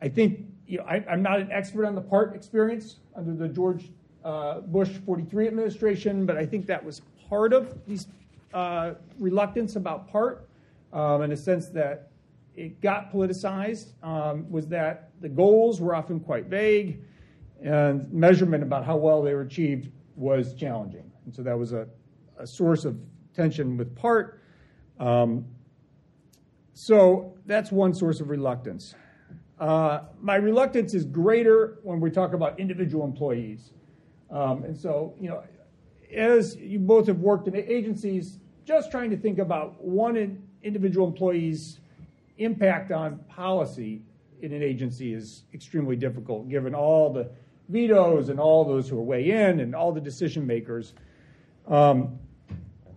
I 0.00 0.08
think 0.08 0.46
you 0.66 0.78
know, 0.78 0.84
I, 0.84 1.04
am 1.08 1.22
not 1.22 1.40
an 1.40 1.50
expert 1.52 1.84
on 1.84 1.94
the 1.94 2.00
PART 2.00 2.34
experience 2.34 3.00
under 3.14 3.34
the 3.34 3.48
George 3.48 3.90
uh, 4.24 4.60
Bush 4.60 4.88
43 5.04 5.48
administration, 5.48 6.26
but 6.26 6.36
I 6.36 6.46
think 6.46 6.66
that 6.66 6.82
was 6.82 7.02
part 7.28 7.52
of 7.52 7.76
these 7.86 8.06
uh, 8.54 8.92
reluctance 9.18 9.76
about 9.76 10.10
PART 10.10 10.48
um, 10.92 11.22
in 11.22 11.32
a 11.32 11.36
sense 11.36 11.68
that 11.68 12.10
it 12.54 12.80
got 12.80 13.12
politicized 13.12 13.92
um, 14.02 14.50
was 14.50 14.68
that 14.68 15.10
the 15.20 15.28
goals 15.28 15.80
were 15.80 15.94
often 15.94 16.20
quite 16.20 16.46
vague, 16.46 17.02
and 17.62 18.12
measurement 18.12 18.62
about 18.62 18.84
how 18.84 18.96
well 18.96 19.22
they 19.22 19.34
were 19.34 19.42
achieved 19.42 19.90
was 20.16 20.54
challenging. 20.54 21.10
And 21.24 21.34
so 21.34 21.42
that 21.42 21.58
was 21.58 21.72
a, 21.72 21.86
a 22.38 22.46
source 22.46 22.84
of 22.84 22.98
tension 23.34 23.76
with 23.76 23.94
PART. 23.96 24.42
Um, 24.98 25.46
so 26.74 27.36
that's 27.46 27.70
one 27.70 27.94
source 27.94 28.20
of 28.20 28.28
reluctance. 28.28 28.94
Uh, 29.58 30.00
my 30.20 30.34
reluctance 30.34 30.92
is 30.92 31.04
greater 31.04 31.78
when 31.82 32.00
we 32.00 32.10
talk 32.10 32.32
about 32.32 32.58
individual 32.58 33.04
employees. 33.04 33.72
Um, 34.30 34.64
and 34.64 34.76
so, 34.76 35.14
you 35.20 35.28
know, 35.28 35.44
as 36.12 36.56
you 36.56 36.78
both 36.78 37.06
have 37.06 37.18
worked 37.18 37.46
in 37.46 37.54
agencies, 37.54 38.38
just 38.64 38.90
trying 38.90 39.10
to 39.10 39.16
think 39.16 39.38
about 39.38 39.82
one 39.82 40.16
in 40.16 40.42
individual 40.62 41.06
employee's 41.06 41.80
impact 42.38 42.92
on 42.92 43.18
policy 43.28 44.02
in 44.40 44.52
an 44.52 44.62
agency 44.62 45.14
is 45.14 45.44
extremely 45.54 45.96
difficult, 45.96 46.48
given 46.48 46.74
all 46.74 47.12
the 47.12 47.30
vetoes 47.68 48.28
and 48.28 48.40
all 48.40 48.64
those 48.64 48.88
who 48.88 48.98
are 48.98 49.02
weigh 49.02 49.30
in 49.30 49.60
and 49.60 49.74
all 49.74 49.92
the 49.92 50.00
decision 50.00 50.46
makers. 50.46 50.94
Um, 51.68 52.18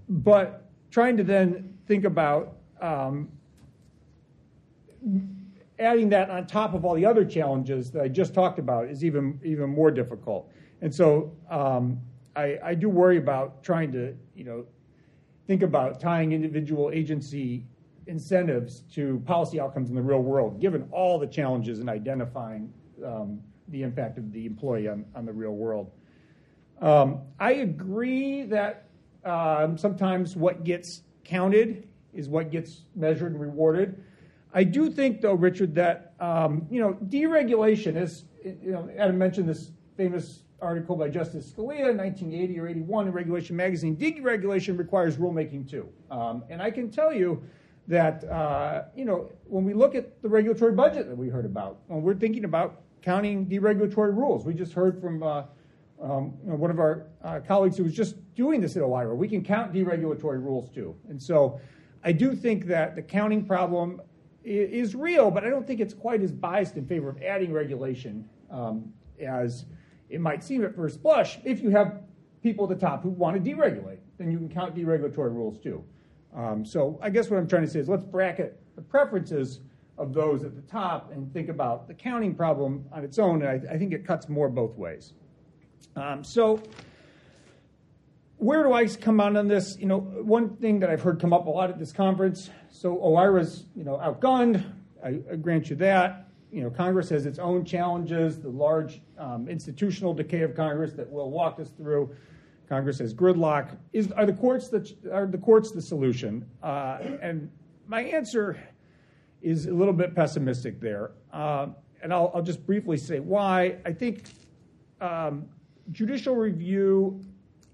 but 0.09 0.69
trying 0.91 1.17
to 1.17 1.23
then 1.23 1.77
think 1.87 2.03
about 2.03 2.57
um, 2.81 3.29
adding 5.79 6.09
that 6.09 6.29
on 6.29 6.47
top 6.47 6.73
of 6.73 6.85
all 6.85 6.95
the 6.95 7.05
other 7.05 7.25
challenges 7.25 7.91
that 7.91 8.01
I 8.01 8.07
just 8.07 8.33
talked 8.33 8.59
about 8.59 8.87
is 8.87 9.03
even 9.03 9.39
even 9.43 9.69
more 9.69 9.91
difficult. 9.91 10.51
And 10.81 10.93
so 10.93 11.31
um, 11.49 11.99
I, 12.35 12.57
I 12.63 12.75
do 12.75 12.89
worry 12.89 13.17
about 13.17 13.63
trying 13.63 13.91
to 13.93 14.15
you 14.35 14.43
know 14.43 14.65
think 15.47 15.61
about 15.61 15.99
tying 15.99 16.31
individual 16.31 16.91
agency 16.93 17.65
incentives 18.07 18.81
to 18.93 19.21
policy 19.25 19.59
outcomes 19.59 19.89
in 19.89 19.95
the 19.95 20.01
real 20.01 20.21
world, 20.21 20.59
given 20.59 20.87
all 20.91 21.17
the 21.17 21.27
challenges 21.27 21.79
in 21.79 21.89
identifying 21.89 22.71
um, 23.05 23.39
the 23.69 23.83
impact 23.83 24.17
of 24.17 24.31
the 24.31 24.45
employee 24.45 24.87
on, 24.87 25.05
on 25.15 25.25
the 25.25 25.33
real 25.33 25.51
world. 25.51 25.91
Um, 26.81 27.21
I 27.39 27.53
agree 27.53 28.43
that 28.43 28.87
um, 29.23 29.77
sometimes 29.77 30.35
what 30.35 30.63
gets 30.63 31.01
counted 31.23 31.87
is 32.13 32.29
what 32.29 32.51
gets 32.51 32.81
measured 32.95 33.31
and 33.31 33.41
rewarded. 33.41 34.03
I 34.53 34.63
do 34.63 34.89
think, 34.89 35.21
though, 35.21 35.33
Richard, 35.33 35.75
that 35.75 36.13
um, 36.19 36.65
you 36.69 36.79
know 36.79 36.93
deregulation 37.05 37.97
is. 37.97 38.25
You 38.43 38.71
know, 38.71 38.89
Adam 38.97 39.17
mentioned 39.17 39.49
this 39.49 39.71
famous 39.97 40.43
article 40.61 40.95
by 40.95 41.09
Justice 41.09 41.51
Scalia 41.51 41.89
in 41.89 41.97
1980 41.97 42.59
or 42.59 42.67
81 42.67 43.07
in 43.07 43.13
Regulation 43.13 43.55
Magazine. 43.55 43.95
Deregulation 43.95 44.77
requires 44.77 45.17
rulemaking 45.17 45.69
too, 45.69 45.89
um, 46.11 46.43
and 46.49 46.61
I 46.61 46.71
can 46.71 46.89
tell 46.89 47.13
you 47.13 47.43
that 47.87 48.23
uh, 48.25 48.83
you 48.95 49.05
know 49.05 49.31
when 49.45 49.63
we 49.63 49.73
look 49.73 49.95
at 49.95 50.21
the 50.21 50.29
regulatory 50.29 50.73
budget 50.73 51.07
that 51.07 51.17
we 51.17 51.29
heard 51.29 51.45
about, 51.45 51.79
when 51.87 52.01
we're 52.01 52.15
thinking 52.15 52.45
about 52.45 52.81
counting 53.01 53.45
deregulatory 53.45 54.15
rules, 54.15 54.45
we 54.45 54.53
just 54.53 54.73
heard 54.73 54.99
from. 54.99 55.23
Uh, 55.23 55.43
um, 56.01 56.33
you 56.43 56.49
know, 56.49 56.57
one 56.57 56.71
of 56.71 56.77
our 56.77 57.07
uh, 57.23 57.39
colleagues 57.39 57.77
who 57.77 57.83
was 57.83 57.93
just 57.93 58.17
doing 58.35 58.59
this 58.59 58.75
at 58.75 58.83
OIRA. 58.83 59.15
We 59.15 59.29
can 59.29 59.41
count 59.41 59.73
deregulatory 59.73 60.43
rules 60.43 60.69
too. 60.69 60.93
And 61.07 61.21
so 61.21 61.61
I 62.03 62.11
do 62.11 62.35
think 62.35 62.65
that 62.65 62.95
the 62.95 63.01
counting 63.01 63.45
problem 63.45 64.01
is, 64.43 64.93
real, 64.93 65.31
but 65.31 65.43
I 65.43 65.49
don't 65.49 65.65
think 65.65 65.79
it's 65.79 65.93
quite 65.93 66.21
as 66.21 66.31
biased 66.31 66.77
in 66.77 66.85
favor 66.85 67.09
of 67.09 67.19
adding 67.23 67.51
regulation 67.51 68.29
um, 68.51 68.93
as 69.19 69.65
it 70.09 70.21
might 70.21 70.43
seem 70.43 70.63
at 70.63 70.75
first 70.75 71.01
blush. 71.01 71.39
If 71.43 71.61
you 71.61 71.69
have 71.71 72.01
people 72.41 72.69
at 72.69 72.77
the 72.77 72.85
top 72.85 73.03
who 73.03 73.09
want 73.09 73.43
to 73.43 73.51
deregulate, 73.51 73.99
then 74.17 74.31
you 74.31 74.37
can 74.37 74.49
count 74.49 74.75
deregulatory 74.75 75.33
rules 75.33 75.57
too. 75.59 75.83
Um, 76.35 76.65
so 76.65 76.99
I 77.01 77.09
guess 77.09 77.29
what 77.29 77.37
I'm 77.37 77.47
trying 77.47 77.63
to 77.63 77.69
say 77.69 77.79
is 77.79 77.89
let's 77.89 78.03
bracket 78.03 78.59
the 78.75 78.81
preferences 78.81 79.61
of 79.97 80.13
those 80.13 80.43
at 80.43 80.55
the 80.55 80.61
top 80.63 81.11
and 81.11 81.31
think 81.31 81.49
about 81.49 81.87
the 81.87 81.93
counting 81.93 82.35
problem 82.35 82.85
on 82.91 83.03
its 83.03 83.17
own. 83.17 83.41
And 83.41 83.67
I, 83.69 83.73
I 83.73 83.77
think 83.77 83.93
it 83.93 84.05
cuts 84.05 84.27
more 84.27 84.49
both 84.49 84.75
ways. 84.77 85.13
Um, 85.95 86.23
so, 86.23 86.61
where 88.37 88.63
do 88.63 88.73
I 88.73 88.85
come 88.87 89.21
out 89.21 89.37
on 89.37 89.47
this? 89.47 89.77
You 89.79 89.85
know, 89.85 89.99
one 89.99 90.57
thing 90.57 90.79
that 90.81 90.89
I've 90.89 91.01
heard 91.01 91.21
come 91.21 91.31
up 91.31 91.47
a 91.47 91.49
lot 91.49 91.69
at 91.69 91.79
this 91.79 91.93
conference. 91.93 92.49
So, 92.69 92.97
OIRA's 92.97 93.65
you 93.75 93.85
know 93.85 93.97
outgunned. 93.97 94.63
I, 95.03 95.19
I 95.31 95.35
grant 95.37 95.69
you 95.69 95.77
that. 95.77 96.27
You 96.51 96.63
know, 96.63 96.69
Congress 96.69 97.09
has 97.09 97.25
its 97.25 97.39
own 97.39 97.65
challenges. 97.65 98.39
The 98.39 98.49
large 98.49 99.01
um, 99.17 99.47
institutional 99.47 100.13
decay 100.13 100.41
of 100.41 100.55
Congress 100.55 100.93
that 100.93 101.09
Will 101.09 101.31
walk 101.31 101.59
us 101.59 101.69
through. 101.69 102.15
Congress 102.67 102.99
has 102.99 103.13
gridlock. 103.13 103.77
Is 103.93 104.11
are 104.13 104.25
the 104.25 104.33
courts 104.33 104.69
the 104.69 104.95
are 105.11 105.27
the 105.27 105.37
courts 105.37 105.71
the 105.71 105.81
solution? 105.81 106.45
Uh, 106.63 106.99
and 107.21 107.49
my 107.87 108.01
answer 108.01 108.57
is 109.41 109.67
a 109.67 109.73
little 109.73 109.93
bit 109.93 110.15
pessimistic 110.15 110.79
there. 110.79 111.11
Uh, 111.31 111.67
and 112.01 112.13
I'll, 112.13 112.31
I'll, 112.33 112.41
just 112.41 112.65
briefly 112.65 112.97
say 112.97 113.19
why. 113.19 113.77
I 113.85 113.91
think 113.91 114.23
um, 115.01 115.45
judicial 115.91 116.35
review 116.35 117.23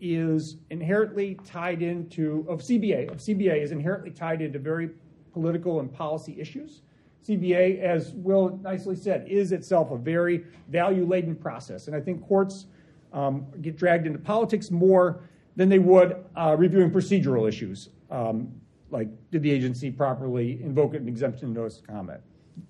is 0.01 0.57
inherently 0.69 1.35
tied 1.45 1.81
into 1.81 2.45
of 2.49 2.61
CBA 2.61 3.11
of 3.11 3.17
CBA 3.17 3.61
is 3.61 3.71
inherently 3.71 4.11
tied 4.11 4.41
into 4.41 4.59
very 4.59 4.89
political 5.31 5.79
and 5.79 5.93
policy 5.93 6.39
issues. 6.39 6.81
CBA, 7.27 7.79
as 7.81 8.13
Will 8.13 8.59
nicely 8.63 8.95
said, 8.95 9.27
is 9.27 9.51
itself 9.51 9.91
a 9.91 9.97
very 9.97 10.43
value 10.69 11.05
laden 11.05 11.35
process, 11.35 11.87
and 11.87 11.95
I 11.95 11.99
think 11.99 12.25
courts 12.27 12.65
um, 13.13 13.45
get 13.61 13.77
dragged 13.77 14.07
into 14.07 14.19
politics 14.19 14.71
more 14.71 15.21
than 15.55 15.69
they 15.69 15.79
would 15.79 16.23
uh, 16.35 16.55
reviewing 16.57 16.89
procedural 16.91 17.47
issues, 17.47 17.89
um, 18.09 18.51
like 18.89 19.09
did 19.31 19.43
the 19.43 19.51
agency 19.51 19.91
properly 19.91 20.61
invoke 20.63 20.93
an 20.93 21.07
exemption 21.07 21.53
notice 21.53 21.81
comment? 21.87 22.21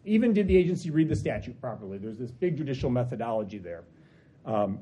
Even 0.06 0.34
did 0.34 0.48
the 0.48 0.56
agency 0.56 0.90
read 0.90 1.10
the 1.10 1.16
statute 1.16 1.60
properly? 1.62 1.98
There's 1.98 2.18
this 2.18 2.32
big 2.32 2.58
judicial 2.58 2.90
methodology 2.90 3.58
there. 3.58 3.84
Um, 4.46 4.80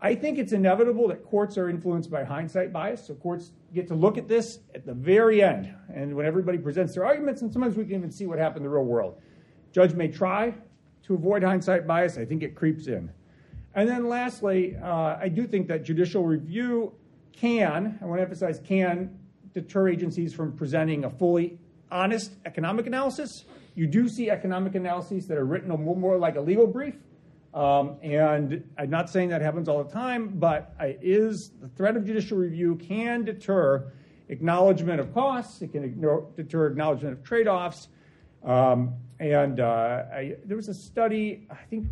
I 0.00 0.14
think 0.14 0.38
it's 0.38 0.52
inevitable 0.52 1.08
that 1.08 1.24
courts 1.24 1.58
are 1.58 1.68
influenced 1.68 2.10
by 2.10 2.22
hindsight 2.22 2.72
bias. 2.72 3.06
So 3.06 3.14
courts 3.14 3.50
get 3.74 3.88
to 3.88 3.94
look 3.94 4.16
at 4.16 4.28
this 4.28 4.60
at 4.74 4.86
the 4.86 4.94
very 4.94 5.42
end, 5.42 5.74
and 5.92 6.14
when 6.14 6.24
everybody 6.24 6.58
presents 6.58 6.94
their 6.94 7.04
arguments, 7.04 7.42
and 7.42 7.52
sometimes 7.52 7.76
we 7.76 7.84
can 7.84 7.94
even 7.94 8.10
see 8.10 8.26
what 8.26 8.38
happened 8.38 8.58
in 8.58 8.62
the 8.64 8.68
real 8.68 8.84
world. 8.84 9.20
Judge 9.72 9.94
may 9.94 10.08
try 10.08 10.54
to 11.02 11.14
avoid 11.14 11.42
hindsight 11.42 11.86
bias. 11.86 12.16
I 12.16 12.24
think 12.24 12.42
it 12.42 12.54
creeps 12.54 12.86
in. 12.86 13.10
And 13.74 13.88
then 13.88 14.08
lastly, 14.08 14.76
uh, 14.76 15.16
I 15.20 15.28
do 15.28 15.46
think 15.46 15.68
that 15.68 15.84
judicial 15.84 16.24
review 16.24 16.92
can, 17.32 17.98
I 18.00 18.04
want 18.06 18.18
to 18.18 18.22
emphasize 18.22 18.60
can, 18.64 19.18
deter 19.52 19.88
agencies 19.88 20.32
from 20.32 20.52
presenting 20.56 21.04
a 21.04 21.10
fully 21.10 21.58
honest 21.90 22.32
economic 22.44 22.86
analysis. 22.86 23.44
You 23.74 23.86
do 23.86 24.08
see 24.08 24.30
economic 24.30 24.74
analyses 24.74 25.26
that 25.28 25.38
are 25.38 25.44
written 25.44 25.68
more 25.68 26.18
like 26.18 26.36
a 26.36 26.40
legal 26.40 26.66
brief 26.66 26.94
um, 27.54 27.96
and 28.02 28.62
I'm 28.76 28.90
not 28.90 29.08
saying 29.08 29.30
that 29.30 29.40
happens 29.40 29.68
all 29.68 29.82
the 29.82 29.90
time, 29.90 30.28
but 30.34 30.74
is 31.00 31.52
the 31.60 31.68
threat 31.68 31.96
of 31.96 32.04
judicial 32.04 32.36
review 32.38 32.76
can 32.76 33.24
deter 33.24 33.92
acknowledgement 34.28 35.00
of 35.00 35.12
costs. 35.14 35.62
It 35.62 35.72
can 35.72 35.84
ignore, 35.84 36.26
deter 36.36 36.66
acknowledgement 36.66 37.18
of 37.18 37.24
trade-offs. 37.24 37.88
Um, 38.44 38.94
and 39.18 39.60
uh, 39.60 40.04
I, 40.12 40.36
there 40.44 40.56
was 40.56 40.68
a 40.68 40.74
study, 40.74 41.48
I 41.50 41.56
think 41.70 41.86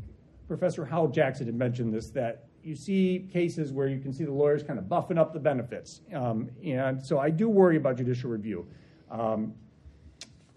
Professor 0.46 0.84
Howell 0.84 1.08
Jackson 1.08 1.46
had 1.46 1.56
mentioned 1.56 1.92
this, 1.92 2.10
that 2.10 2.44
you 2.62 2.76
see 2.76 3.28
cases 3.32 3.72
where 3.72 3.88
you 3.88 3.98
can 3.98 4.12
see 4.12 4.24
the 4.24 4.32
lawyers 4.32 4.62
kind 4.62 4.78
of 4.78 4.86
buffing 4.86 5.18
up 5.18 5.32
the 5.32 5.40
benefits. 5.40 6.02
Um, 6.14 6.50
and 6.64 7.02
so 7.02 7.18
I 7.18 7.30
do 7.30 7.48
worry 7.48 7.76
about 7.76 7.96
judicial 7.96 8.30
review. 8.30 8.66
Um, 9.10 9.54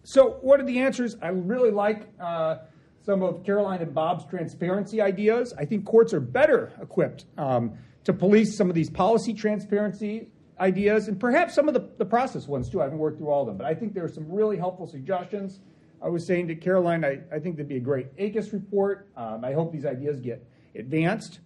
so, 0.04 0.38
what 0.42 0.60
are 0.60 0.64
the 0.64 0.80
answers? 0.80 1.16
I 1.22 1.28
really 1.28 1.70
like. 1.70 2.08
Uh, 2.20 2.58
some 3.10 3.24
of 3.24 3.44
Caroline 3.44 3.82
and 3.82 3.92
Bob's 3.92 4.24
transparency 4.26 5.02
ideas. 5.02 5.52
I 5.58 5.66
think 5.66 5.84
courts 5.84 6.14
are 6.14 6.20
better 6.20 6.72
equipped 6.80 7.26
um, 7.40 7.74
to 8.04 8.14
police 8.14 8.56
some 8.56 8.70
of 8.70 8.76
these 8.76 8.88
policy 8.88 9.34
transparency 9.34 10.28
ideas 10.60 11.08
and 11.08 11.20
perhaps 11.20 11.56
some 11.56 11.68
of 11.68 11.74
the, 11.74 11.90
the 11.98 12.06
process 12.06 12.48
ones 12.48 12.70
too. 12.70 12.82
I 12.82 12.84
haven't 12.84 13.00
worked 13.00 13.18
through 13.18 13.32
all 13.32 13.42
of 13.42 13.48
them, 13.48 13.58
but 13.58 13.66
I 13.66 13.74
think 13.74 13.96
there 13.96 14.04
are 14.04 14.10
some 14.10 14.32
really 14.32 14.58
helpful 14.58 14.86
suggestions. 14.86 15.60
I 16.04 16.10
was 16.10 16.24
saying 16.24 16.50
to 16.50 16.56
Caroline, 16.56 17.04
I, 17.04 17.22
I 17.34 17.40
think 17.40 17.56
there'd 17.56 17.68
be 17.68 17.78
a 17.78 17.80
great 17.80 18.16
ACUS 18.18 18.54
report. 18.54 19.08
Um, 19.18 19.44
I 19.44 19.54
hope 19.54 19.72
these 19.72 19.88
ideas 19.88 20.20
get 20.20 20.48
advanced. 20.76 21.40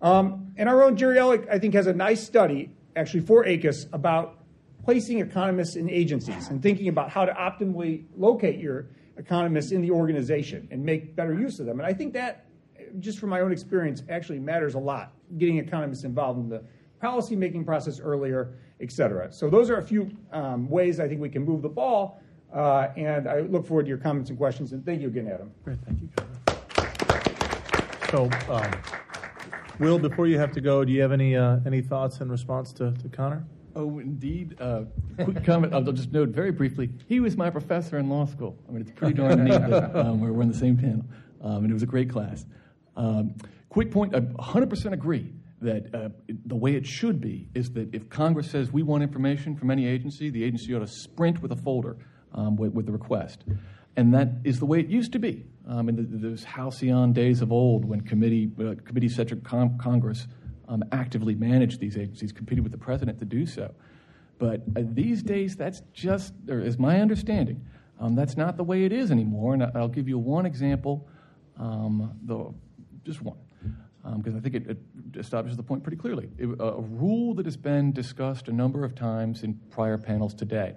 Um, 0.00 0.52
and 0.56 0.68
our 0.68 0.84
own 0.84 0.96
Jerry 0.96 1.16
Ellig, 1.16 1.48
I 1.50 1.58
think, 1.58 1.74
has 1.74 1.88
a 1.88 1.94
nice 1.94 2.24
study 2.24 2.70
actually 2.94 3.22
for 3.22 3.44
ACUS 3.44 3.86
about 3.92 4.38
placing 4.84 5.18
economists 5.18 5.74
in 5.74 5.90
agencies 5.90 6.46
and 6.46 6.62
thinking 6.62 6.86
about 6.86 7.10
how 7.10 7.24
to 7.24 7.32
optimally 7.32 8.04
locate 8.16 8.60
your 8.60 8.86
economists 9.18 9.72
in 9.72 9.82
the 9.82 9.90
organization 9.90 10.66
and 10.70 10.82
make 10.82 11.14
better 11.14 11.34
use 11.34 11.60
of 11.60 11.66
them. 11.66 11.78
And 11.80 11.86
I 11.86 11.92
think 11.92 12.12
that, 12.14 12.46
just 13.00 13.18
from 13.18 13.30
my 13.30 13.40
own 13.40 13.52
experience, 13.52 14.02
actually 14.08 14.38
matters 14.38 14.74
a 14.74 14.78
lot, 14.78 15.12
getting 15.36 15.58
economists 15.58 16.04
involved 16.04 16.40
in 16.40 16.48
the 16.48 16.62
policy 17.00 17.36
making 17.36 17.64
process 17.64 18.00
earlier, 18.00 18.54
et 18.80 18.90
cetera. 18.90 19.30
So 19.32 19.50
those 19.50 19.70
are 19.70 19.76
a 19.76 19.82
few 19.82 20.10
um, 20.32 20.68
ways 20.68 20.98
I 21.00 21.08
think 21.08 21.20
we 21.20 21.28
can 21.28 21.44
move 21.44 21.62
the 21.62 21.68
ball. 21.68 22.20
Uh, 22.52 22.88
and 22.96 23.28
I 23.28 23.40
look 23.40 23.66
forward 23.66 23.82
to 23.82 23.88
your 23.88 23.98
comments 23.98 24.30
and 24.30 24.38
questions. 24.38 24.72
And 24.72 24.84
thank 24.86 25.02
you 25.02 25.08
again, 25.08 25.28
Adam. 25.28 25.50
Great, 25.64 25.78
thank 25.84 26.00
you. 26.00 26.08
So, 28.10 28.30
um, 28.50 28.70
Will, 29.78 29.98
before 29.98 30.26
you 30.26 30.38
have 30.38 30.52
to 30.52 30.60
go, 30.60 30.82
do 30.82 30.92
you 30.92 31.02
have 31.02 31.12
any 31.12 31.36
uh, 31.36 31.58
any 31.66 31.82
thoughts 31.82 32.20
in 32.20 32.30
response 32.30 32.72
to, 32.74 32.92
to 32.92 33.08
Connor? 33.10 33.44
Oh, 33.76 33.98
indeed. 33.98 34.60
Uh, 34.60 34.84
quick 35.22 35.44
comment. 35.44 35.72
I'll 35.74 35.82
just 35.92 36.12
note 36.12 36.30
very 36.30 36.50
briefly. 36.50 36.90
He 37.06 37.20
was 37.20 37.36
my 37.36 37.50
professor 37.50 37.98
in 37.98 38.08
law 38.08 38.26
school. 38.26 38.58
I 38.68 38.72
mean, 38.72 38.82
it's 38.82 38.90
pretty 38.90 39.14
darn 39.14 39.44
neat 39.44 39.50
that 39.50 39.94
um, 39.94 40.20
we're, 40.20 40.42
in 40.42 40.48
the 40.48 40.56
same 40.56 40.76
panel, 40.76 41.04
um, 41.42 41.64
and 41.64 41.70
it 41.70 41.74
was 41.74 41.82
a 41.82 41.86
great 41.86 42.10
class. 42.10 42.44
Um, 42.96 43.34
quick 43.68 43.90
point. 43.90 44.14
I 44.14 44.20
100% 44.20 44.92
agree 44.92 45.32
that 45.60 45.94
uh, 45.94 46.08
the 46.46 46.54
way 46.54 46.74
it 46.74 46.86
should 46.86 47.20
be 47.20 47.48
is 47.54 47.70
that 47.72 47.94
if 47.94 48.08
Congress 48.08 48.50
says 48.50 48.72
we 48.72 48.82
want 48.82 49.02
information 49.02 49.56
from 49.56 49.70
any 49.70 49.86
agency, 49.86 50.30
the 50.30 50.42
agency 50.44 50.74
ought 50.74 50.80
to 50.80 50.86
sprint 50.86 51.42
with 51.42 51.52
a 51.52 51.56
folder 51.56 51.96
um, 52.32 52.56
with, 52.56 52.72
with, 52.72 52.86
the 52.86 52.92
request. 52.92 53.44
And 53.96 54.14
that 54.14 54.28
is 54.44 54.60
the 54.60 54.66
way 54.66 54.78
it 54.78 54.86
used 54.86 55.12
to 55.12 55.18
be 55.18 55.44
um, 55.68 55.88
in 55.88 55.96
the, 55.96 56.02
those 56.02 56.44
halcyon 56.44 57.12
days 57.12 57.42
of 57.42 57.50
old 57.50 57.84
when 57.84 58.02
committee, 58.02 58.50
uh, 58.60 58.74
committee-centric 58.84 59.42
con- 59.42 59.76
Congress 59.78 60.28
um, 60.68 60.84
actively 60.92 61.34
manage 61.34 61.78
these 61.78 61.96
agencies, 61.96 62.30
competing 62.32 62.62
with 62.62 62.72
the 62.72 62.78
president 62.78 63.18
to 63.18 63.24
do 63.24 63.46
so. 63.46 63.74
But 64.38 64.62
uh, 64.76 64.82
these 64.84 65.22
days, 65.22 65.56
that's 65.56 65.82
just, 65.92 66.32
or 66.48 66.60
is 66.60 66.78
my 66.78 67.00
understanding, 67.00 67.64
um, 67.98 68.14
that's 68.14 68.36
not 68.36 68.56
the 68.56 68.64
way 68.64 68.84
it 68.84 68.92
is 68.92 69.10
anymore. 69.10 69.54
And 69.54 69.64
I'll 69.74 69.88
give 69.88 70.08
you 70.08 70.18
one 70.18 70.46
example, 70.46 71.08
um, 71.58 72.16
though, 72.22 72.54
just 73.04 73.22
one, 73.22 73.38
because 74.16 74.34
um, 74.34 74.36
I 74.36 74.40
think 74.40 74.54
it, 74.54 74.70
it, 74.70 74.78
establishes 75.16 75.56
the 75.56 75.62
point 75.62 75.82
pretty 75.82 75.96
clearly. 75.96 76.28
It, 76.38 76.46
a 76.60 76.80
rule 76.80 77.34
that 77.34 77.46
has 77.46 77.56
been 77.56 77.92
discussed 77.92 78.46
a 78.48 78.52
number 78.52 78.84
of 78.84 78.94
times 78.94 79.42
in 79.42 79.54
prior 79.70 79.98
panels 79.98 80.34
today 80.34 80.74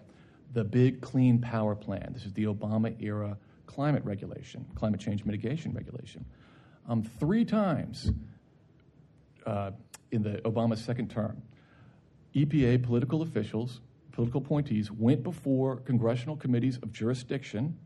the 0.54 0.64
Big 0.66 1.00
Clean 1.00 1.40
Power 1.40 1.76
Plan. 1.76 2.10
This 2.12 2.26
is 2.26 2.34
the 2.34 2.44
Obama 2.44 2.94
era 3.02 3.38
climate 3.68 4.04
regulation, 4.04 4.66
climate 4.76 5.00
change 5.00 5.24
mitigation 5.24 5.74
regulation. 5.74 6.26
Um, 6.90 7.04
three 7.04 7.46
times 7.46 8.12
uh, 9.46 9.72
in 10.12 10.24
the 10.24 10.42
Obama 10.46 10.78
second 10.78 11.10
term, 11.10 11.42
EPA 12.36 12.84
political 12.84 13.22
officials, 13.22 13.82
political 14.12 14.42
appointees, 14.42 14.92
went 14.92 15.24
before 15.24 15.78
congressional 15.78 16.36
committees 16.36 16.78
of 16.82 16.92
jurisdiction 16.92 17.78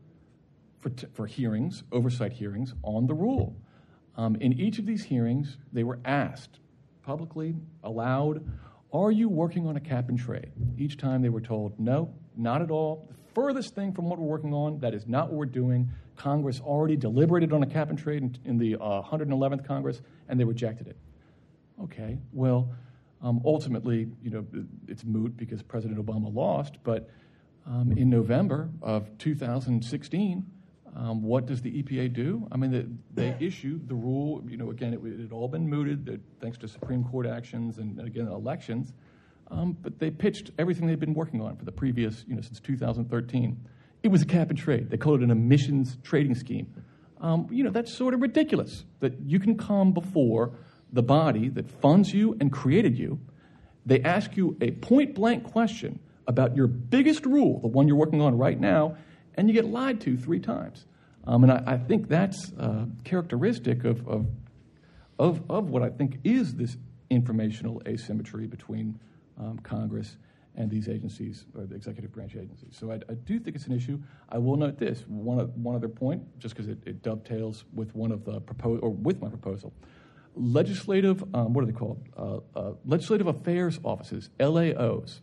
for, 0.78 0.90
t- 0.90 1.06
for 1.12 1.26
hearings, 1.26 1.82
oversight 1.92 2.32
hearings 2.32 2.74
on 2.82 3.06
the 3.06 3.14
rule. 3.14 3.56
Um, 4.16 4.36
in 4.36 4.52
each 4.52 4.78
of 4.78 4.86
these 4.86 5.04
hearings, 5.04 5.58
they 5.72 5.84
were 5.84 5.98
asked 6.04 6.58
publicly, 7.02 7.56
aloud, 7.82 8.44
Are 8.92 9.10
you 9.10 9.28
working 9.28 9.66
on 9.66 9.76
a 9.76 9.80
cap 9.80 10.08
and 10.08 10.18
trade? 10.18 10.52
Each 10.76 10.96
time 10.96 11.22
they 11.22 11.28
were 11.28 11.40
told, 11.40 11.78
No, 11.78 12.14
not 12.36 12.62
at 12.62 12.70
all. 12.70 13.08
The 13.08 13.32
furthest 13.34 13.74
thing 13.74 13.92
from 13.92 14.08
what 14.08 14.18
we're 14.18 14.26
working 14.26 14.54
on, 14.54 14.80
that 14.80 14.94
is 14.94 15.06
not 15.06 15.28
what 15.28 15.36
we're 15.36 15.46
doing. 15.46 15.90
Congress 16.16 16.60
already 16.60 16.96
deliberated 16.96 17.52
on 17.52 17.62
a 17.62 17.66
cap 17.66 17.90
and 17.90 17.98
trade 17.98 18.22
in, 18.22 18.36
in 18.44 18.58
the 18.58 18.76
uh, 18.76 19.02
111th 19.02 19.66
Congress, 19.66 20.00
and 20.28 20.40
they 20.40 20.44
rejected 20.44 20.88
it. 20.88 20.96
Okay, 21.82 22.18
well, 22.32 22.70
um, 23.22 23.40
ultimately, 23.44 24.08
you 24.22 24.30
know, 24.30 24.46
it's 24.88 25.04
moot 25.04 25.36
because 25.36 25.62
President 25.62 26.04
Obama 26.04 26.32
lost, 26.32 26.76
but 26.84 27.10
um, 27.66 27.92
in 27.96 28.08
November 28.08 28.70
of 28.82 29.16
2016, 29.18 30.46
um, 30.94 31.22
what 31.22 31.44
does 31.44 31.60
the 31.60 31.82
EPA 31.82 32.12
do? 32.12 32.48
I 32.50 32.56
mean, 32.56 32.70
the, 32.70 32.88
they 33.12 33.36
issue 33.44 33.80
the 33.86 33.94
rule, 33.94 34.42
you 34.48 34.56
know, 34.56 34.70
again, 34.70 34.94
it, 34.94 35.00
it 35.04 35.20
had 35.20 35.32
all 35.32 35.48
been 35.48 35.68
mooted 35.68 36.22
thanks 36.40 36.56
to 36.58 36.68
Supreme 36.68 37.04
Court 37.04 37.26
actions 37.26 37.78
and, 37.78 38.00
again, 38.00 38.28
elections, 38.28 38.92
um, 39.50 39.76
but 39.82 39.98
they 39.98 40.10
pitched 40.10 40.50
everything 40.58 40.86
they'd 40.86 40.98
been 40.98 41.14
working 41.14 41.40
on 41.40 41.56
for 41.56 41.64
the 41.64 41.72
previous, 41.72 42.24
you 42.26 42.34
know, 42.34 42.40
since 42.40 42.60
2013. 42.60 43.68
It 44.02 44.08
was 44.08 44.22
a 44.22 44.26
cap 44.26 44.50
and 44.50 44.58
trade. 44.58 44.88
They 44.90 44.96
called 44.96 45.20
it 45.20 45.24
an 45.24 45.30
emissions 45.30 45.98
trading 46.02 46.34
scheme. 46.34 46.72
Um, 47.20 47.48
you 47.50 47.64
know, 47.64 47.70
that's 47.70 47.92
sort 47.92 48.14
of 48.14 48.22
ridiculous 48.22 48.84
that 49.00 49.20
you 49.20 49.38
can 49.38 49.56
come 49.56 49.92
before 49.92 50.52
the 50.92 51.02
body 51.02 51.48
that 51.50 51.70
funds 51.80 52.12
you 52.12 52.36
and 52.40 52.52
created 52.52 52.98
you. 52.98 53.18
They 53.84 54.02
ask 54.02 54.36
you 54.36 54.56
a 54.60 54.72
point 54.72 55.14
blank 55.14 55.44
question 55.44 56.00
about 56.26 56.56
your 56.56 56.66
biggest 56.66 57.24
rule, 57.24 57.60
the 57.60 57.68
one 57.68 57.86
you're 57.86 57.96
working 57.96 58.20
on 58.20 58.36
right 58.36 58.58
now, 58.58 58.96
and 59.34 59.48
you 59.48 59.54
get 59.54 59.66
lied 59.66 60.00
to 60.02 60.16
three 60.16 60.40
times. 60.40 60.86
Um, 61.24 61.44
and 61.44 61.52
I, 61.52 61.62
I, 61.66 61.76
think 61.76 62.08
that's 62.08 62.52
uh, 62.58 62.86
characteristic 63.04 63.84
of, 63.84 64.06
of, 64.08 64.26
of, 65.18 65.42
of, 65.50 65.70
what 65.70 65.82
I 65.82 65.88
think 65.88 66.18
is 66.22 66.54
this 66.54 66.76
informational 67.10 67.82
asymmetry 67.86 68.46
between 68.46 68.98
um, 69.38 69.58
Congress 69.58 70.16
and 70.54 70.70
these 70.70 70.88
agencies, 70.88 71.44
or 71.54 71.66
the 71.66 71.74
executive 71.74 72.12
branch 72.12 72.34
agencies. 72.34 72.76
So 72.78 72.90
I, 72.90 72.94
I, 73.10 73.14
do 73.14 73.38
think 73.38 73.56
it's 73.56 73.66
an 73.66 73.72
issue. 73.72 74.00
I 74.30 74.38
will 74.38 74.56
note 74.56 74.78
this 74.78 75.04
one, 75.06 75.38
one 75.62 75.74
other 75.74 75.88
point, 75.88 76.22
just 76.38 76.54
because 76.54 76.68
it, 76.68 76.78
it, 76.86 77.02
dovetails 77.02 77.64
with 77.74 77.94
one 77.94 78.10
of 78.10 78.24
the 78.24 78.40
proposal 78.40 78.80
or 78.82 78.90
with 78.90 79.20
my 79.20 79.28
proposal. 79.28 79.72
Legislative, 80.36 81.22
um, 81.34 81.54
what 81.54 81.62
are 81.62 81.66
they 81.66 81.72
called? 81.72 82.00
Uh, 82.16 82.38
uh, 82.54 82.72
legislative 82.84 83.26
affairs 83.26 83.80
offices, 83.82 84.28
LAOs, 84.38 85.20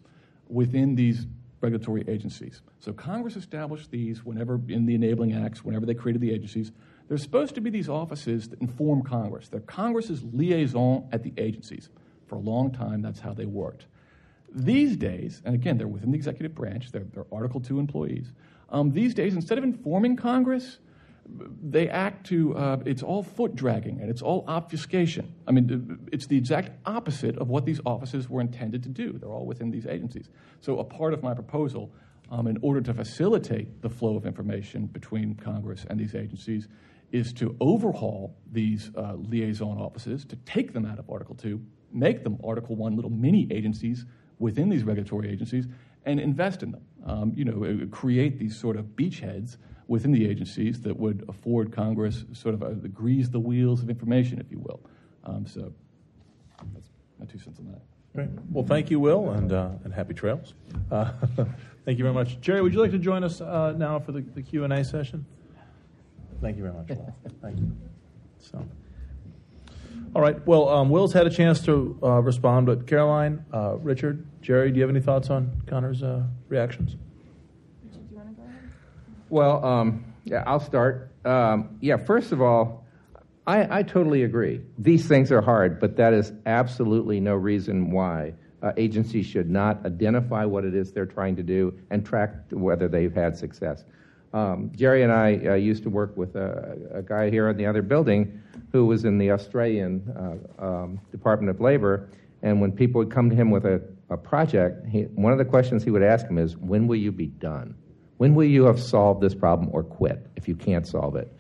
within 0.50 0.96
these 0.96 1.28
regulatory 1.62 2.04
agencies. 2.08 2.62
So 2.80 2.92
Congress 2.92 3.36
established 3.38 3.90
these 3.90 4.26
whenever 4.26 4.60
in 4.68 4.86
the 4.86 4.96
enabling 4.96 5.34
acts, 5.34 5.64
whenever 5.64 5.86
they 5.86 5.94
created 5.94 6.22
the 6.22 6.32
agencies. 6.32 6.72
They're 7.08 7.18
supposed 7.18 7.56
to 7.56 7.62
be 7.62 7.70
these 7.70 7.90
offices 7.90 8.50
that 8.50 8.60
inform 8.60 9.04
Congress. 9.04 9.48
They're 9.48 9.62
Congress's 9.62 10.24
liaison 10.24 11.08
at 11.12 11.24
the 11.24 11.34
agencies. 11.38 11.90
For 12.28 12.36
a 12.36 12.40
long 12.40 12.72
time, 12.72 13.02
that's 13.02 13.20
how 13.20 13.34
they 13.34 13.46
worked. 13.46 13.86
These 14.54 14.98
days, 14.98 15.42
and 15.46 15.56
again, 15.56 15.78
they're 15.78 15.88
within 15.88 16.12
the 16.12 16.18
executive 16.18 16.54
branch, 16.54 16.92
they're, 16.92 17.06
they're 17.14 17.26
Article 17.32 17.60
2 17.60 17.80
employees. 17.80 18.32
Um, 18.70 18.92
these 18.92 19.14
days, 19.14 19.36
instead 19.36 19.58
of 19.58 19.64
informing 19.64 20.16
Congress, 20.16 20.80
they 21.26 21.90
act 21.90 22.28
to, 22.28 22.56
uh, 22.56 22.78
it's 22.86 23.02
all 23.02 23.24
foot 23.24 23.56
dragging 23.56 24.02
and 24.02 24.10
it's 24.10 24.22
all 24.22 24.44
obfuscation. 24.48 25.34
I 25.48 25.52
mean, 25.52 26.08
it's 26.12 26.28
the 26.28 26.38
exact 26.38 26.72
opposite 26.86 27.38
of 27.38 27.50
what 27.50 27.66
these 27.66 27.80
offices 27.86 28.30
were 28.30 28.42
intended 28.42 28.84
to 28.84 28.90
do. 28.90 29.14
They're 29.14 29.34
all 29.34 29.46
within 29.46 29.72
these 29.72 29.86
agencies. 29.86 30.30
So, 30.60 30.80
a 30.80 30.84
part 30.84 31.14
of 31.14 31.24
my 31.24 31.34
proposal, 31.34 31.94
um, 32.30 32.48
in 32.48 32.58
order 32.62 32.82
to 32.82 32.94
facilitate 32.94 33.82
the 33.82 33.90
flow 33.90 34.16
of 34.16 34.26
information 34.26 34.88
between 34.88 35.36
Congress 35.36 35.86
and 35.90 36.00
these 36.00 36.16
agencies, 36.16 36.68
is 37.12 37.32
to 37.34 37.56
overhaul 37.60 38.36
these 38.52 38.92
uh, 38.98 39.14
liaison 39.16 39.78
offices, 39.78 40.26
to 40.26 40.36
take 40.38 40.74
them 40.74 40.86
out 40.86 41.00
of 41.00 41.10
Article 41.10 41.36
2, 41.36 41.62
make 41.92 42.24
them 42.24 42.38
Article 42.44 42.76
1 42.76 42.96
little 42.96 43.12
mini 43.12 43.48
agencies 43.52 44.06
within 44.40 44.68
these 44.68 44.84
regulatory 44.84 45.30
agencies, 45.30 45.68
and 46.06 46.20
invest 46.20 46.64
in 46.64 46.72
them. 46.72 46.82
Um, 47.06 47.34
you 47.36 47.46
know, 47.46 47.88
create 47.92 48.40
these 48.40 48.60
sort 48.60 48.78
of 48.78 48.86
beachheads 48.88 49.58
within 49.88 50.12
the 50.12 50.28
agencies 50.30 50.82
that 50.82 50.98
would 50.98 51.26
afford 51.28 51.72
Congress 51.72 52.26
sort 52.34 52.56
of 52.56 52.62
a, 52.62 52.74
the 52.74 52.88
grease 52.88 53.30
the 53.30 53.40
wheels 53.40 53.82
of 53.82 53.90
information, 53.90 54.40
if 54.40 54.52
you 54.52 54.60
will. 54.60 54.80
Um, 55.26 55.46
so 55.46 55.74
that's 56.74 56.90
my 57.20 57.26
two 57.26 57.40
cents 57.40 57.60
on 57.60 57.66
that. 57.72 57.82
Great. 58.16 58.30
Well, 58.52 58.64
thank 58.64 58.92
you, 58.92 59.00
Will, 59.00 59.32
and, 59.32 59.52
uh, 59.52 59.70
and 59.84 59.94
happy 59.94 60.14
trails. 60.14 60.54
Uh, 60.92 61.12
thank 61.86 61.98
you 61.98 62.04
very 62.04 62.14
much. 62.14 62.40
Jerry, 62.42 62.62
would 62.62 62.74
you 62.74 62.80
like 62.80 62.92
to 62.92 63.00
join 63.00 63.24
us 63.24 63.42
uh, 63.42 63.74
now 63.76 64.00
for 64.00 64.12
the, 64.12 64.22
the 64.22 64.42
Q&A 64.42 64.84
session? 64.84 65.26
Thank 66.40 66.58
you 66.58 66.64
very 66.64 66.76
much, 66.76 66.90
Will. 66.90 67.16
Thank 67.42 67.58
you. 67.58 67.72
So, 68.38 68.64
all 70.14 70.22
right. 70.22 70.46
Well, 70.46 70.70
um, 70.70 70.90
Will's 70.90 71.14
had 71.14 71.26
a 71.26 71.30
chance 71.30 71.62
to 71.66 71.98
uh, 72.04 72.22
respond, 72.22 72.68
but 72.68 72.86
Caroline, 72.86 73.46
uh, 73.52 73.78
Richard, 73.78 74.28
Jerry, 74.42 74.70
do 74.70 74.76
you 74.76 74.82
have 74.82 74.90
any 74.90 75.00
thoughts 75.00 75.30
on 75.30 75.64
Connor's 75.66 76.04
uh, 76.04 76.24
reactions? 76.50 76.98
Well, 79.30 79.64
um, 79.64 80.06
yeah, 80.26 80.44
I'll 80.46 80.60
start. 80.60 81.12
Um, 81.26 81.78
yeah, 81.82 81.98
first 81.98 82.32
of 82.32 82.42
all, 82.42 82.86
I, 83.46 83.80
I, 83.80 83.84
totally 83.84 84.24
agree. 84.24 84.62
These 84.78 85.08
things 85.08 85.32
are 85.32 85.42
hard, 85.42 85.80
but 85.80 85.98
that 85.98 86.14
is 86.14 86.32
absolutely 86.46 87.20
no 87.20 87.36
reason 87.36 87.92
why 87.92 88.34
uh, 88.62 88.72
agencies 88.78 89.26
should 89.26 89.50
not 89.50 89.86
identify 89.86 90.46
what 90.46 90.64
it 90.64 90.74
is 90.74 90.94
they're 90.94 91.06
trying 91.06 91.36
to 91.36 91.44
do 91.44 91.78
and 91.90 92.06
track 92.06 92.36
whether 92.52 92.88
they've 92.88 93.14
had 93.14 93.38
success. 93.38 93.84
Um, 94.34 94.72
Jerry 94.76 95.04
and 95.04 95.12
I 95.12 95.40
uh, 95.46 95.54
used 95.56 95.84
to 95.84 95.90
work 95.90 96.16
with 96.18 96.36
a, 96.36 96.78
a, 96.94 97.02
guy 97.04 97.30
here 97.30 97.50
in 97.50 97.58
the 97.58 97.68
other 97.68 97.84
building 97.84 98.42
who 98.72 98.86
was 98.86 99.06
in 99.06 99.20
the 99.20 99.30
Australian 99.30 100.42
uh, 100.60 100.66
um, 100.66 101.00
Department 101.12 101.52
of 101.52 101.62
Labor, 101.62 102.10
and 102.42 102.60
when 102.60 102.72
people 102.72 103.00
would 103.00 103.12
come 103.12 103.30
to 103.30 103.36
him 103.36 103.52
with 103.52 103.66
a, 103.66 103.82
a 104.10 104.18
project, 104.18 104.88
he, 104.88 105.04
one 105.04 105.32
of 105.32 105.38
the 105.38 105.46
questions 105.46 105.84
he 105.84 105.92
would 105.92 106.02
ask 106.02 106.26
him 106.26 106.40
is, 106.40 106.58
"When 106.58 106.88
will 106.88 106.96
you 106.96 107.12
be 107.12 107.28
done?" 107.28 107.76
When 108.18 108.36
will 108.36 108.46
you 108.46 108.64
have 108.66 108.80
solved 108.80 109.22
this 109.22 109.36
problem 109.36 109.70
or 109.72 109.84
quit 109.84 110.28
if 110.36 110.48
you 110.48 110.56
can't 110.56 110.88
solve 110.88 111.16
it? 111.16 111.32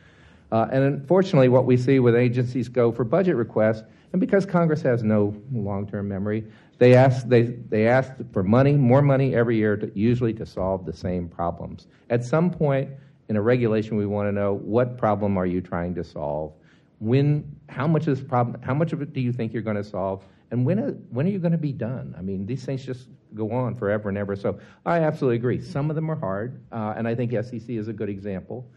Uh, 0.51 0.67
and 0.71 0.83
unfortunately, 0.83 1.49
what 1.49 1.65
we 1.65 1.77
see 1.77 1.99
when 1.99 2.15
agencies 2.15 2.69
go 2.69 2.91
for 2.91 3.03
budget 3.03 3.35
requests, 3.35 3.83
and 4.11 4.19
because 4.19 4.45
Congress 4.45 4.83
has 4.83 5.03
no 5.03 5.35
long 5.51 5.87
term 5.87 6.07
memory, 6.07 6.45
they 6.77 6.93
ask, 6.93 7.27
they, 7.27 7.43
they 7.43 7.87
ask 7.87 8.11
for 8.31 8.43
money, 8.43 8.73
more 8.73 9.01
money 9.01 9.35
every 9.35 9.57
year, 9.57 9.75
to, 9.77 9.91
usually 9.95 10.33
to 10.33 10.45
solve 10.45 10.85
the 10.85 10.93
same 10.93 11.27
problems. 11.27 11.87
At 12.09 12.23
some 12.23 12.51
point 12.51 12.91
in 13.29 13.35
a 13.35 13.41
regulation, 13.41 13.97
we 13.97 14.05
want 14.05 14.27
to 14.27 14.31
know 14.31 14.53
what 14.53 14.97
problem 14.97 15.37
are 15.37 15.45
you 15.45 15.61
trying 15.61 15.95
to 15.95 16.03
solve? 16.03 16.53
When, 16.99 17.55
how 17.69 17.87
much 17.87 18.07
of 18.07 18.17
this 18.17 18.27
problem, 18.27 18.61
how 18.61 18.75
much 18.75 18.93
of 18.93 19.01
it 19.01 19.13
do 19.13 19.21
you 19.21 19.31
think 19.31 19.53
you're 19.53 19.63
going 19.63 19.75
to 19.77 19.83
solve? 19.83 20.23
And 20.51 20.65
when, 20.65 20.77
when 21.09 21.25
are 21.25 21.29
you 21.29 21.39
going 21.39 21.51
to 21.51 21.57
be 21.57 21.73
done? 21.73 22.13
I 22.15 22.21
mean, 22.21 22.45
these 22.45 22.63
things 22.63 22.85
just 22.85 23.07
go 23.35 23.51
on 23.51 23.75
forever 23.75 24.09
and 24.09 24.17
ever. 24.17 24.35
So 24.35 24.59
I 24.85 24.99
absolutely 24.99 25.37
agree. 25.37 25.61
Some 25.61 25.89
of 25.89 25.95
them 25.95 26.09
are 26.09 26.15
hard, 26.15 26.61
uh, 26.71 26.93
and 26.95 27.07
I 27.07 27.15
think 27.15 27.31
SEC 27.31 27.69
is 27.69 27.87
a 27.87 27.93
good 27.93 28.09
example. 28.09 28.67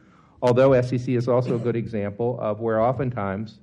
Although 0.43 0.81
SEC 0.83 1.09
is 1.09 1.29
also 1.29 1.57
a 1.57 1.59
good 1.59 1.77
example 1.77 2.39
of 2.41 2.61
where 2.61 2.81
oftentimes 2.81 3.61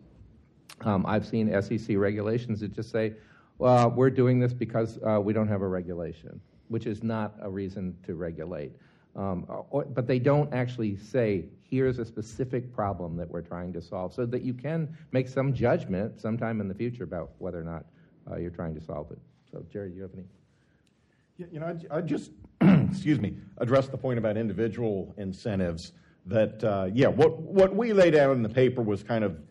um, 0.81 1.05
I've 1.05 1.25
seen 1.25 1.49
SEC 1.61 1.97
regulations 1.97 2.59
that 2.61 2.73
just 2.73 2.91
say, 2.91 3.13
well, 3.59 3.91
we're 3.91 4.09
doing 4.09 4.39
this 4.39 4.53
because 4.53 4.99
uh, 5.03 5.19
we 5.21 5.33
don't 5.33 5.47
have 5.47 5.61
a 5.61 5.67
regulation, 5.67 6.41
which 6.67 6.85
is 6.85 7.03
not 7.03 7.35
a 7.41 7.49
reason 7.49 7.95
to 8.05 8.15
regulate. 8.15 8.71
Um, 9.15 9.45
or, 9.69 9.85
but 9.85 10.07
they 10.07 10.17
don't 10.17 10.51
actually 10.53 10.97
say, 10.97 11.45
here's 11.61 11.99
a 11.99 12.05
specific 12.05 12.73
problem 12.73 13.15
that 13.17 13.29
we're 13.29 13.41
trying 13.41 13.71
to 13.73 13.81
solve, 13.81 14.13
so 14.13 14.25
that 14.25 14.41
you 14.41 14.53
can 14.53 14.97
make 15.11 15.27
some 15.27 15.53
judgment 15.53 16.19
sometime 16.19 16.59
in 16.61 16.67
the 16.67 16.73
future 16.73 17.03
about 17.03 17.31
whether 17.37 17.59
or 17.59 17.63
not 17.63 17.85
uh, 18.29 18.37
you're 18.37 18.49
trying 18.49 18.73
to 18.73 18.81
solve 18.81 19.11
it. 19.11 19.19
So, 19.51 19.63
Jerry, 19.71 19.89
do 19.89 19.97
you 19.97 20.01
have 20.01 20.11
any? 20.15 20.23
You 21.37 21.59
know, 21.59 21.79
I, 21.89 22.01
just, 22.01 22.31
excuse 22.61 23.19
me, 23.19 23.35
address 23.57 23.87
the 23.87 23.97
point 23.97 24.19
about 24.19 24.37
individual 24.37 25.13
incentives. 25.17 25.93
That 26.25 26.63
uh, 26.63 26.89
yeah, 26.93 27.07
what 27.07 27.39
what 27.39 27.75
we 27.75 27.91
laid 27.91 28.15
out 28.15 28.35
in 28.35 28.43
the 28.43 28.49
paper 28.49 28.81
was 28.81 29.03
kind 29.03 29.25
of 29.25 29.41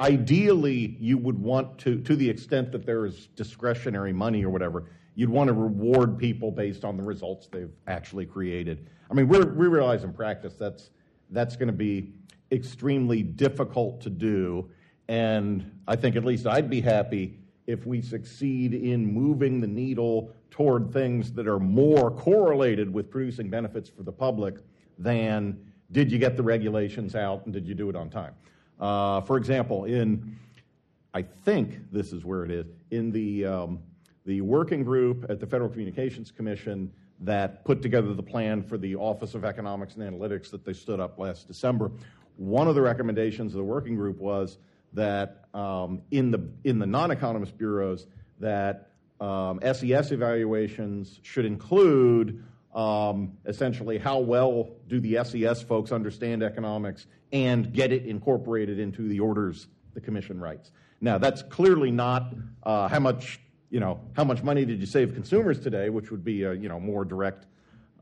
ideally 0.00 0.96
you 1.00 1.16
would 1.16 1.40
want 1.40 1.78
to, 1.78 2.00
to 2.00 2.14
the 2.16 2.28
extent 2.28 2.70
that 2.72 2.84
there 2.84 3.06
is 3.06 3.28
discretionary 3.28 4.12
money 4.12 4.44
or 4.44 4.50
whatever, 4.50 4.90
you'd 5.14 5.30
want 5.30 5.48
to 5.48 5.54
reward 5.54 6.18
people 6.18 6.50
based 6.50 6.84
on 6.84 6.96
the 6.96 7.02
results 7.02 7.48
they've 7.50 7.72
actually 7.86 8.26
created. 8.26 8.88
I 9.10 9.14
mean, 9.14 9.26
we 9.28 9.38
we 9.38 9.68
realize 9.68 10.04
in 10.04 10.12
practice 10.12 10.54
that's 10.58 10.90
that's 11.30 11.56
going 11.56 11.68
to 11.68 11.72
be 11.72 12.12
extremely 12.50 13.22
difficult 13.22 14.00
to 14.02 14.10
do, 14.10 14.70
and 15.08 15.80
I 15.86 15.96
think 15.96 16.16
at 16.16 16.24
least 16.24 16.46
I'd 16.46 16.68
be 16.68 16.80
happy 16.80 17.38
if 17.66 17.86
we 17.86 18.02
succeed 18.02 18.74
in 18.74 19.06
moving 19.06 19.60
the 19.60 19.66
needle 19.66 20.32
toward 20.50 20.92
things 20.92 21.32
that 21.32 21.46
are 21.46 21.58
more 21.58 22.10
correlated 22.10 22.92
with 22.92 23.10
producing 23.10 23.50
benefits 23.50 23.88
for 23.88 24.02
the 24.02 24.12
public 24.12 24.56
than 24.98 25.58
did 25.92 26.10
you 26.10 26.18
get 26.18 26.36
the 26.36 26.42
regulations 26.42 27.14
out 27.14 27.44
and 27.44 27.52
did 27.52 27.66
you 27.66 27.74
do 27.74 27.88
it 27.88 27.96
on 27.96 28.10
time. 28.10 28.34
Uh, 28.80 29.20
for 29.22 29.36
example, 29.36 29.84
in 29.84 30.36
I 31.14 31.22
think 31.22 31.90
this 31.90 32.12
is 32.12 32.24
where 32.24 32.44
it 32.44 32.50
is 32.50 32.66
in 32.90 33.10
the 33.10 33.46
um, 33.46 33.78
the 34.24 34.40
working 34.42 34.84
group 34.84 35.26
at 35.30 35.40
the 35.40 35.46
Federal 35.46 35.70
Communications 35.70 36.30
Commission 36.30 36.92
that 37.20 37.64
put 37.64 37.82
together 37.82 38.14
the 38.14 38.22
plan 38.22 38.62
for 38.62 38.78
the 38.78 38.94
Office 38.94 39.34
of 39.34 39.44
Economics 39.44 39.96
and 39.96 40.02
Analytics 40.02 40.50
that 40.50 40.64
they 40.64 40.72
stood 40.72 41.00
up 41.00 41.18
last 41.18 41.48
December. 41.48 41.90
One 42.36 42.68
of 42.68 42.74
the 42.74 42.82
recommendations 42.82 43.54
of 43.54 43.58
the 43.58 43.64
working 43.64 43.96
group 43.96 44.18
was 44.18 44.58
that 44.92 45.46
um, 45.54 46.02
in 46.10 46.30
the 46.30 46.48
in 46.64 46.78
the 46.78 46.86
non-economist 46.86 47.56
bureaus 47.56 48.06
that 48.38 48.87
um, 49.20 49.60
SES 49.62 50.12
evaluations 50.12 51.20
should 51.22 51.44
include 51.44 52.44
um, 52.74 53.32
essentially 53.46 53.98
how 53.98 54.18
well 54.18 54.70
do 54.88 55.00
the 55.00 55.18
SES 55.24 55.62
folks 55.62 55.90
understand 55.90 56.42
economics 56.42 57.06
and 57.32 57.72
get 57.72 57.92
it 57.92 58.06
incorporated 58.06 58.78
into 58.78 59.08
the 59.08 59.20
orders 59.20 59.68
the 59.94 60.00
commission 60.00 60.40
writes. 60.40 60.72
Now 61.00 61.18
that's 61.18 61.42
clearly 61.42 61.90
not 61.90 62.34
uh, 62.62 62.88
how 62.88 63.00
much 63.00 63.40
you 63.70 63.80
know 63.80 64.00
how 64.14 64.24
much 64.24 64.42
money 64.42 64.64
did 64.64 64.80
you 64.80 64.86
save 64.86 65.14
consumers 65.14 65.58
today, 65.60 65.90
which 65.90 66.10
would 66.10 66.24
be 66.24 66.44
a 66.44 66.52
you 66.54 66.68
know 66.68 66.80
more 66.80 67.04
direct 67.04 67.46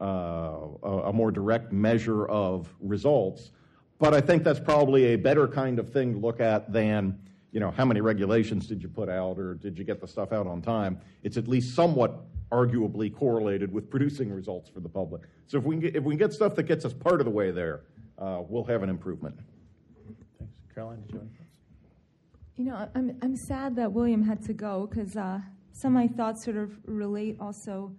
uh, 0.00 0.58
a 0.82 1.12
more 1.12 1.30
direct 1.30 1.72
measure 1.72 2.26
of 2.26 2.74
results. 2.80 3.50
But 3.98 4.12
I 4.12 4.20
think 4.20 4.44
that's 4.44 4.60
probably 4.60 5.06
a 5.06 5.16
better 5.16 5.48
kind 5.48 5.78
of 5.78 5.90
thing 5.90 6.12
to 6.12 6.18
look 6.18 6.38
at 6.38 6.70
than, 6.70 7.18
you 7.56 7.60
know, 7.60 7.70
how 7.70 7.86
many 7.86 8.02
regulations 8.02 8.66
did 8.66 8.82
you 8.82 8.88
put 8.90 9.08
out 9.08 9.38
or 9.38 9.54
did 9.54 9.78
you 9.78 9.82
get 9.82 9.98
the 9.98 10.06
stuff 10.06 10.30
out 10.30 10.46
on 10.46 10.60
time? 10.60 11.00
It's 11.22 11.38
at 11.38 11.48
least 11.48 11.74
somewhat 11.74 12.20
arguably 12.52 13.10
correlated 13.10 13.72
with 13.72 13.88
producing 13.88 14.30
results 14.30 14.68
for 14.68 14.80
the 14.80 14.90
public. 14.90 15.22
So 15.46 15.56
if 15.56 15.64
we 15.64 15.76
can 15.76 15.80
get, 15.80 15.96
if 15.96 16.04
we 16.04 16.12
can 16.12 16.18
get 16.18 16.34
stuff 16.34 16.54
that 16.56 16.64
gets 16.64 16.84
us 16.84 16.92
part 16.92 17.18
of 17.18 17.24
the 17.24 17.30
way 17.30 17.50
there, 17.50 17.80
uh, 18.18 18.42
we'll 18.46 18.64
have 18.64 18.82
an 18.82 18.90
improvement. 18.90 19.38
Thanks. 20.38 20.52
Caroline, 20.74 21.00
did 21.00 21.12
you 21.12 21.18
have 21.18 21.28
any 21.28 21.36
thoughts? 21.38 21.50
You 22.56 22.64
know, 22.66 22.88
I'm, 22.94 23.18
I'm 23.22 23.36
sad 23.36 23.74
that 23.76 23.90
William 23.90 24.22
had 24.22 24.44
to 24.44 24.52
go 24.52 24.86
because 24.86 25.16
uh, 25.16 25.40
some 25.72 25.96
of 25.96 26.02
my 26.02 26.14
thoughts 26.14 26.44
sort 26.44 26.58
of 26.58 26.76
relate 26.84 27.38
also 27.40 27.90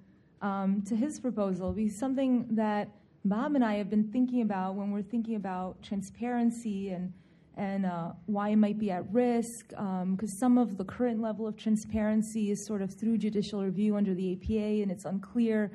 um, 0.44 0.84
to 0.84 0.96
his 0.96 1.20
proposal. 1.20 1.72
Because 1.72 1.98
something 1.98 2.46
that 2.52 2.90
Bob 3.26 3.56
and 3.56 3.66
I 3.66 3.78
have 3.78 3.90
been 3.90 4.12
thinking 4.12 4.44
about 4.44 4.76
when 4.76 4.92
we're 4.92 5.02
thinking 5.02 5.34
about 5.34 5.82
transparency 5.82 6.92
and 6.92 7.12
and 7.58 7.88
uh, 7.88 8.12
why 8.28 8.50
it 8.50 8.56
might 8.56 8.78
be 8.78 8.92
at 8.92 9.12
risk, 9.12 9.70
because 9.70 9.80
um, 9.80 10.18
some 10.40 10.58
of 10.58 10.78
the 10.78 10.86
current 10.86 11.20
level 11.20 11.48
of 11.48 11.58
transparency 11.58 12.52
is 12.52 12.66
sort 12.68 12.84
of 12.84 12.94
through 13.00 13.18
judicial 13.18 13.64
review 13.64 13.96
under 13.96 14.14
the 14.14 14.34
APA, 14.34 14.82
and 14.84 14.92
it's 14.92 15.06
unclear, 15.06 15.72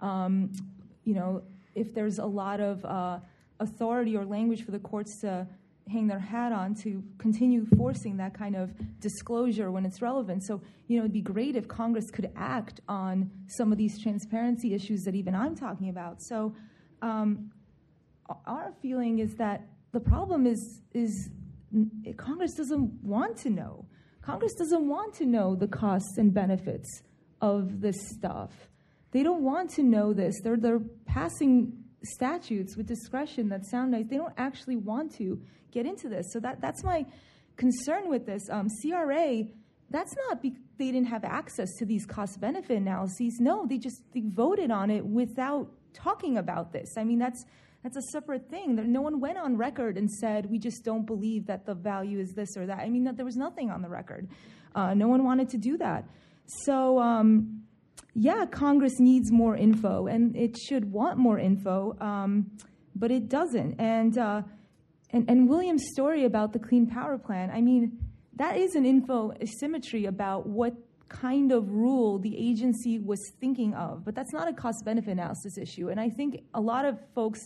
um, 0.00 0.50
you 1.04 1.14
know, 1.14 1.42
if 1.74 1.92
there's 1.94 2.18
a 2.18 2.24
lot 2.24 2.58
of 2.58 2.82
uh, 2.86 3.18
authority 3.60 4.16
or 4.16 4.24
language 4.24 4.64
for 4.64 4.70
the 4.70 4.78
courts 4.78 5.20
to 5.20 5.46
hang 5.88 6.06
their 6.06 6.18
hat 6.18 6.52
on 6.52 6.74
to 6.74 7.04
continue 7.18 7.64
forcing 7.76 8.16
that 8.16 8.34
kind 8.34 8.56
of 8.56 8.72
disclosure 8.98 9.70
when 9.70 9.84
it's 9.84 10.02
relevant. 10.02 10.42
So, 10.42 10.60
you 10.88 10.96
know, 10.96 11.04
it'd 11.04 11.12
be 11.12 11.20
great 11.20 11.54
if 11.54 11.68
Congress 11.68 12.10
could 12.10 12.30
act 12.34 12.80
on 12.88 13.30
some 13.46 13.70
of 13.70 13.78
these 13.78 14.02
transparency 14.02 14.74
issues 14.74 15.02
that 15.02 15.14
even 15.14 15.34
I'm 15.34 15.54
talking 15.54 15.90
about. 15.90 16.22
So, 16.22 16.54
um, 17.02 17.52
our 18.46 18.72
feeling 18.82 19.20
is 19.20 19.34
that 19.36 19.68
the 19.92 20.00
problem 20.00 20.46
is 20.46 20.82
is 20.92 21.30
Congress 22.16 22.54
doesn't 22.54 22.92
want 23.02 23.36
to 23.38 23.50
know. 23.50 23.86
Congress 24.22 24.54
doesn't 24.54 24.88
want 24.88 25.14
to 25.14 25.24
know 25.24 25.54
the 25.54 25.68
costs 25.68 26.18
and 26.18 26.32
benefits 26.32 27.02
of 27.40 27.80
this 27.80 27.96
stuff. 28.16 28.50
They 29.12 29.22
don't 29.22 29.42
want 29.42 29.70
to 29.70 29.82
know 29.82 30.12
this. 30.12 30.40
They're 30.42 30.56
they're 30.56 30.80
passing 31.06 31.84
statutes 32.02 32.76
with 32.76 32.86
discretion 32.86 33.48
that 33.48 33.64
sound 33.66 33.90
nice. 33.92 34.06
They 34.08 34.16
don't 34.16 34.34
actually 34.36 34.76
want 34.76 35.14
to 35.16 35.40
get 35.70 35.86
into 35.86 36.08
this. 36.08 36.26
So 36.32 36.40
that 36.40 36.60
that's 36.60 36.82
my 36.84 37.04
concern 37.56 38.08
with 38.08 38.26
this. 38.26 38.42
Um, 38.50 38.68
CRA, 38.82 39.44
that's 39.90 40.14
not 40.28 40.42
be- 40.42 40.56
they 40.78 40.90
didn't 40.90 41.08
have 41.08 41.24
access 41.24 41.68
to 41.78 41.86
these 41.86 42.04
cost 42.04 42.40
benefit 42.40 42.76
analyses. 42.76 43.38
No, 43.40 43.66
they 43.66 43.78
just 43.78 44.02
they 44.12 44.22
voted 44.24 44.70
on 44.70 44.90
it 44.90 45.04
without 45.04 45.70
talking 45.94 46.36
about 46.36 46.72
this. 46.72 46.94
I 46.98 47.04
mean, 47.04 47.18
that's 47.18 47.44
that's 47.86 48.04
a 48.04 48.10
separate 48.10 48.50
thing. 48.50 48.74
No 48.90 49.00
one 49.00 49.20
went 49.20 49.38
on 49.38 49.56
record 49.56 49.96
and 49.96 50.10
said 50.10 50.50
we 50.50 50.58
just 50.58 50.82
don't 50.84 51.06
believe 51.06 51.46
that 51.46 51.66
the 51.66 51.74
value 51.74 52.18
is 52.18 52.32
this 52.32 52.56
or 52.56 52.66
that. 52.66 52.80
I 52.80 52.88
mean, 52.88 53.04
that 53.04 53.14
there 53.14 53.24
was 53.24 53.36
nothing 53.36 53.70
on 53.70 53.80
the 53.80 53.88
record. 53.88 54.28
Uh, 54.74 54.92
no 54.94 55.06
one 55.06 55.22
wanted 55.22 55.48
to 55.50 55.56
do 55.56 55.78
that. 55.78 56.04
So. 56.64 56.98
Um, 56.98 57.62
yeah, 58.18 58.46
Congress 58.46 58.98
needs 58.98 59.30
more 59.30 59.56
info, 59.58 60.06
and 60.06 60.34
it 60.34 60.56
should 60.56 60.90
want 60.90 61.18
more 61.18 61.38
info, 61.38 61.94
um, 62.00 62.50
but 62.94 63.10
it 63.10 63.28
doesn't. 63.28 63.78
And, 63.78 64.16
uh, 64.16 64.40
and 65.10 65.28
and 65.28 65.46
William's 65.50 65.84
story 65.92 66.24
about 66.24 66.54
the 66.54 66.58
Clean 66.58 66.86
Power 66.86 67.18
Plan, 67.18 67.50
I 67.50 67.60
mean, 67.60 67.98
that 68.36 68.56
is 68.56 68.74
an 68.74 68.86
info 68.86 69.32
asymmetry 69.42 70.06
about 70.06 70.46
what 70.46 70.72
kind 71.08 71.52
of 71.52 71.70
rule 71.70 72.18
the 72.18 72.34
agency 72.36 72.98
was 72.98 73.20
thinking 73.40 73.74
of, 73.74 74.04
but 74.04 74.14
that's 74.14 74.32
not 74.32 74.48
a 74.48 74.52
cost 74.52 74.82
benefit 74.84 75.10
analysis 75.10 75.58
issue. 75.58 75.88
And 75.88 76.00
I 76.00 76.08
think 76.08 76.42
a 76.54 76.60
lot 76.60 76.84
of 76.84 76.98
folks 77.14 77.40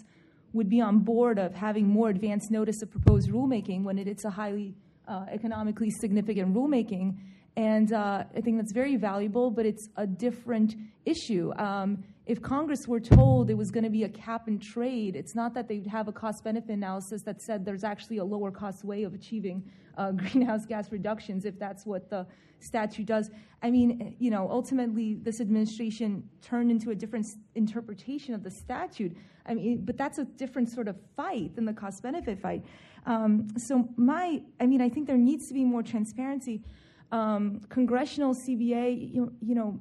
would 0.53 0.68
be 0.68 0.80
on 0.80 0.98
board 1.01 1.38
of 1.38 1.55
having 1.55 1.86
more 1.88 2.09
advance 2.09 2.51
notice 2.51 2.82
of 2.82 2.90
proposed 2.90 3.30
rulemaking 3.30 3.84
when 3.84 3.98
it, 3.98 4.09
it's 4.09 4.24
a 4.24 4.30
highly 4.30 4.74
uh, 5.09 5.24
economically 5.30 5.90
significant 5.90 6.55
rulemaking. 6.55 7.16
And 7.57 7.92
uh, 7.92 8.24
I 8.36 8.40
think 8.40 8.59
that's 8.59 8.72
very 8.72 8.96
valuable, 8.96 9.51
but 9.51 9.66
it's 9.66 9.88
a 9.96 10.07
different 10.07 10.74
issue. 11.05 11.53
Um, 11.57 12.05
if 12.31 12.41
Congress 12.41 12.87
were 12.87 13.01
told 13.01 13.51
it 13.51 13.55
was 13.55 13.72
going 13.72 13.83
to 13.83 13.91
be 13.91 14.05
a 14.05 14.09
cap 14.09 14.47
and 14.47 14.62
trade, 14.62 15.16
it's 15.16 15.35
not 15.35 15.53
that 15.53 15.66
they'd 15.66 15.89
have 15.89 16.07
a 16.07 16.12
cost 16.12 16.45
benefit 16.45 16.70
analysis 16.70 17.22
that 17.22 17.43
said 17.43 17.64
there's 17.64 17.83
actually 17.83 18.18
a 18.18 18.24
lower 18.24 18.53
cost 18.53 18.85
way 18.85 19.03
of 19.03 19.14
achieving 19.14 19.68
uh, 19.99 20.12
greenhouse 20.22 20.64
gas 20.64 20.93
reductions 20.93 21.45
if 21.45 21.59
that's 21.59 21.85
what 21.85 22.09
the 22.09 22.24
statute 22.61 23.07
does. 23.07 23.33
I 23.64 23.72
mean, 23.72 24.14
you 24.20 24.31
know, 24.31 24.49
ultimately 24.49 25.14
this 25.14 25.41
administration 25.41 26.22
turned 26.41 26.70
into 26.70 26.93
a 26.93 26.95
different 26.95 27.26
interpretation 27.57 28.33
of 28.33 28.45
the 28.45 28.51
statute. 28.51 29.16
I 29.45 29.55
mean, 29.55 29.85
but 29.85 29.97
that's 29.97 30.18
a 30.18 30.24
different 30.24 30.68
sort 30.68 30.87
of 30.87 30.97
fight 31.16 31.57
than 31.57 31.64
the 31.64 31.72
cost 31.72 32.01
benefit 32.01 32.41
fight. 32.41 32.64
Um, 33.07 33.49
so 33.59 33.89
my, 33.97 34.41
I 34.61 34.66
mean, 34.66 34.81
I 34.81 34.89
think 34.89 35.09
there 35.09 35.18
needs 35.18 35.49
to 35.49 35.55
be 35.55 35.64
more 35.64 35.83
transparency. 35.83 36.62
Um, 37.11 37.61
congressional 37.70 38.37
CBA, 38.37 39.12
you, 39.12 39.33
you 39.41 39.57
know, 39.57 39.81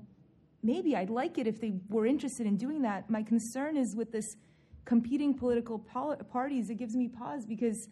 maybe 0.63 0.95
I'd 0.95 1.09
like 1.09 1.37
it 1.37 1.47
if 1.47 1.59
they 1.59 1.73
were 1.89 2.05
interested 2.05 2.45
in 2.45 2.57
doing 2.57 2.81
that. 2.81 3.09
My 3.09 3.23
concern 3.23 3.77
is 3.77 3.95
with 3.95 4.11
this 4.11 4.37
competing 4.85 5.33
political 5.33 5.79
pol- 5.79 6.15
parties. 6.31 6.69
It 6.69 6.75
gives 6.75 6.95
me 6.95 7.07
pause 7.07 7.45
because 7.45 7.89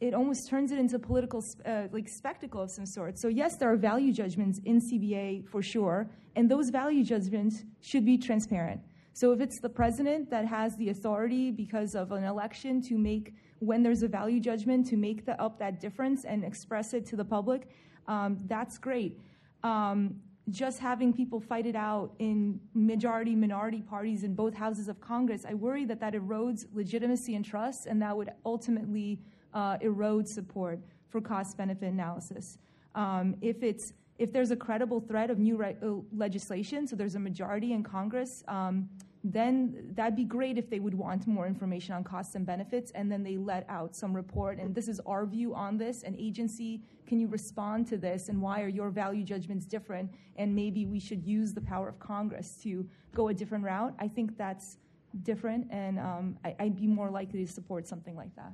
it 0.00 0.14
almost 0.14 0.48
turns 0.48 0.72
it 0.72 0.78
into 0.78 0.96
a 0.96 0.98
political 0.98 1.44
uh, 1.64 1.84
like 1.92 2.08
spectacle 2.08 2.62
of 2.62 2.70
some 2.70 2.86
sort. 2.86 3.18
So 3.18 3.28
yes, 3.28 3.56
there 3.56 3.70
are 3.72 3.76
value 3.76 4.12
judgments 4.12 4.60
in 4.64 4.80
CBA 4.80 5.48
for 5.48 5.62
sure, 5.62 6.08
and 6.34 6.50
those 6.50 6.70
value 6.70 7.04
judgments 7.04 7.64
should 7.80 8.04
be 8.04 8.18
transparent. 8.18 8.80
So 9.14 9.32
if 9.32 9.40
it's 9.40 9.60
the 9.60 9.68
president 9.68 10.30
that 10.30 10.46
has 10.46 10.76
the 10.76 10.88
authority 10.88 11.50
because 11.50 11.94
of 11.94 12.12
an 12.12 12.24
election 12.24 12.80
to 12.82 12.96
make 12.96 13.34
when 13.58 13.82
there's 13.82 14.02
a 14.02 14.08
value 14.08 14.40
judgment 14.40 14.86
to 14.88 14.96
make 14.96 15.24
the, 15.24 15.40
up 15.40 15.58
that 15.58 15.78
difference 15.78 16.24
and 16.24 16.44
express 16.44 16.94
it 16.94 17.06
to 17.06 17.16
the 17.16 17.24
public, 17.24 17.68
um, 18.08 18.40
that's 18.46 18.78
great. 18.78 19.20
Um, 19.62 20.16
just 20.50 20.80
having 20.80 21.12
people 21.12 21.40
fight 21.40 21.66
it 21.66 21.76
out 21.76 22.12
in 22.18 22.60
majority 22.74 23.34
minority 23.34 23.80
parties 23.80 24.24
in 24.24 24.34
both 24.34 24.54
houses 24.54 24.88
of 24.88 25.00
Congress, 25.00 25.44
I 25.48 25.54
worry 25.54 25.84
that 25.84 26.00
that 26.00 26.14
erodes 26.14 26.66
legitimacy 26.72 27.36
and 27.36 27.44
trust, 27.44 27.86
and 27.86 28.02
that 28.02 28.16
would 28.16 28.30
ultimately 28.44 29.20
uh, 29.54 29.78
erode 29.80 30.28
support 30.28 30.80
for 31.08 31.20
cost 31.20 31.56
benefit 31.56 31.92
analysis. 31.92 32.58
Um, 32.94 33.36
if 33.40 33.62
it's 33.62 33.92
if 34.18 34.32
there's 34.32 34.50
a 34.50 34.56
credible 34.56 35.00
threat 35.00 35.30
of 35.30 35.38
new 35.38 35.56
re- 35.56 35.76
uh, 35.82 35.94
legislation, 36.14 36.86
so 36.86 36.94
there's 36.94 37.14
a 37.14 37.18
majority 37.18 37.72
in 37.72 37.82
Congress, 37.82 38.44
um, 38.46 38.88
then 39.24 39.92
that'd 39.94 40.16
be 40.16 40.24
great 40.24 40.58
if 40.58 40.68
they 40.68 40.80
would 40.80 40.94
want 40.94 41.26
more 41.26 41.46
information 41.46 41.94
on 41.94 42.02
costs 42.02 42.34
and 42.34 42.44
benefits, 42.44 42.90
and 42.92 43.10
then 43.10 43.22
they 43.22 43.36
let 43.36 43.64
out 43.68 43.94
some 43.94 44.14
report. 44.14 44.58
And 44.58 44.74
this 44.74 44.88
is 44.88 45.00
our 45.06 45.26
view 45.26 45.54
on 45.54 45.78
this. 45.78 46.02
An 46.02 46.16
agency, 46.18 46.82
can 47.06 47.20
you 47.20 47.28
respond 47.28 47.86
to 47.88 47.96
this? 47.96 48.28
And 48.28 48.42
why 48.42 48.62
are 48.62 48.68
your 48.68 48.90
value 48.90 49.22
judgments 49.22 49.64
different? 49.64 50.12
And 50.36 50.54
maybe 50.54 50.86
we 50.86 50.98
should 50.98 51.22
use 51.22 51.54
the 51.54 51.60
power 51.60 51.88
of 51.88 52.00
Congress 52.00 52.58
to 52.64 52.88
go 53.14 53.28
a 53.28 53.34
different 53.34 53.62
route. 53.62 53.94
I 54.00 54.08
think 54.08 54.36
that's 54.36 54.78
different, 55.22 55.70
and 55.70 55.98
um, 55.98 56.38
I, 56.44 56.54
would 56.60 56.76
be 56.76 56.86
more 56.86 57.10
likely 57.10 57.44
to 57.44 57.52
support 57.52 57.86
something 57.86 58.16
like 58.16 58.34
that. 58.36 58.52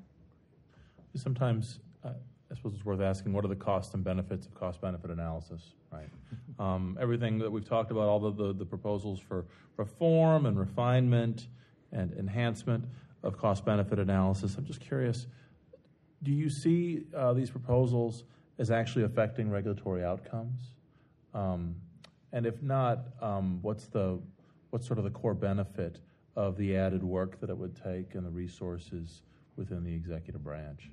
Sometimes 1.14 1.80
uh, 2.04 2.10
I 2.51 2.55
suppose 2.55 2.74
it's 2.74 2.84
worth 2.84 3.01
asking 3.01 3.32
what 3.32 3.44
are 3.44 3.49
the 3.49 3.57
costs 3.57 3.94
and 3.94 4.03
benefits 4.03 4.46
of 4.46 4.55
cost 4.55 4.80
benefit 4.80 5.11
analysis, 5.11 5.74
right? 5.92 6.09
Um, 6.59 6.99
everything 7.01 7.38
that 7.38 7.53
we've 7.53 7.64
talked 7.64 7.92
about, 7.92 8.09
all 8.09 8.18
the, 8.18 8.32
the, 8.32 8.53
the, 8.53 8.66
proposals 8.66 9.20
for 9.20 9.44
reform 9.76 10.44
and 10.44 10.59
refinement 10.59 11.46
and 11.92 12.12
enhancement 12.14 12.84
of 13.22 13.38
cost 13.38 13.64
benefit 13.64 14.01
analysis. 14.01 14.57
I'm 14.57 14.64
just 14.64 14.80
curious 14.80 15.28
do 16.22 16.32
you 16.32 16.51
see 16.51 17.05
uh, 17.16 17.32
these 17.32 17.51
proposals 17.51 18.24
as 18.59 18.70
actually 18.70 19.05
affecting 19.05 19.51
regulatory 19.51 20.05
outcomes? 20.05 20.74
Um, 21.34 21.76
and 22.32 22.44
if 22.46 22.62
not, 22.62 23.07
um, 23.22 23.61
what's, 23.62 23.86
the, 23.86 24.18
what's 24.70 24.86
sort 24.86 24.99
of 24.99 25.05
the 25.05 25.11
core 25.11 25.34
benefit 25.34 26.01
of 26.36 26.57
the 26.57 26.76
added 26.76 27.03
work 27.03 27.40
that 27.40 27.51
it 27.51 27.57
would 27.57 27.76
take 27.76 28.14
and 28.14 28.26
the 28.26 28.30
resources 28.30 29.22
within 29.57 29.84
the 29.84 29.94
executive 29.94 30.42
branch? 30.42 30.90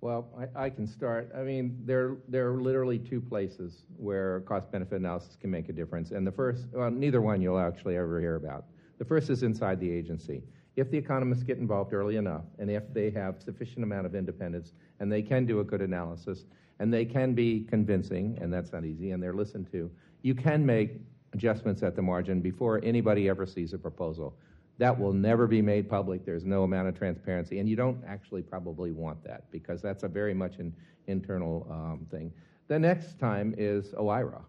Well, 0.00 0.28
I, 0.38 0.66
I, 0.66 0.70
can 0.70 0.86
start. 0.86 1.30
I 1.36 1.42
mean, 1.42 1.76
there, 1.84 2.18
there 2.28 2.52
are 2.52 2.60
literally 2.60 2.98
two 2.98 3.20
places 3.20 3.82
where 3.96 4.40
cost 4.40 4.70
benefit 4.70 5.00
analysis 5.00 5.36
can 5.40 5.50
make 5.50 5.68
a 5.68 5.72
difference. 5.72 6.12
And 6.12 6.24
the 6.24 6.30
first, 6.30 6.68
well, 6.72 6.90
neither 6.90 7.20
one 7.20 7.42
you'll 7.42 7.58
actually 7.58 7.96
ever 7.96 8.20
hear 8.20 8.36
about. 8.36 8.66
The 8.98 9.04
first 9.04 9.28
is 9.28 9.42
inside 9.42 9.80
the 9.80 9.90
agency. 9.90 10.42
If 10.76 10.92
the 10.92 10.98
economists 10.98 11.42
get 11.42 11.58
involved 11.58 11.92
early 11.92 12.16
enough, 12.16 12.44
and 12.60 12.70
if 12.70 12.84
they 12.94 13.10
have 13.10 13.42
sufficient 13.42 13.82
amount 13.82 14.06
of 14.06 14.14
independence 14.14 14.72
and 15.00 15.10
they 15.10 15.22
can 15.22 15.44
do 15.44 15.58
a 15.58 15.64
good 15.64 15.82
analysis, 15.82 16.44
and 16.78 16.94
they 16.94 17.04
can 17.04 17.34
be 17.34 17.66
convincing, 17.68 18.38
and 18.40 18.52
that's 18.52 18.72
not 18.72 18.84
easy, 18.84 19.10
and 19.10 19.20
they're 19.20 19.32
listened 19.32 19.68
to, 19.72 19.90
you 20.22 20.34
can 20.34 20.64
make 20.64 21.00
adjustments 21.32 21.82
at 21.82 21.96
the 21.96 22.02
margin 22.02 22.40
before 22.40 22.80
anybody 22.84 23.28
ever 23.28 23.46
sees 23.46 23.72
a 23.72 23.78
proposal. 23.78 24.36
That 24.78 24.98
will 24.98 25.12
never 25.12 25.46
be 25.46 25.60
made 25.60 25.90
public. 25.90 26.24
There's 26.24 26.44
no 26.44 26.62
amount 26.62 26.88
of 26.88 26.96
transparency, 26.96 27.58
and 27.58 27.68
you 27.68 27.76
don't 27.76 28.02
actually 28.06 28.42
probably 28.42 28.92
want 28.92 29.22
that 29.24 29.50
because 29.50 29.82
that's 29.82 30.04
a 30.04 30.08
very 30.08 30.34
much 30.34 30.58
an 30.58 30.74
internal 31.08 31.66
um, 31.70 32.06
thing. 32.10 32.32
The 32.68 32.78
next 32.78 33.18
time 33.18 33.54
is 33.58 33.92
OIRA. 33.94 34.42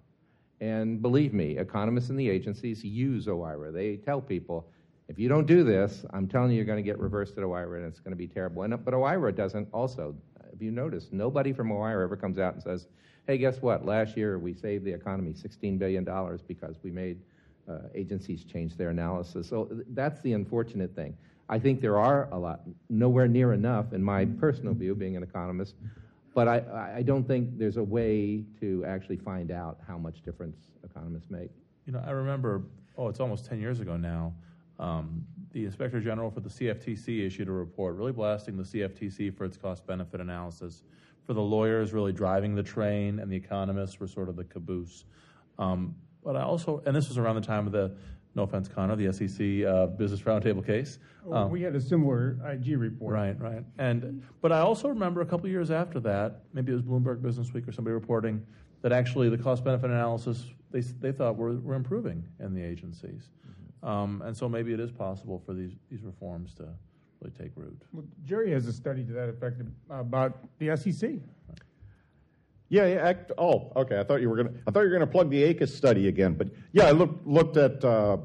And 0.62 1.02
believe 1.02 1.34
me, 1.34 1.58
economists 1.58 2.10
in 2.10 2.16
the 2.16 2.30
agencies 2.30 2.84
use 2.84 3.28
OIRA. 3.28 3.74
They 3.74 3.96
tell 3.96 4.22
people, 4.22 4.68
if 5.08 5.18
you 5.18 5.30
don't 5.30 5.48
do 5.48 5.64
this, 5.64 6.06
I'm 6.12 6.28
telling 6.28 6.52
you, 6.52 6.58
you're 6.58 6.66
going 6.66 6.84
to 6.84 6.84
get 6.84 7.00
reversed 7.00 7.38
at 7.38 7.44
OIRA, 7.44 7.78
and 7.78 7.86
it's 7.88 8.00
going 8.00 8.12
to 8.12 8.18
be 8.18 8.28
terrible. 8.28 8.64
And, 8.64 8.84
but 8.86 8.94
OIRA 8.94 9.36
doesn't 9.36 9.68
also. 9.74 10.16
If 10.52 10.62
you 10.62 10.72
notice, 10.72 11.08
nobody 11.12 11.54
from 11.54 11.70
OIRA 11.70 12.04
ever 12.04 12.18
comes 12.18 12.38
out 12.38 12.54
and 12.56 12.62
says, 12.62 12.88
hey, 13.26 13.38
guess 13.38 13.62
what? 13.62 13.86
Last 13.86 14.18
year 14.18 14.38
we 14.38 14.54
saved 14.54 14.84
the 14.84 14.92
economy 14.92 15.34
$16 15.34 15.80
billion 15.80 16.04
because 16.48 16.76
we 16.84 16.92
made 16.92 17.20
agencies 17.94 18.44
change 18.44 18.76
their 18.76 18.90
analysis. 18.90 19.48
So 19.48 19.70
that's 19.90 20.22
the 20.22 20.34
unfortunate 20.34 20.96
thing. 20.96 21.16
I 21.50 21.58
think 21.58 21.82
there 21.82 21.98
are 21.98 22.30
a 22.32 22.38
lot, 22.38 22.62
nowhere 22.90 23.28
near 23.28 23.54
enough, 23.54 23.94
in 23.94 24.04
my 24.04 24.26
personal 24.26 24.74
view, 24.74 24.94
being 24.94 25.18
an 25.18 25.24
economist, 25.24 25.76
but 26.36 26.48
I, 26.48 26.98
I 26.98 27.02
don't 27.02 27.28
think 27.28 27.58
there's 27.58 27.78
a 27.78 27.84
way 27.84 28.44
to 28.60 28.86
actually 28.86 29.18
find 29.18 29.52
out 29.52 29.80
how 29.88 29.98
much 29.98 30.22
difference 30.22 30.58
economists 30.84 31.30
make. 31.30 31.50
You 31.86 31.94
know, 31.94 32.04
I 32.06 32.12
remember, 32.12 32.64
oh, 32.98 33.08
it's 33.08 33.20
almost 33.20 33.46
10 33.46 33.60
years 33.60 33.80
ago 33.80 33.98
now, 33.98 34.34
um, 34.78 35.26
the 35.52 35.66
Inspector 35.66 36.00
General 36.02 36.30
for 36.30 36.40
the 36.40 36.50
CFTC 36.50 37.26
issued 37.26 37.48
a 37.48 37.52
report 37.52 37.96
really 37.96 38.12
blasting 38.12 38.56
the 38.56 38.64
CFTC 38.64 39.36
for 39.36 39.46
its 39.46 39.58
cost 39.58 39.86
benefit 39.88 40.22
analysis, 40.22 40.84
for 41.26 41.34
the 41.34 41.42
lawyers 41.42 41.94
really 41.94 42.14
driving 42.14 42.56
the 42.56 42.64
train, 42.64 43.20
and 43.20 43.32
the 43.32 43.36
economists 43.36 44.00
were 44.00 44.08
sort 44.08 44.30
of 44.30 44.36
the 44.36 44.44
caboose. 44.44 45.06
Um, 45.58 45.96
but 46.30 46.36
I 46.36 46.44
also, 46.44 46.84
and 46.86 46.96
this 46.96 47.08
was 47.08 47.18
around 47.18 47.38
the 47.38 47.42
time 47.42 47.66
of 47.66 47.74
the, 47.74 47.92
no 48.36 48.44
offense, 48.44 48.68
Connor, 48.68 48.96
the 48.96 49.12
SEC 49.12 49.66
uh, 49.68 49.88
Business 49.88 50.22
Roundtable 50.22 50.64
case. 50.64 51.00
Um, 51.32 51.50
we 51.50 51.64
had 51.64 51.76
a 51.76 51.82
similar 51.82 52.38
IG 52.48 52.78
report. 52.78 53.16
Right, 53.16 53.42
right. 53.42 53.64
And 53.80 54.22
but 54.40 54.52
I 54.52 54.60
also 54.60 54.90
remember 54.90 55.22
a 55.22 55.26
couple 55.26 55.50
years 55.50 55.72
after 55.72 56.00
that, 56.02 56.42
maybe 56.54 56.72
it 56.72 56.76
was 56.76 56.84
Bloomberg 56.84 57.24
Business 57.24 57.52
Week 57.52 57.68
or 57.68 57.72
somebody 57.72 57.96
reporting 57.96 58.46
that 58.84 58.92
actually 58.92 59.28
the 59.30 59.40
cost 59.40 59.64
benefit 59.64 59.90
analysis 59.90 60.46
they 60.70 60.82
they 60.82 61.12
thought 61.12 61.36
were, 61.36 61.56
were 61.62 61.74
improving 61.74 62.24
in 62.40 62.54
the 62.54 62.62
agencies. 62.62 63.32
Mm-hmm. 63.50 63.90
Um, 63.90 64.22
and 64.24 64.38
so 64.38 64.48
maybe 64.48 64.72
it 64.72 64.80
is 64.80 64.92
possible 64.92 65.42
for 65.44 65.56
these 65.56 65.72
these 65.90 66.04
reforms 66.04 66.54
to 66.58 66.68
really 67.22 67.34
take 67.40 67.54
root. 67.56 67.82
Well, 67.92 68.06
Jerry 68.24 68.52
has 68.52 68.68
a 68.68 68.74
study 68.74 69.04
to 69.04 69.14
that 69.14 69.30
effect 69.30 69.64
about 69.90 70.38
the 70.60 70.78
SEC. 70.78 71.10
Yeah, 71.10 71.56
yeah 72.70 72.84
act, 72.84 73.32
oh, 73.38 73.72
okay. 73.76 74.00
I 74.00 74.04
thought 74.04 74.22
you 74.22 74.30
were 74.30 74.44
to. 74.44 74.52
I 74.68 74.72
thought 74.72 74.82
you 74.82 74.92
were 74.92 75.00
to 75.00 75.08
plug 75.08 75.30
the 75.30 75.44
ACUS 75.44 75.76
study 75.76 76.08
again, 76.08 76.34
but 76.34 76.50
yeah, 76.72 76.86
I 76.86 76.92
looked 76.92 77.26
looked 77.28 77.58
at 77.58 77.84
uh, 77.84 78.18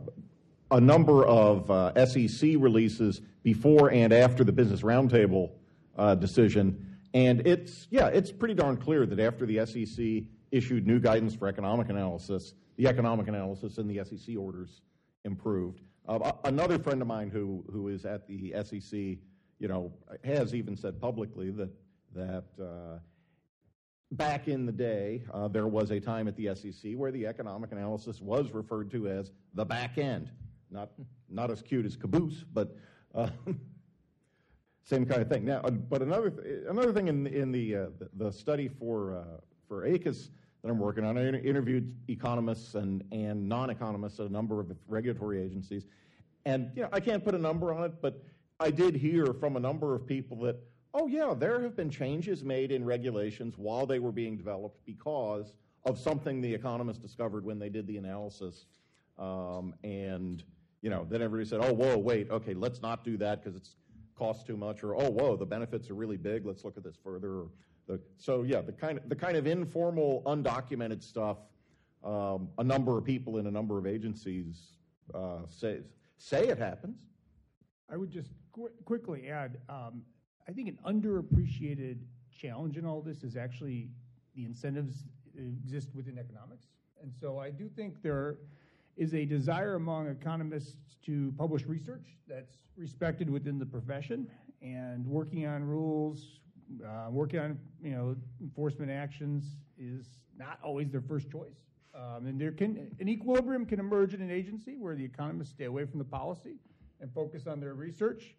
a 0.71 0.81
number 0.81 1.27
of 1.27 1.71
uh, 1.71 2.07
SEC 2.07 2.51
releases 2.59 3.21
before 3.43 3.91
and 3.91 4.13
after 4.13 4.45
the 4.45 4.53
Business 4.53 4.83
Roundtable 4.83 5.53
uh, 5.97 6.15
decision, 6.15 6.99
and 7.15 7.47
it's 7.47 7.89
yeah, 7.91 8.09
it's 8.09 8.31
pretty 8.31 8.55
darn 8.55 8.77
clear 8.77 9.07
that 9.07 9.19
after 9.19 9.47
the 9.47 9.65
SEC 9.67 10.25
issued 10.51 10.87
new 10.87 11.01
guidance 11.01 11.35
for 11.35 11.49
economic 11.49 11.89
analysis, 11.89 12.55
the 12.77 12.87
economic 12.87 13.29
analysis 13.29 13.79
in 13.79 13.89
the 13.89 14.05
SEC 14.05 14.37
orders 14.37 14.83
improved. 15.25 15.81
Uh, 16.07 16.33
another 16.45 16.79
friend 16.79 17.01
of 17.01 17.09
mine 17.09 17.31
who 17.31 17.65
who 17.73 17.89
is 17.89 18.05
at 18.05 18.27
the 18.29 18.55
SEC, 18.63 18.93
you 19.59 19.69
know, 19.69 19.91
has 20.23 20.55
even 20.55 20.77
said 20.77 21.01
publicly 21.01 21.51
that 21.51 21.71
that 22.15 22.45
uh, 22.61 22.99
back 24.13 24.49
in 24.49 24.67
the 24.67 24.73
day, 24.73 25.23
uh, 25.33 25.49
there 25.49 25.67
was 25.67 25.91
a 25.91 26.01
time 26.01 26.29
at 26.29 26.37
the 26.37 26.55
SEC 26.55 26.93
where 26.95 27.11
the 27.11 27.27
economic 27.27 27.73
analysis 27.73 28.21
was 28.21 28.53
referred 28.53 28.91
to 28.93 29.09
as 29.09 29.33
the 29.55 29.65
back 29.65 29.99
end. 29.99 30.31
Not, 30.71 30.91
not 31.29 31.51
as 31.51 31.63
cute 31.63 31.87
as 31.87 31.97
caboose, 31.97 32.45
but 32.53 32.77
uh, 33.15 33.29
same 34.85 35.07
kind 35.07 35.23
of 35.23 35.29
thing. 35.29 35.45
Now, 35.45 35.61
uh, 35.65 35.71
but 35.71 36.03
another, 36.03 36.31
th- 36.31 36.65
another 36.69 36.93
thing 36.93 37.09
in, 37.09 37.27
in 37.27 37.53
the, 37.53 37.77
uh, 37.77 37.87
the, 37.99 38.25
the, 38.25 38.33
study 38.33 38.69
for, 38.69 39.17
uh, 39.17 39.25
for 39.69 39.87
ACUS 39.87 40.31
that 40.63 40.71
I'm 40.71 40.79
working 40.79 41.05
on, 41.05 41.19
I 41.19 41.29
interviewed 41.29 41.95
economists 42.09 42.75
and, 42.75 43.05
and 43.13 43.49
non 43.49 43.71
economists 43.71 44.21
at 44.21 44.27
a 44.27 44.33
number 44.33 44.61
of 44.61 44.73
regulatory 44.89 45.43
agencies. 45.43 45.87
And 46.47 46.71
you 46.75 46.83
know, 46.83 46.89
I 46.93 47.01
can't 47.01 47.25
put 47.25 47.35
a 47.35 47.39
number 47.39 47.73
on 47.73 47.85
it, 47.85 48.03
but 48.03 48.23
I 48.61 48.71
did 48.71 48.95
hear 48.95 49.27
from 49.27 49.57
a 49.57 49.61
number 49.61 49.95
of 49.95 50.07
people 50.07 50.39
that 50.43 50.57
Oh, 50.97 51.09
yeah, 51.09 51.35
there 51.37 51.61
have 51.61 51.75
been 51.75 51.91
changes 51.91 52.45
made 52.45 52.71
in 52.71 52.85
regulations 52.85 53.55
while 53.59 53.85
they 53.85 53.99
were 53.99 54.13
being 54.13 54.37
developed 54.37 54.79
because 54.87 55.53
of 55.85 55.99
something 55.99 56.41
the 56.41 56.55
economists 56.55 56.99
discovered 56.99 57.45
when 57.45 57.59
they 57.59 57.69
did 57.69 57.85
the 57.89 57.97
analysis. 57.97 58.67
Um, 59.19 59.75
and, 59.83 60.45
you 60.83 60.91
know, 60.91 61.05
then 61.11 61.21
everybody 61.21 61.49
said, 61.49 61.59
oh, 61.63 61.73
whoa, 61.73 61.99
wait, 61.99 62.31
okay, 62.31 62.55
let's 62.55 62.81
not 62.81 63.03
do 63.03 63.17
that 63.17 63.43
because 63.43 63.57
it's 63.57 63.75
costs 64.17 64.45
too 64.45 64.57
much, 64.57 64.85
or, 64.85 64.95
oh, 64.95 65.11
whoa, 65.11 65.37
the 65.37 65.45
benefits 65.45 65.91
are 65.91 65.95
really 65.95 66.17
big, 66.17 66.47
let's 66.47 66.63
look 66.65 66.77
at 66.77 66.85
this 66.85 66.97
further. 67.03 67.47
The, 67.89 68.01
so, 68.17 68.45
yeah, 68.45 68.61
the 68.61 68.73
kind, 68.73 68.99
of, 68.99 69.09
the 69.09 69.17
kind 69.17 69.37
of 69.37 69.49
informal, 69.49 70.23
undocumented 70.27 71.03
stuff, 71.03 71.39
um, 72.05 72.49
a 72.59 72.65
number 72.65 72.97
of 72.97 73.05
people 73.05 73.39
in 73.39 73.49
a 73.49 73.51
number 73.51 73.79
of 73.79 73.87
agencies 73.87 74.75
uh, 75.13 75.39
say, 75.49 75.81
say 76.19 76.47
it 76.47 76.59
happens. 76.59 77.01
I 77.91 77.97
would 77.97 78.11
just 78.11 78.31
qu- 78.53 78.71
quickly 78.85 79.29
add 79.29 79.59
um, 79.69 80.03
I 80.49 80.53
think 80.53 80.69
an 80.69 80.79
underappreciated 80.87 81.99
challenge 82.31 82.77
in 82.77 82.85
all 82.85 83.01
this 83.01 83.23
is 83.23 83.37
actually 83.37 83.89
the 84.35 84.45
incentives 84.45 85.05
exist 85.37 85.89
within 85.95 86.19
economics. 86.19 86.67
And 87.03 87.13
so 87.13 87.39
I 87.39 87.51
do 87.51 87.69
think 87.69 88.03
there 88.03 88.37
is 88.97 89.15
a 89.15 89.25
desire 89.25 89.75
among 89.75 90.09
economists 90.09 90.97
to 91.07 91.33
publish 91.37 91.65
research 91.65 92.17
that's 92.29 92.57
respected 92.77 93.29
within 93.29 93.59
the 93.59 93.67
profession 93.67 94.27
and 94.63 95.07
working 95.07 95.47
on 95.47 95.65
rules, 95.65 96.39
uh, 96.85 97.09
working 97.11 97.41
on 97.41 97.59
you 97.83 97.91
know 97.91 98.17
enforcement 98.41 98.91
actions 98.91 99.57
is 99.79 100.07
not 100.37 100.59
always 100.63 100.91
their 100.91 101.03
first 101.03 101.31
choice. 101.31 101.59
Um, 101.95 102.27
and 102.27 102.41
there 102.41 102.53
can 102.53 102.91
an 102.99 103.09
equilibrium 103.09 103.67
can 103.67 103.81
emerge 103.81 104.15
in 104.15 104.21
an 104.21 104.31
agency 104.31 104.77
where 104.77 104.95
the 104.95 105.05
economists 105.05 105.51
stay 105.51 105.65
away 105.65 105.85
from 105.85 105.99
the 105.99 106.05
policy 106.05 106.57
and 107.01 107.13
focus 107.13 107.47
on 107.47 107.61
their 107.61 107.75
research 107.75 108.35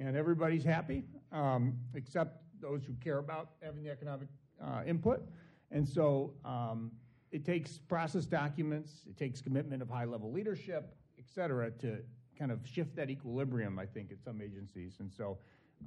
and 0.00 0.16
everybody's 0.16 0.64
happy, 0.64 1.04
um, 1.30 1.74
except 1.94 2.42
those 2.60 2.84
who 2.84 2.94
care 2.94 3.18
about 3.18 3.50
having 3.62 3.82
the 3.82 3.90
economic 3.90 4.28
uh, 4.62 4.82
input. 4.86 5.22
And 5.70 5.86
so 5.86 6.32
um, 6.44 6.90
it 7.30 7.44
takes 7.44 7.78
process 7.78 8.24
documents, 8.24 9.04
it 9.08 9.16
takes 9.16 9.40
commitment 9.40 9.82
of 9.82 9.88
high 9.88 10.06
level 10.06 10.32
leadership, 10.32 10.96
et 11.18 11.26
cetera, 11.32 11.70
to 11.72 11.98
kind 12.38 12.50
of 12.50 12.66
shift 12.66 12.96
that 12.96 13.10
equilibrium, 13.10 13.78
I 13.78 13.86
think, 13.86 14.10
at 14.10 14.22
some 14.24 14.40
agencies. 14.40 14.96
And 15.00 15.12
so 15.12 15.38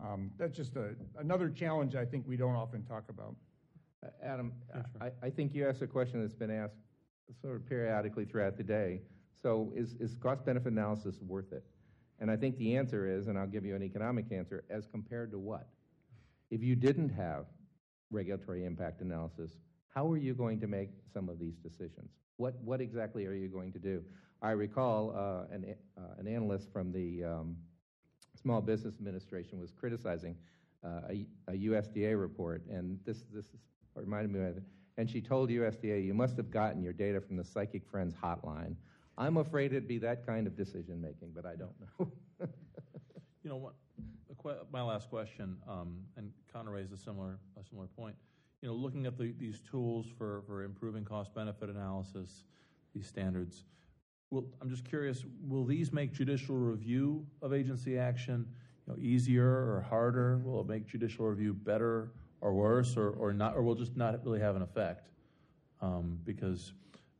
um, 0.01 0.31
that's 0.37 0.55
just 0.55 0.75
a, 0.75 0.95
another 1.19 1.49
challenge 1.49 1.95
I 1.95 2.05
think 2.05 2.25
we 2.27 2.37
don't 2.37 2.55
often 2.55 2.83
talk 2.83 3.05
about. 3.09 3.35
Uh, 4.03 4.09
Adam, 4.23 4.53
I, 5.01 5.09
I, 5.23 5.29
think 5.29 5.53
you 5.53 5.67
asked 5.67 5.81
a 5.81 5.87
question 5.87 6.21
that's 6.21 6.33
been 6.33 6.51
asked 6.51 6.75
sort 7.41 7.55
of 7.55 7.65
periodically 7.67 8.25
throughout 8.25 8.57
the 8.57 8.63
day. 8.63 9.01
So 9.41 9.71
is, 9.75 9.95
is 9.99 10.15
cost 10.15 10.45
benefit 10.45 10.71
analysis 10.71 11.19
worth 11.21 11.51
it? 11.51 11.63
And 12.23 12.31
I 12.31 12.37
think 12.37 12.57
the 12.57 12.77
answer 12.77 13.05
is, 13.05 13.27
and 13.27 13.37
I'll 13.37 13.45
give 13.45 13.65
you 13.65 13.75
an 13.75 13.83
economic 13.83 14.31
answer, 14.31 14.63
as 14.69 14.87
compared 14.87 15.29
to 15.31 15.37
what? 15.37 15.67
If 16.51 16.63
you 16.63 16.73
didn't 16.73 17.09
have 17.09 17.47
regulatory 18.11 18.63
impact 18.63 19.01
analysis, 19.01 19.57
how 19.93 20.09
are 20.09 20.15
you 20.15 20.33
going 20.33 20.61
to 20.61 20.67
make 20.67 20.91
some 21.13 21.27
of 21.27 21.37
these 21.37 21.57
decisions? 21.57 22.11
What, 22.37 22.55
what 22.63 22.79
exactly 22.79 23.25
are 23.25 23.33
you 23.33 23.49
going 23.49 23.73
to 23.73 23.77
do? 23.77 24.05
I 24.41 24.51
recall 24.51 25.13
uh, 25.13 25.53
an, 25.53 25.75
uh, 25.97 26.01
an 26.17 26.29
analyst 26.29 26.71
from 26.71 26.93
the 26.93 27.25
um, 27.25 27.57
Small 28.41 28.61
Business 28.61 28.95
Administration 28.99 29.59
was 29.59 29.73
criticizing 29.73 30.37
uh, 30.81 31.01
a, 31.09 31.25
a, 31.49 31.51
USDA 31.51 32.17
report, 32.17 32.63
and 32.71 32.99
this, 33.05 33.25
this 33.33 33.47
reminded 33.95 34.31
me 34.31 34.39
of 34.39 34.55
it. 34.55 34.63
And 34.95 35.09
she 35.09 35.19
told 35.19 35.49
USDA, 35.49 36.05
you 36.05 36.13
must 36.13 36.37
have 36.37 36.49
gotten 36.49 36.83
your 36.83 36.93
data 36.93 37.19
from 37.19 37.35
the 37.35 37.43
Psychic 37.43 37.85
Friends 37.85 38.15
hotline 38.15 38.77
I'm 39.17 39.37
afraid 39.37 39.71
it'd 39.71 39.87
be 39.87 39.99
that 39.99 40.25
kind 40.25 40.47
of 40.47 40.55
decision 40.55 40.99
making, 40.99 41.31
but 41.35 41.45
I 41.45 41.55
don't 41.55 41.73
know. 41.79 42.11
you 43.43 43.49
know 43.49 43.57
what? 43.57 43.73
My 44.71 44.81
last 44.81 45.09
question, 45.09 45.55
um, 45.69 45.99
and 46.17 46.31
Connor 46.51 46.71
raised 46.71 46.91
a 46.91 46.97
similar 46.97 47.39
a 47.57 47.63
similar 47.63 47.87
point. 47.87 48.15
You 48.61 48.69
know, 48.69 48.75
looking 48.75 49.05
at 49.05 49.17
the, 49.17 49.33
these 49.39 49.61
tools 49.61 50.07
for 50.17 50.43
for 50.47 50.63
improving 50.63 51.05
cost 51.05 51.33
benefit 51.33 51.69
analysis, 51.69 52.43
these 52.93 53.07
standards. 53.07 53.63
Will, 54.31 54.45
I'm 54.61 54.69
just 54.69 54.83
curious. 54.83 55.23
Will 55.47 55.63
these 55.63 55.93
make 55.93 56.11
judicial 56.11 56.55
review 56.55 57.25
of 57.41 57.53
agency 57.53 57.97
action 57.97 58.47
you 58.85 58.93
know, 58.93 58.99
easier 58.99 59.45
or 59.47 59.85
harder? 59.87 60.39
Will 60.39 60.61
it 60.61 60.67
make 60.67 60.87
judicial 60.87 61.25
review 61.27 61.53
better 61.53 62.11
or 62.41 62.53
worse, 62.53 62.97
or, 62.97 63.11
or 63.11 63.31
not, 63.31 63.55
or 63.55 63.61
will 63.61 63.75
just 63.75 63.95
not 63.95 64.21
really 64.25 64.39
have 64.39 64.55
an 64.57 64.61
effect? 64.61 65.07
Um, 65.81 66.19
because 66.25 66.73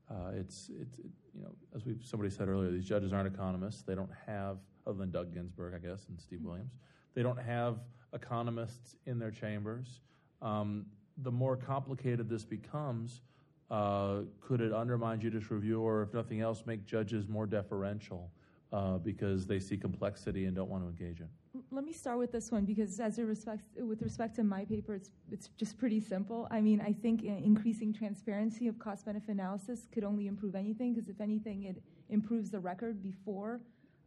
uh, 0.10 0.32
it's, 0.34 0.70
it's 0.82 0.98
it, 1.00 1.12
you 1.36 1.44
know, 1.44 1.52
as 1.76 1.86
we 1.86 1.96
somebody 2.04 2.30
said 2.30 2.48
earlier, 2.48 2.72
these 2.72 2.86
judges 2.86 3.14
aren't 3.14 3.34
economists. 3.34 3.82
They 3.84 3.96
don't 3.96 4.12
have, 4.28 4.58
other 4.86 4.98
than 4.98 5.12
Doug 5.12 5.34
Ginsburg, 5.34 5.74
I 5.74 5.80
guess, 5.86 6.06
and 6.10 6.20
Steve 6.20 6.42
Williams, 6.44 6.74
they 7.16 7.24
don't 7.24 7.40
have 7.40 7.80
economists 8.14 8.96
in 9.06 9.20
their 9.20 9.32
chambers. 9.32 10.02
um, 10.42 10.86
the 11.18 11.32
more 11.32 11.56
complicated 11.56 12.28
this 12.28 12.44
becomes, 12.44 13.22
uh, 13.70 14.22
could 14.42 14.62
it 14.62 14.74
undermine 14.74 15.20
judicial 15.20 15.56
review, 15.56 15.82
or 15.82 16.02
if 16.02 16.14
nothing 16.14 16.42
else, 16.42 16.64
make 16.66 16.86
judges 16.86 17.28
more 17.28 17.46
deferential 17.46 18.32
uh, 18.72 18.98
because 18.98 19.46
they 19.46 19.60
see 19.60 19.78
complexity 19.78 20.46
and 20.46 20.56
don't 20.56 20.70
want 20.70 20.84
to 20.84 20.90
engage 20.90 21.20
in? 21.20 21.30
Let 21.74 21.86
me 21.86 21.92
start 21.92 22.20
with 22.20 22.32
this 22.32 22.52
one 22.52 22.66
because, 22.66 23.00
as 23.00 23.18
it 23.18 23.24
respects, 23.24 23.64
with 23.76 24.04
respect 24.04 24.36
to 24.36 24.44
my 24.44 24.64
paper, 24.64 24.94
it's 24.94 25.10
it's 25.32 25.48
just 25.58 25.76
pretty 25.80 26.00
simple. 26.00 26.48
I 26.52 26.62
mean, 26.62 26.80
I 26.80 26.94
think 26.94 27.24
increasing 27.24 27.92
transparency 27.92 28.68
of 28.68 28.78
cost-benefit 28.78 29.30
analysis 29.30 29.88
could 29.92 30.04
only 30.04 30.28
improve 30.28 30.54
anything 30.54 30.94
because, 30.94 31.10
if 31.10 31.20
anything, 31.20 31.64
it 31.64 31.82
improves 32.10 32.52
the 32.52 32.60
record 32.60 33.02
before 33.02 33.60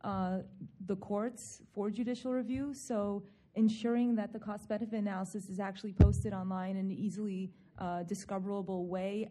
uh, 0.04 0.38
the 0.86 0.94
courts 0.94 1.62
for 1.74 1.90
judicial 1.90 2.32
review. 2.32 2.72
So, 2.72 3.24
ensuring 3.56 4.14
that 4.14 4.32
the 4.32 4.38
cost-benefit 4.38 4.96
analysis 4.96 5.48
is 5.48 5.58
actually 5.58 5.94
posted 5.94 6.32
online 6.32 6.76
in 6.76 6.86
an 6.86 6.92
easily 6.92 7.50
uh, 7.80 8.04
discoverable 8.04 8.86
way 8.86 9.28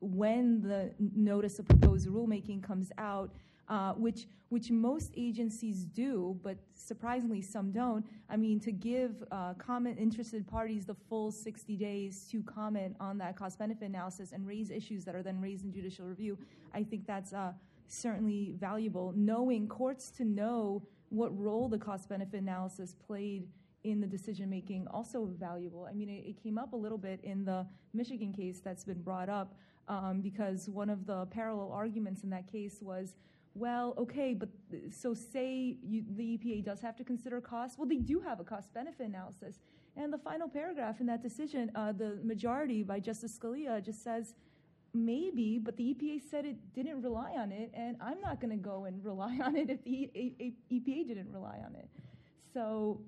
when 0.00 0.60
the 0.60 0.92
notice 0.98 1.58
of 1.58 1.66
proposed 1.66 2.08
rulemaking 2.08 2.62
comes 2.62 2.92
out 2.98 3.30
uh, 3.70 3.92
which 3.94 4.26
which 4.50 4.68
most 4.68 5.12
agencies 5.16 5.84
do, 5.84 6.36
but 6.42 6.56
surprisingly 6.74 7.40
some 7.40 7.70
don't. 7.70 8.04
I 8.28 8.36
mean, 8.36 8.58
to 8.60 8.72
give 8.72 9.22
uh, 9.30 9.54
comment 9.54 9.96
interested 9.96 10.44
parties 10.44 10.84
the 10.84 10.96
full 11.08 11.30
60 11.30 11.76
days 11.76 12.26
to 12.32 12.42
comment 12.42 12.96
on 12.98 13.16
that 13.18 13.36
cost 13.36 13.60
benefit 13.60 13.86
analysis 13.86 14.32
and 14.32 14.44
raise 14.44 14.72
issues 14.72 15.04
that 15.04 15.14
are 15.14 15.22
then 15.22 15.40
raised 15.40 15.64
in 15.64 15.72
judicial 15.72 16.04
review, 16.04 16.36
I 16.74 16.82
think 16.82 17.06
that's 17.06 17.32
uh, 17.32 17.52
certainly 17.86 18.56
valuable. 18.58 19.12
Knowing 19.14 19.68
courts 19.68 20.10
to 20.16 20.24
know 20.24 20.82
what 21.10 21.30
role 21.38 21.68
the 21.68 21.78
cost 21.78 22.08
benefit 22.08 22.40
analysis 22.40 22.96
played 23.06 23.46
in 23.84 24.00
the 24.00 24.06
decision 24.06 24.50
making 24.50 24.88
also 24.88 25.26
valuable. 25.38 25.86
I 25.88 25.92
mean, 25.92 26.08
it, 26.08 26.24
it, 26.26 26.42
came 26.42 26.58
up 26.58 26.72
a 26.72 26.76
little 26.76 26.98
bit 26.98 27.20
in 27.22 27.44
the 27.44 27.66
Michigan 27.94 28.32
case 28.32 28.60
that's 28.60 28.84
been 28.84 29.00
brought 29.00 29.28
up 29.28 29.54
um, 29.88 30.20
because 30.20 30.68
one 30.68 30.90
of 30.90 31.06
the 31.06 31.26
parallel 31.26 31.72
arguments 31.72 32.24
in 32.24 32.30
that 32.30 32.50
case 32.50 32.78
was 32.82 33.14
well, 33.54 33.94
okay, 33.98 34.34
but 34.34 34.48
so 34.90 35.12
say 35.12 35.76
you, 35.82 36.04
the 36.16 36.38
EPA 36.38 36.64
does 36.64 36.80
have 36.80 36.96
to 36.96 37.04
consider 37.04 37.40
costs. 37.40 37.76
Well, 37.76 37.88
they 37.88 37.96
do 37.96 38.20
have 38.20 38.40
a 38.40 38.44
cost 38.44 38.72
benefit 38.72 39.06
analysis. 39.06 39.58
And 39.96 40.12
the 40.12 40.18
final 40.18 40.48
paragraph 40.48 41.00
in 41.00 41.06
that 41.06 41.22
decision, 41.22 41.70
uh, 41.74 41.92
the 41.92 42.18
majority 42.22 42.82
by 42.82 43.00
Justice 43.00 43.36
Scalia 43.36 43.84
just 43.84 44.04
says, 44.04 44.34
maybe, 44.94 45.58
but 45.58 45.76
the 45.76 45.94
EPA 45.94 46.20
said 46.30 46.44
it 46.44 46.72
didn't 46.74 47.02
rely 47.02 47.32
on 47.32 47.52
it, 47.52 47.70
and 47.74 47.96
I'm 48.00 48.20
not 48.20 48.40
going 48.40 48.50
to 48.50 48.56
go 48.56 48.84
and 48.84 49.04
rely 49.04 49.38
on 49.44 49.56
it 49.56 49.70
if 49.70 49.84
the 49.84 50.10
EPA 50.72 51.08
didn't 51.08 51.32
rely 51.32 51.60
on 51.64 51.74
it. 51.74 51.88
So. 52.52 53.00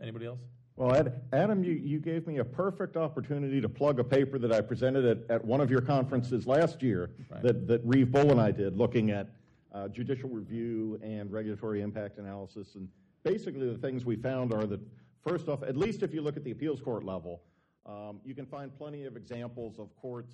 Anybody 0.00 0.26
else? 0.26 0.40
Well, 0.80 1.12
Adam, 1.34 1.62
you, 1.62 1.72
you 1.72 1.98
gave 1.98 2.26
me 2.26 2.38
a 2.38 2.44
perfect 2.44 2.96
opportunity 2.96 3.60
to 3.60 3.68
plug 3.68 4.00
a 4.00 4.04
paper 4.04 4.38
that 4.38 4.50
I 4.50 4.62
presented 4.62 5.04
at, 5.04 5.30
at 5.30 5.44
one 5.44 5.60
of 5.60 5.70
your 5.70 5.82
conferences 5.82 6.46
last 6.46 6.82
year 6.82 7.10
right. 7.28 7.42
that, 7.42 7.68
that 7.68 7.82
Reeve 7.84 8.10
Bull 8.10 8.30
and 8.30 8.40
I 8.40 8.50
did, 8.50 8.78
looking 8.78 9.10
at 9.10 9.28
uh, 9.74 9.88
judicial 9.88 10.30
review 10.30 10.98
and 11.02 11.30
regulatory 11.30 11.82
impact 11.82 12.16
analysis. 12.16 12.76
And 12.76 12.88
basically, 13.24 13.70
the 13.70 13.76
things 13.76 14.06
we 14.06 14.16
found 14.16 14.54
are 14.54 14.64
that, 14.68 14.80
first 15.22 15.48
off, 15.48 15.62
at 15.62 15.76
least 15.76 16.02
if 16.02 16.14
you 16.14 16.22
look 16.22 16.38
at 16.38 16.44
the 16.44 16.52
appeals 16.52 16.80
court 16.80 17.04
level, 17.04 17.42
um, 17.84 18.18
you 18.24 18.34
can 18.34 18.46
find 18.46 18.74
plenty 18.74 19.04
of 19.04 19.18
examples 19.18 19.78
of 19.78 19.94
courts 20.00 20.32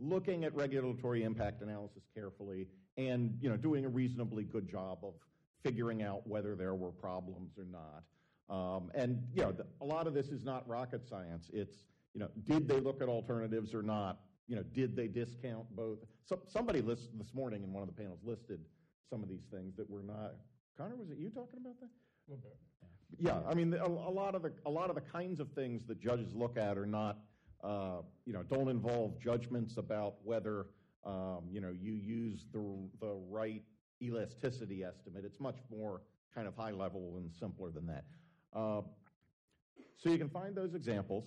looking 0.00 0.42
at 0.42 0.52
regulatory 0.56 1.22
impact 1.22 1.62
analysis 1.62 2.02
carefully 2.12 2.66
and 2.96 3.38
you 3.40 3.48
know, 3.48 3.56
doing 3.56 3.84
a 3.84 3.88
reasonably 3.88 4.42
good 4.42 4.68
job 4.68 4.98
of 5.04 5.14
figuring 5.62 6.02
out 6.02 6.26
whether 6.26 6.56
there 6.56 6.74
were 6.74 6.90
problems 6.90 7.52
or 7.56 7.64
not. 7.70 8.02
Um, 8.50 8.90
and 8.94 9.22
you 9.34 9.42
know, 9.42 9.52
the, 9.52 9.66
a 9.80 9.84
lot 9.84 10.06
of 10.06 10.14
this 10.14 10.28
is 10.28 10.44
not 10.44 10.68
rocket 10.68 11.06
science. 11.08 11.50
It's 11.52 11.84
you 12.12 12.20
know, 12.20 12.28
did 12.44 12.68
they 12.68 12.80
look 12.80 13.02
at 13.02 13.08
alternatives 13.08 13.74
or 13.74 13.82
not? 13.82 14.20
You 14.46 14.56
know, 14.56 14.62
did 14.74 14.94
they 14.94 15.08
discount 15.08 15.64
both? 15.74 15.98
So, 16.24 16.40
somebody 16.46 16.80
list, 16.80 17.10
this 17.16 17.34
morning 17.34 17.62
in 17.62 17.72
one 17.72 17.82
of 17.82 17.88
the 17.88 17.94
panels 17.94 18.20
listed 18.22 18.60
some 19.08 19.22
of 19.22 19.28
these 19.28 19.44
things 19.50 19.76
that 19.76 19.88
were 19.88 20.02
not. 20.02 20.34
Connor, 20.76 20.96
was 20.96 21.10
it 21.10 21.18
you 21.18 21.30
talking 21.30 21.60
about 21.60 21.80
that? 21.80 21.88
A 21.88 22.30
little 22.30 22.42
bit. 22.42 22.56
Yeah, 23.18 23.38
I 23.48 23.54
mean, 23.54 23.74
a, 23.74 23.86
a 23.86 24.10
lot 24.10 24.34
of 24.34 24.42
the 24.42 24.52
a 24.66 24.70
lot 24.70 24.88
of 24.88 24.96
the 24.96 25.02
kinds 25.02 25.40
of 25.40 25.50
things 25.52 25.86
that 25.86 26.00
judges 26.00 26.34
look 26.34 26.56
at 26.56 26.76
are 26.76 26.86
not, 26.86 27.18
uh, 27.62 27.98
you 28.26 28.32
know, 28.32 28.42
don't 28.42 28.68
involve 28.68 29.20
judgments 29.20 29.76
about 29.76 30.16
whether 30.24 30.66
um, 31.04 31.44
you 31.50 31.60
know 31.60 31.70
you 31.70 31.92
use 31.92 32.46
the 32.52 32.62
the 33.00 33.14
right 33.30 33.62
elasticity 34.02 34.84
estimate. 34.84 35.24
It's 35.24 35.40
much 35.40 35.58
more 35.70 36.02
kind 36.34 36.48
of 36.48 36.56
high 36.56 36.72
level 36.72 37.14
and 37.16 37.32
simpler 37.32 37.70
than 37.70 37.86
that. 37.86 38.04
Uh, 38.54 38.82
so 39.96 40.10
you 40.10 40.18
can 40.18 40.28
find 40.28 40.54
those 40.54 40.74
examples. 40.74 41.24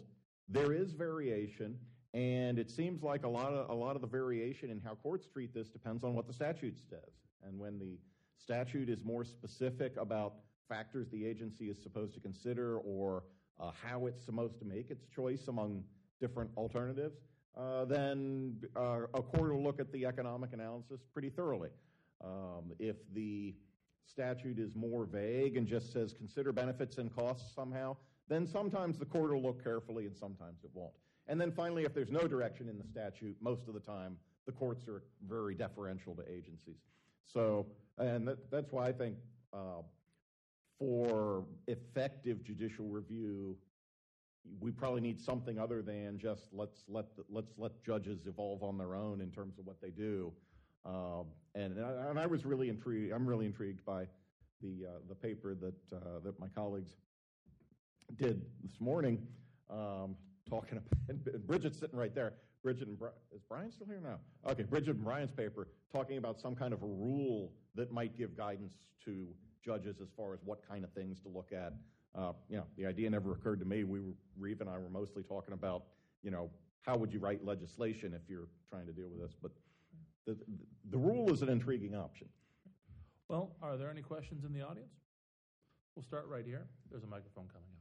There 0.48 0.72
is 0.72 0.94
variation, 0.94 1.78
and 2.14 2.58
it 2.58 2.70
seems 2.70 3.04
like 3.04 3.24
a 3.24 3.28
lot 3.28 3.54
of 3.54 3.70
a 3.70 3.74
lot 3.74 3.96
of 3.96 4.02
the 4.02 4.08
variation 4.08 4.70
in 4.70 4.80
how 4.80 4.96
courts 4.96 5.28
treat 5.32 5.54
this 5.54 5.70
depends 5.70 6.04
on 6.04 6.14
what 6.14 6.28
the 6.28 6.34
statute 6.34 6.78
says. 6.90 7.12
And 7.46 7.60
when 7.60 7.80
the 7.80 7.98
statute 8.38 8.90
is 8.90 9.04
more 9.04 9.26
specific 9.26 9.96
about 9.98 10.36
factors 10.70 11.08
the 11.12 11.26
agency 11.26 11.66
is 11.66 11.82
supposed 11.82 12.14
to 12.14 12.20
consider 12.20 12.78
or 12.80 13.24
uh, 13.60 13.72
how 13.84 14.06
it's 14.06 14.24
supposed 14.24 14.60
to 14.60 14.66
make 14.66 14.92
its 14.92 15.06
choice 15.08 15.48
among 15.48 15.84
different 16.20 16.50
alternatives, 16.56 17.18
uh, 17.58 17.86
then 17.86 18.56
uh, 18.76 19.02
a 19.14 19.22
court 19.22 19.52
will 19.52 19.64
look 19.64 19.80
at 19.80 19.92
the 19.92 20.06
economic 20.06 20.54
analysis 20.54 21.02
pretty 21.14 21.30
thoroughly. 21.30 21.70
Um, 22.24 22.74
if 22.80 22.96
the 23.14 23.56
statute 24.10 24.60
is 24.60 24.76
more 24.76 25.06
vague 25.06 25.58
and 25.58 25.68
just 25.68 25.92
says 25.92 26.14
consider 26.14 26.52
benefits 26.52 26.98
and 26.98 27.14
costs 27.16 27.54
somehow, 27.54 27.96
then 28.28 28.46
sometimes 28.46 28.98
the 28.98 29.06
court 29.06 29.32
will 29.32 29.42
look 29.42 29.64
carefully 29.64 30.06
and 30.06 30.16
sometimes 30.16 30.64
it 30.64 30.70
won't. 30.74 30.94
And 31.28 31.40
then 31.40 31.52
finally, 31.52 31.84
if 31.84 31.94
there's 31.94 32.12
no 32.12 32.28
direction 32.28 32.70
in 32.70 32.78
the 32.78 32.86
statute, 32.86 33.36
most 33.42 33.68
of 33.68 33.74
the 33.74 33.80
time 33.80 34.18
the 34.46 34.52
courts 34.52 34.88
are 34.88 35.04
very 35.28 35.56
deferential 35.56 36.16
to 36.16 36.24
agencies. 36.24 36.80
So, 37.26 37.66
and 37.98 38.28
that, 38.28 38.50
that's 38.50 38.72
why 38.72 38.88
I 38.88 38.92
think 38.94 39.18
uh, 39.54 39.82
for 40.80 41.44
effective 41.68 42.44
judicial 42.44 42.86
review, 42.86 43.58
we 44.62 44.72
probably 44.72 45.02
need 45.02 45.20
something 45.20 45.60
other 45.60 45.82
than 45.82 46.18
just 46.18 46.44
let's 46.54 46.84
let 46.88 47.06
let's 47.30 47.52
let 47.58 47.84
judges 47.84 48.28
evolve 48.28 48.64
on 48.64 48.78
their 48.78 48.96
own 48.96 49.20
in 49.20 49.30
terms 49.30 49.60
of 49.60 49.66
what 49.66 49.82
they 49.82 49.90
do. 49.90 50.32
Um, 50.86 51.26
and, 51.58 51.78
and 51.78 52.20
I 52.20 52.26
was 52.28 52.46
really 52.46 52.70
intrigued. 52.70 53.12
I'm 53.12 53.28
really 53.28 53.46
intrigued 53.46 53.84
by 53.86 54.06
the 54.62 54.88
uh, 54.88 54.92
the 55.10 55.16
paper 55.16 55.56
that 55.56 55.96
uh, 55.96 56.20
that 56.24 56.40
my 56.40 56.48
colleagues 56.50 56.92
did 58.16 58.46
this 58.64 58.80
morning, 58.80 59.26
um, 59.70 60.16
talking 60.50 60.78
about. 60.78 61.00
And 61.10 61.48
Bridget's 61.48 61.80
sitting 61.80 61.98
right 61.98 62.14
there. 62.14 62.34
Bridget 62.64 62.88
and 62.88 62.98
Brian, 62.98 63.14
is 63.36 63.42
Brian 63.48 63.72
still 63.72 63.88
here 63.88 64.02
now? 64.04 64.18
Okay, 64.50 64.64
Bridget 64.64 64.96
and 64.96 65.04
Brian's 65.04 65.32
paper 65.32 65.68
talking 65.92 66.18
about 66.18 66.40
some 66.40 66.56
kind 66.56 66.74
of 66.74 66.84
a 66.84 66.88
rule 66.88 67.52
that 67.76 67.92
might 67.92 68.18
give 68.18 68.36
guidance 68.36 68.74
to 69.06 69.28
judges 69.64 69.98
as 70.02 70.08
far 70.16 70.34
as 70.34 70.40
what 70.44 70.60
kind 70.68 70.84
of 70.84 70.92
things 70.92 71.20
to 71.22 71.30
look 71.30 71.52
at. 71.52 71.74
Uh, 72.18 72.34
you 72.50 72.58
know, 72.58 72.64
the 72.78 72.86
idea 72.86 73.10
never 73.10 73.34
occurred 73.34 73.60
to 73.60 73.66
me. 73.66 73.84
We 73.84 74.00
were, 74.00 74.14
Reeve 74.40 74.62
and 74.62 74.70
I 74.70 74.78
were 74.78 74.90
mostly 74.90 75.24
talking 75.24 75.54
about, 75.54 75.84
you 76.24 76.32
know, 76.32 76.50
how 76.82 76.98
would 76.98 77.14
you 77.14 77.20
write 77.20 77.46
legislation 77.46 78.14
if 78.14 78.22
you're 78.30 78.48
trying 78.70 78.88
to 78.88 78.94
deal 78.94 79.10
with 79.10 79.22
this, 79.22 79.36
but 79.42 79.52
the, 80.28 80.38
the 80.92 80.98
rule 80.98 81.32
is 81.32 81.42
an 81.42 81.50
intriguing 81.50 81.96
option. 81.96 82.28
Well, 83.30 83.56
are 83.62 83.78
there 83.78 83.90
any 83.90 84.02
questions 84.02 84.44
in 84.44 84.54
the 84.54 84.62
audience? 84.62 84.92
We'll 85.96 86.04
start 86.04 86.28
right 86.30 86.46
here. 86.46 86.68
There's 86.92 87.04
a 87.04 87.08
microphone 87.08 87.46
coming 87.48 87.70
up. 87.74 87.78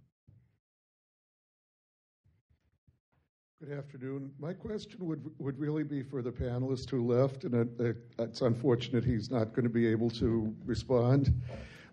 Good 3.60 3.78
afternoon. 3.78 4.30
My 4.38 4.52
question 4.52 5.06
would 5.06 5.30
would 5.38 5.58
really 5.58 5.82
be 5.82 6.02
for 6.02 6.20
the 6.20 6.30
panelist 6.30 6.90
who 6.90 7.06
left, 7.06 7.44
and 7.44 7.54
it, 7.54 7.80
it, 7.80 7.96
it's 8.18 8.42
unfortunate 8.42 9.02
he's 9.02 9.30
not 9.30 9.54
going 9.54 9.64
to 9.64 9.70
be 9.70 9.86
able 9.86 10.10
to 10.10 10.54
respond. 10.66 11.32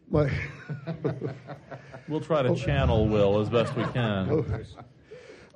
My 0.10 0.30
we'll 2.10 2.20
try 2.20 2.42
to 2.42 2.54
channel 2.54 3.08
Will 3.08 3.40
as 3.40 3.50
best 3.50 3.76
we 3.76 3.86
can. 3.86 4.66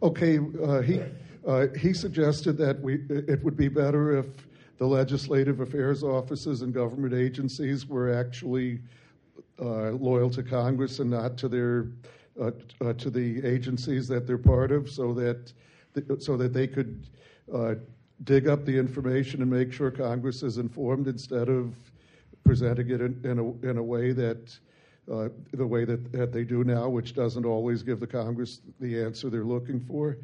Okay, 0.02 0.39
uh, 0.64 0.82
he 0.82 1.02
uh, 1.45 1.68
he 1.78 1.93
suggested 1.93 2.58
that 2.58 2.80
we 2.80 3.02
it 3.10 3.43
would 3.43 3.58
be 3.58 3.68
better 3.68 4.18
if 4.18 4.47
the 4.78 4.86
legislative 4.86 5.60
affairs 5.60 6.04
offices 6.04 6.62
and 6.62 6.74
government 6.74 7.14
agencies 7.14 7.88
were 7.88 8.14
actually 8.14 8.80
uh, 9.60 9.92
loyal 9.92 10.30
to 10.30 10.44
Congress 10.44 11.00
and 11.00 11.10
not 11.10 11.38
to 11.38 11.48
their 11.48 11.88
uh, 12.40 12.52
uh, 12.82 12.94
to 12.94 13.10
the 13.10 13.44
agencies 13.46 14.08
that 14.08 14.28
they're 14.28 14.38
part 14.38 14.72
of, 14.72 14.90
so 14.90 15.14
that 15.14 15.52
th- 15.96 16.22
so 16.22 16.38
that 16.38 16.54
they 16.54 16.68
could 16.68 17.08
uh, 17.54 17.76
dig 18.24 18.48
up 18.48 18.66
the 18.66 18.78
information 18.78 19.42
and 19.42 19.50
make 19.50 19.72
sure 19.72 19.90
Congress 19.90 20.44
is 20.44 20.58
informed 20.58 21.08
instead 21.08 21.50
of 21.50 21.76
presenting 22.44 22.90
it 22.90 23.02
in, 23.02 23.20
in, 23.24 23.40
a, 23.40 23.70
in 23.70 23.78
a 23.78 23.84
way 23.84 24.12
that 24.12 24.58
uh, 25.12 25.30
the 25.54 25.66
way 25.66 25.86
that, 25.86 26.12
that 26.12 26.32
they 26.32 26.44
do 26.44 26.64
now, 26.64 26.90
which 26.90 27.14
doesn't 27.14 27.46
always 27.46 27.82
give 27.82 28.00
the 28.00 28.08
Congress 28.08 28.62
the 28.80 29.02
answer 29.02 29.30
they're 29.30 29.44
looking 29.44 29.80
for. 29.80 30.18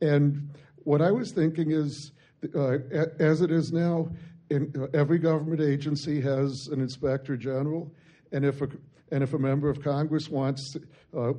And 0.00 0.50
what 0.84 1.00
I 1.00 1.10
was 1.10 1.32
thinking 1.32 1.70
is 1.70 2.12
uh, 2.54 2.78
as 3.18 3.40
it 3.40 3.50
is 3.50 3.72
now, 3.72 4.08
in, 4.50 4.72
uh, 4.78 4.86
every 4.96 5.18
government 5.18 5.60
agency 5.60 6.20
has 6.20 6.68
an 6.68 6.80
inspector 6.80 7.36
general, 7.36 7.92
and 8.32 8.44
if 8.44 8.62
a, 8.62 8.68
and 9.10 9.22
if 9.22 9.34
a 9.34 9.38
member 9.38 9.68
of 9.68 9.82
Congress 9.82 10.28
wants 10.28 10.76
uh, 11.16 11.32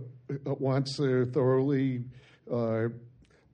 wants 0.46 1.00
a 1.00 1.26
thoroughly 1.26 2.04
uh, 2.52 2.88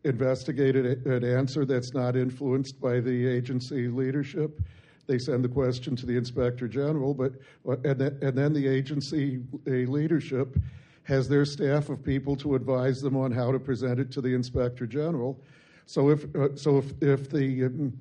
investigated 0.03 1.05
an 1.05 1.23
answer 1.23 1.65
that's 1.65 1.93
not 1.93 2.15
influenced 2.15 2.79
by 2.79 2.99
the 2.99 3.27
agency 3.27 3.87
leadership, 3.87 4.61
they 5.07 5.17
send 5.17 5.43
the 5.43 5.49
question 5.49 5.95
to 5.95 6.05
the 6.05 6.15
inspector 6.15 6.67
general. 6.67 7.13
But 7.13 7.33
and 7.65 7.99
then, 7.99 8.17
and 8.21 8.37
then 8.37 8.53
the 8.53 8.67
agency 8.67 9.41
leadership 9.65 10.57
has 11.03 11.29
their 11.29 11.45
staff 11.45 11.89
of 11.89 12.03
people 12.03 12.35
to 12.35 12.55
advise 12.55 12.99
them 12.99 13.15
on 13.15 13.31
how 13.31 13.51
to 13.51 13.59
present 13.59 13.99
it 13.99 14.11
to 14.11 14.21
the 14.21 14.33
inspector 14.33 14.87
general. 14.87 15.39
So 15.85 16.09
if 16.09 16.35
uh, 16.35 16.55
so 16.55 16.77
if 16.79 16.93
if 17.01 17.29
the 17.29 17.65
um, 17.65 17.93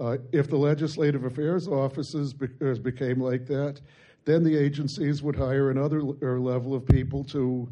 uh, 0.00 0.18
if 0.32 0.48
the 0.48 0.56
legislative 0.56 1.24
affairs 1.24 1.68
offices 1.68 2.32
be, 2.32 2.48
uh, 2.64 2.74
became 2.74 3.20
like 3.20 3.46
that, 3.46 3.80
then 4.24 4.42
the 4.42 4.56
agencies 4.56 5.22
would 5.22 5.36
hire 5.36 5.70
another 5.70 6.02
level 6.02 6.74
of 6.74 6.86
people 6.86 7.24
to 7.24 7.68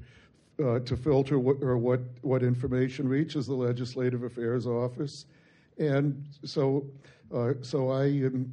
uh, 0.63 0.79
to 0.81 0.97
filter 0.97 1.39
what, 1.39 1.63
or 1.63 1.79
what 1.79 2.01
what 2.23 2.43
information 2.43 3.09
reaches 3.09 3.47
the 3.47 3.55
legislative 3.55 4.25
affairs 4.25 4.67
office, 4.67 5.27
and 5.79 6.25
so 6.45 6.85
uh, 7.35 7.55
so 7.63 7.91
I 7.91 8.05
um, 8.27 8.53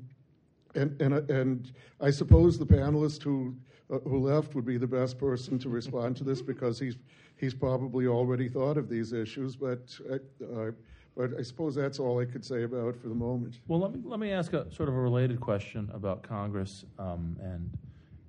and 0.76 1.00
and 1.02 1.30
and 1.30 1.72
I 2.00 2.12
suppose 2.12 2.58
the 2.58 2.66
panelist 2.66 3.24
who 3.24 3.56
uh, 3.92 4.00
who 4.00 4.20
left 4.20 4.56
would 4.56 4.66
be 4.66 4.78
the 4.78 4.88
best 4.88 5.18
person 5.18 5.58
to 5.60 5.70
respond 5.70 6.18
to 6.18 6.24
this 6.24 6.42
because 6.42 6.80
he's 6.80 6.98
he's 7.36 7.54
probably 7.54 8.06
already 8.08 8.48
thought 8.48 8.78
of 8.78 8.90
these 8.90 9.12
issues, 9.12 9.56
but. 9.56 10.00
Uh, 10.12 10.72
but 11.16 11.32
I 11.38 11.42
suppose 11.42 11.76
that's 11.76 12.00
all 12.00 12.20
I 12.20 12.26
could 12.26 12.46
say 12.46 12.64
about 12.64 12.88
it 12.90 13.02
for 13.02 13.10
the 13.10 13.16
moment. 13.16 13.60
Well, 13.68 13.80
let 13.80 13.94
me 13.94 14.00
let 14.04 14.20
me 14.20 14.32
ask 14.32 14.54
a 14.54 14.72
sort 14.74 14.90
of 14.90 14.96
a 14.96 15.00
related 15.00 15.40
question 15.40 15.90
about 15.94 16.24
Congress 16.24 16.86
um, 16.98 17.38
and 17.42 17.70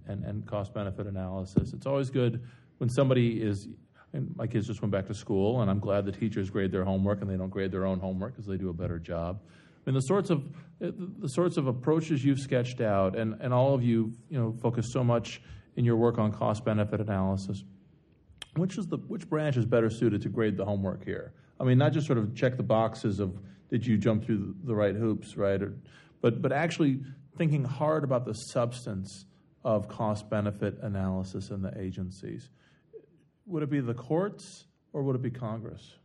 and 0.07 0.25
and 0.25 0.47
cost 0.47 0.75
benefit 0.75 1.07
analysis. 1.07 1.73
It's 1.73 1.87
always 1.87 2.11
good 2.11 2.43
when 2.79 2.89
somebody 2.89 3.43
is. 3.43 3.69
And 4.13 4.35
my 4.35 4.49
kids 4.49 4.67
just 4.67 4.83
went 4.83 4.91
back 4.91 5.07
to 5.07 5.15
school, 5.15 5.61
and 5.61 5.71
I'm 5.71 5.79
glad 5.79 6.05
the 6.05 6.11
teachers 6.11 6.51
grade 6.51 6.73
their 6.73 6.85
homework 6.85 7.21
and 7.21 7.31
they 7.31 7.37
don't 7.37 7.49
grade 7.49 7.71
their 7.71 7.87
own 7.87 8.01
homework 8.01 8.33
because 8.33 8.45
they 8.45 8.57
do 8.57 8.69
a 8.69 8.73
better 8.73 8.99
job. 8.99 9.41
I 9.87 9.91
mean, 9.91 9.95
the 9.95 10.03
sorts 10.03 10.31
of 10.31 10.43
the 10.81 11.29
sorts 11.29 11.57
of 11.57 11.67
approaches 11.67 12.25
you've 12.25 12.41
sketched 12.41 12.81
out, 12.81 13.17
and, 13.17 13.37
and 13.41 13.53
all 13.55 13.75
of 13.75 13.83
you, 13.83 14.13
you 14.29 14.39
know, 14.39 14.53
focus 14.61 14.93
so 14.93 15.05
much 15.05 15.43
in 15.77 15.85
your 15.85 15.97
work 15.97 16.19
on 16.19 16.33
cost 16.33 16.65
benefit 16.65 17.01
analysis. 17.01 17.65
Which 18.57 18.79
is 18.79 18.87
the 18.87 18.97
which 18.97 19.29
branch 19.29 19.57
is 19.57 19.65
better 19.65 19.91
suited 19.91 20.23
to 20.23 20.29
grade 20.29 20.57
the 20.57 20.65
homework 20.65 21.05
here? 21.05 21.33
I 21.61 21.65
mean, 21.65 21.79
not 21.79 21.87
mm-hmm. 21.87 21.95
just 21.95 22.07
sort 22.07 22.19
of 22.19 22.35
check 22.35 22.57
the 22.57 22.63
boxes 22.63 23.21
of 23.21 23.39
did 23.69 23.87
you 23.87 23.99
jump 23.99 24.25
through 24.25 24.57
the 24.65 24.75
right 24.75 24.97
hoops, 24.97 25.37
right? 25.37 25.63
Or, 25.63 25.75
but 26.21 26.43
but 26.43 26.53
actually 26.53 27.01
thinking 27.37 27.65
hard 27.65 28.03
about 28.03 28.25
the 28.25 28.33
substance 28.33 29.27
of 29.63 29.89
cost 29.89 30.29
benefit 30.31 30.79
analysis 30.83 31.51
in 31.51 31.63
the 31.63 31.79
agencies. 31.79 32.49
Would 33.47 33.63
it 33.63 33.71
be 33.71 33.81
the 33.81 33.95
courts 33.95 34.65
or 34.93 35.03
would 35.03 35.15
it 35.17 35.23
be 35.23 35.31
Congress? 35.31 35.97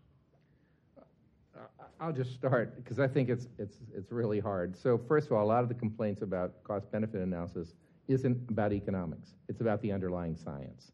I'll 1.99 2.12
just 2.12 2.34
start 2.34 2.76
because 2.76 2.99
I 2.99 3.08
think 3.08 3.30
it's 3.30 3.47
it's 3.58 3.78
it's 3.95 4.12
really 4.12 4.41
hard. 4.41 4.76
So 4.76 4.97
first 4.97 5.28
of 5.28 5.34
all, 5.34 5.45
a 5.45 5.47
lot 5.47 5.64
of 5.64 5.70
the 5.70 5.76
complaints 5.76 6.22
about 6.22 6.62
cost 6.64 6.91
benefit 6.91 7.22
analysis 7.22 7.74
isn't 8.10 8.38
about 8.49 8.74
economics. 8.74 9.36
It's 9.47 9.62
about 9.62 9.82
the 9.82 9.93
underlying 9.93 10.36
science 10.36 10.91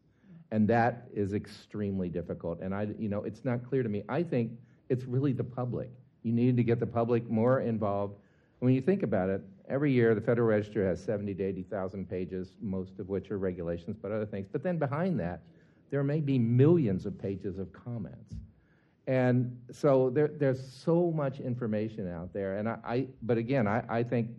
and 0.51 0.67
that 0.67 1.07
is 1.13 1.33
extremely 1.33 2.09
difficult. 2.09 2.59
And 2.59 2.75
I, 2.75 2.87
you 2.99 3.09
know, 3.09 3.23
it's 3.23 3.45
not 3.45 3.67
clear 3.67 3.83
to 3.83 3.89
me. 3.89 4.03
I 4.09 4.21
think 4.21 4.51
it's 4.89 5.05
really 5.05 5.33
the 5.33 5.43
public. 5.43 5.89
You 6.23 6.33
need 6.33 6.57
to 6.57 6.63
get 6.63 6.79
the 6.79 6.85
public 6.85 7.29
more 7.29 7.61
involved. 7.61 8.17
When 8.59 8.73
you 8.73 8.81
think 8.81 9.01
about 9.03 9.29
it, 9.29 9.41
every 9.69 9.91
year 9.91 10.13
the 10.13 10.21
Federal 10.21 10.47
Register 10.47 10.85
has 10.85 11.01
70 11.03 11.33
to 11.35 11.43
80,000 11.43 12.09
pages, 12.09 12.49
most 12.61 12.99
of 12.99 13.07
which 13.09 13.31
are 13.31 13.37
regulations, 13.37 13.95
but 14.01 14.11
other 14.11 14.25
things. 14.25 14.47
But 14.51 14.61
then 14.61 14.77
behind 14.77 15.19
that, 15.21 15.41
there 15.89 16.03
may 16.03 16.19
be 16.19 16.37
millions 16.37 17.05
of 17.05 17.17
pages 17.17 17.57
of 17.57 17.71
comments. 17.73 18.35
And 19.07 19.57
so 19.71 20.09
there, 20.09 20.27
there's 20.27 20.61
so 20.71 21.11
much 21.11 21.39
information 21.39 22.11
out 22.11 22.33
there. 22.33 22.57
And 22.57 22.69
I, 22.69 22.77
I 22.85 23.07
but 23.23 23.37
again, 23.37 23.67
I, 23.67 23.83
I 23.89 24.03
think 24.03 24.29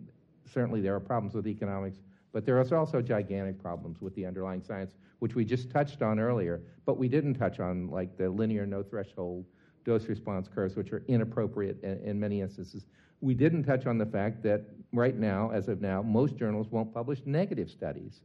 certainly 0.53 0.81
there 0.81 0.95
are 0.95 0.99
problems 0.99 1.33
with 1.33 1.47
economics, 1.47 1.97
but 2.31 2.45
there 2.45 2.59
are 2.59 2.75
also 2.75 3.01
gigantic 3.01 3.61
problems 3.61 4.01
with 4.01 4.13
the 4.15 4.25
underlying 4.25 4.61
science 4.61 4.93
which 5.23 5.35
we 5.35 5.45
just 5.45 5.71
touched 5.71 6.01
on 6.01 6.19
earlier, 6.19 6.61
but 6.85 6.97
we 6.97 7.07
didn't 7.07 7.35
touch 7.35 7.61
on, 7.61 7.89
like 7.89 8.17
the 8.17 8.29
linear 8.29 8.65
no 8.65 8.83
threshold 8.83 9.45
dose 9.85 10.09
response 10.09 10.49
curves, 10.53 10.75
which 10.75 10.91
are 10.91 11.01
inappropriate 11.07 11.81
in, 11.81 11.97
in 11.99 12.19
many 12.19 12.41
instances. 12.41 12.87
We 13.21 13.33
didn't 13.33 13.63
touch 13.63 13.85
on 13.85 13.97
the 13.97 14.05
fact 14.05 14.43
that 14.43 14.65
right 14.91 15.17
now, 15.17 15.49
as 15.51 15.69
of 15.69 15.79
now, 15.79 16.01
most 16.01 16.35
journals 16.35 16.67
won't 16.71 16.93
publish 16.93 17.21
negative 17.25 17.69
studies. 17.69 18.19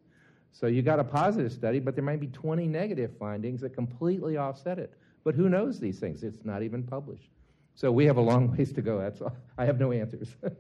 So 0.51 0.67
you 0.67 0.83
got 0.83 0.99
a 0.99 1.05
positive 1.05 1.53
study, 1.53 1.79
but 1.79 1.95
there 1.95 2.03
might 2.03 2.19
be 2.19 2.27
20 2.27 2.67
negative 2.67 3.13
findings 3.17 3.61
that 3.61 3.75
completely 3.75 4.37
offset 4.37 4.81
it. 4.81 4.93
But 5.23 5.37
who 5.37 5.49
knows 5.49 5.79
these 5.79 6.01
things? 6.01 6.25
It's 6.25 6.45
not 6.45 6.65
even 6.65 6.83
published. 6.83 7.31
So 7.77 7.93
we 7.93 8.07
have 8.07 8.17
a 8.17 8.21
long 8.21 8.51
ways 8.57 8.73
to 8.73 8.83
go. 8.83 8.99
That's 8.99 9.21
all. 9.21 9.37
I 9.57 9.67
have 9.67 9.79
no 9.79 9.93
answers. 9.93 10.35
right. 10.43 10.53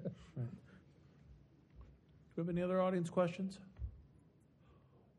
Do 2.38 2.42
we 2.44 2.46
have 2.46 2.56
any 2.56 2.62
other 2.62 2.80
audience 2.80 3.10
questions? 3.10 3.58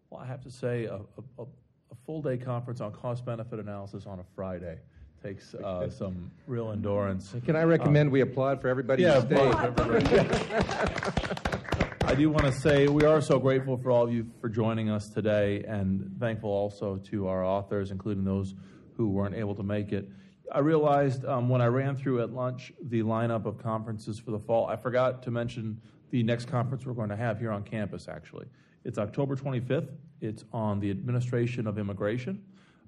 Well, 0.10 0.22
I 0.22 0.26
have 0.26 0.42
to 0.44 0.50
say, 0.50 0.86
a, 0.86 1.02
a, 1.38 1.42
a 1.42 1.96
full 2.06 2.22
day 2.22 2.38
conference 2.38 2.80
on 2.80 2.94
cost 2.94 3.26
benefit 3.26 3.60
analysis 3.60 4.06
on 4.06 4.20
a 4.20 4.24
Friday 4.38 4.78
takes 5.22 5.54
uh, 5.54 5.90
some 5.98 6.32
real 6.48 6.72
endurance. 6.72 7.36
Can 7.46 7.58
I 7.58 7.64
recommend 7.64 8.08
um, 8.08 8.14
we 8.14 8.22
applaud 8.22 8.62
for 8.62 8.70
everybody 8.70 9.04
yeah, 9.04 9.18
I 12.04 12.16
do 12.16 12.30
want 12.30 12.46
to 12.46 12.54
say 12.54 12.88
we 12.88 13.04
are 13.04 13.20
so 13.20 13.38
grateful 13.38 13.76
for 13.76 13.92
all 13.92 14.06
of 14.06 14.14
you 14.14 14.26
for 14.40 14.48
joining 14.48 14.90
us 14.90 15.10
today 15.10 15.66
and 15.68 16.16
thankful 16.22 16.50
also 16.50 17.02
to 17.10 17.28
our 17.28 17.44
authors, 17.44 17.92
including 17.92 18.24
those 18.24 18.56
who 18.96 19.10
weren't 19.10 19.36
able 19.36 19.56
to 19.56 19.64
make 19.64 19.92
it. 19.92 20.10
I 20.54 20.60
realized 20.60 21.26
um, 21.26 21.50
when 21.50 21.62
I 21.62 21.66
ran 21.66 21.98
through 21.98 22.22
at 22.22 22.32
lunch 22.32 22.72
the 22.82 23.04
lineup 23.04 23.46
of 23.46 23.62
conferences 23.62 24.20
for 24.20 24.32
the 24.32 24.40
fall, 24.40 24.68
I 24.68 24.78
forgot 24.78 25.22
to 25.24 25.32
mention 25.32 25.82
the 26.12 26.24
next 26.24 26.46
conference 26.46 26.86
we're 26.86 26.94
going 26.94 27.10
to 27.10 27.16
have 27.16 27.40
here 27.40 27.52
on 27.52 27.64
campus, 27.64 28.08
actually. 28.08 28.46
It's 28.84 28.98
October 28.98 29.36
25th. 29.36 29.90
It's 30.22 30.44
on 30.52 30.80
the 30.80 30.90
administration 30.90 31.68
of 31.68 31.78
immigration, 31.78 32.44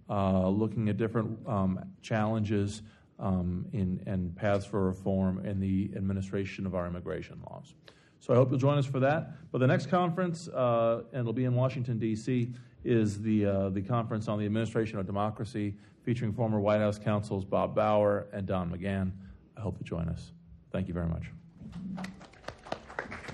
uh, 0.10 0.48
looking 0.50 0.90
at 0.90 0.98
different 0.98 1.38
um, 1.48 1.80
challenges 2.02 2.82
um, 3.20 3.66
in, 3.72 4.02
and 4.06 4.36
paths 4.36 4.66
for 4.66 4.86
reform 4.86 5.46
in 5.46 5.60
the 5.60 5.92
administration 5.96 6.66
of 6.66 6.76
our 6.76 6.88
immigration 6.88 7.42
laws. 7.50 7.76
So 8.20 8.34
I 8.34 8.36
hope 8.36 8.50
you'll 8.50 8.60
join 8.60 8.78
us 8.78 8.86
for 8.86 9.00
that. 9.00 9.32
But 9.52 9.60
the 9.60 9.68
next 9.68 9.88
conference, 9.88 10.48
uh, 10.48 11.04
and 11.12 11.22
it'll 11.22 11.34
be 11.34 11.46
in 11.46 11.56
Washington, 11.56 11.98
D.C., 11.98 12.54
is 12.84 13.22
the, 13.22 13.46
uh, 13.46 13.70
the 13.70 13.82
conference 13.82 14.28
on 14.28 14.40
the 14.40 14.46
administration 14.46 15.00
of 15.00 15.06
democracy, 15.06 15.76
featuring 16.04 16.34
former 16.34 16.60
White 16.60 16.80
House 16.80 16.98
counsels 16.98 17.46
Bob 17.46 17.76
Bauer 17.76 18.28
and 18.34 18.48
Don 18.48 18.72
McGahn. 18.72 19.12
I 19.56 19.62
hope 19.62 19.76
you 19.80 19.86
join 19.86 20.10
us. 20.10 20.32
Thank 20.72 20.88
you 20.88 20.94
very 20.94 21.08
much. 21.08 21.32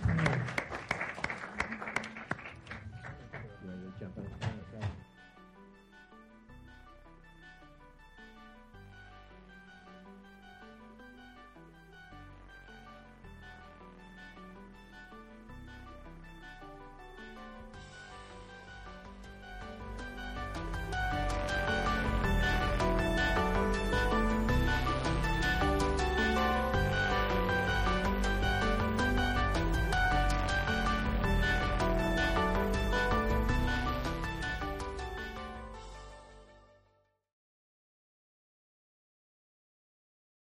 Amen. 0.09 0.66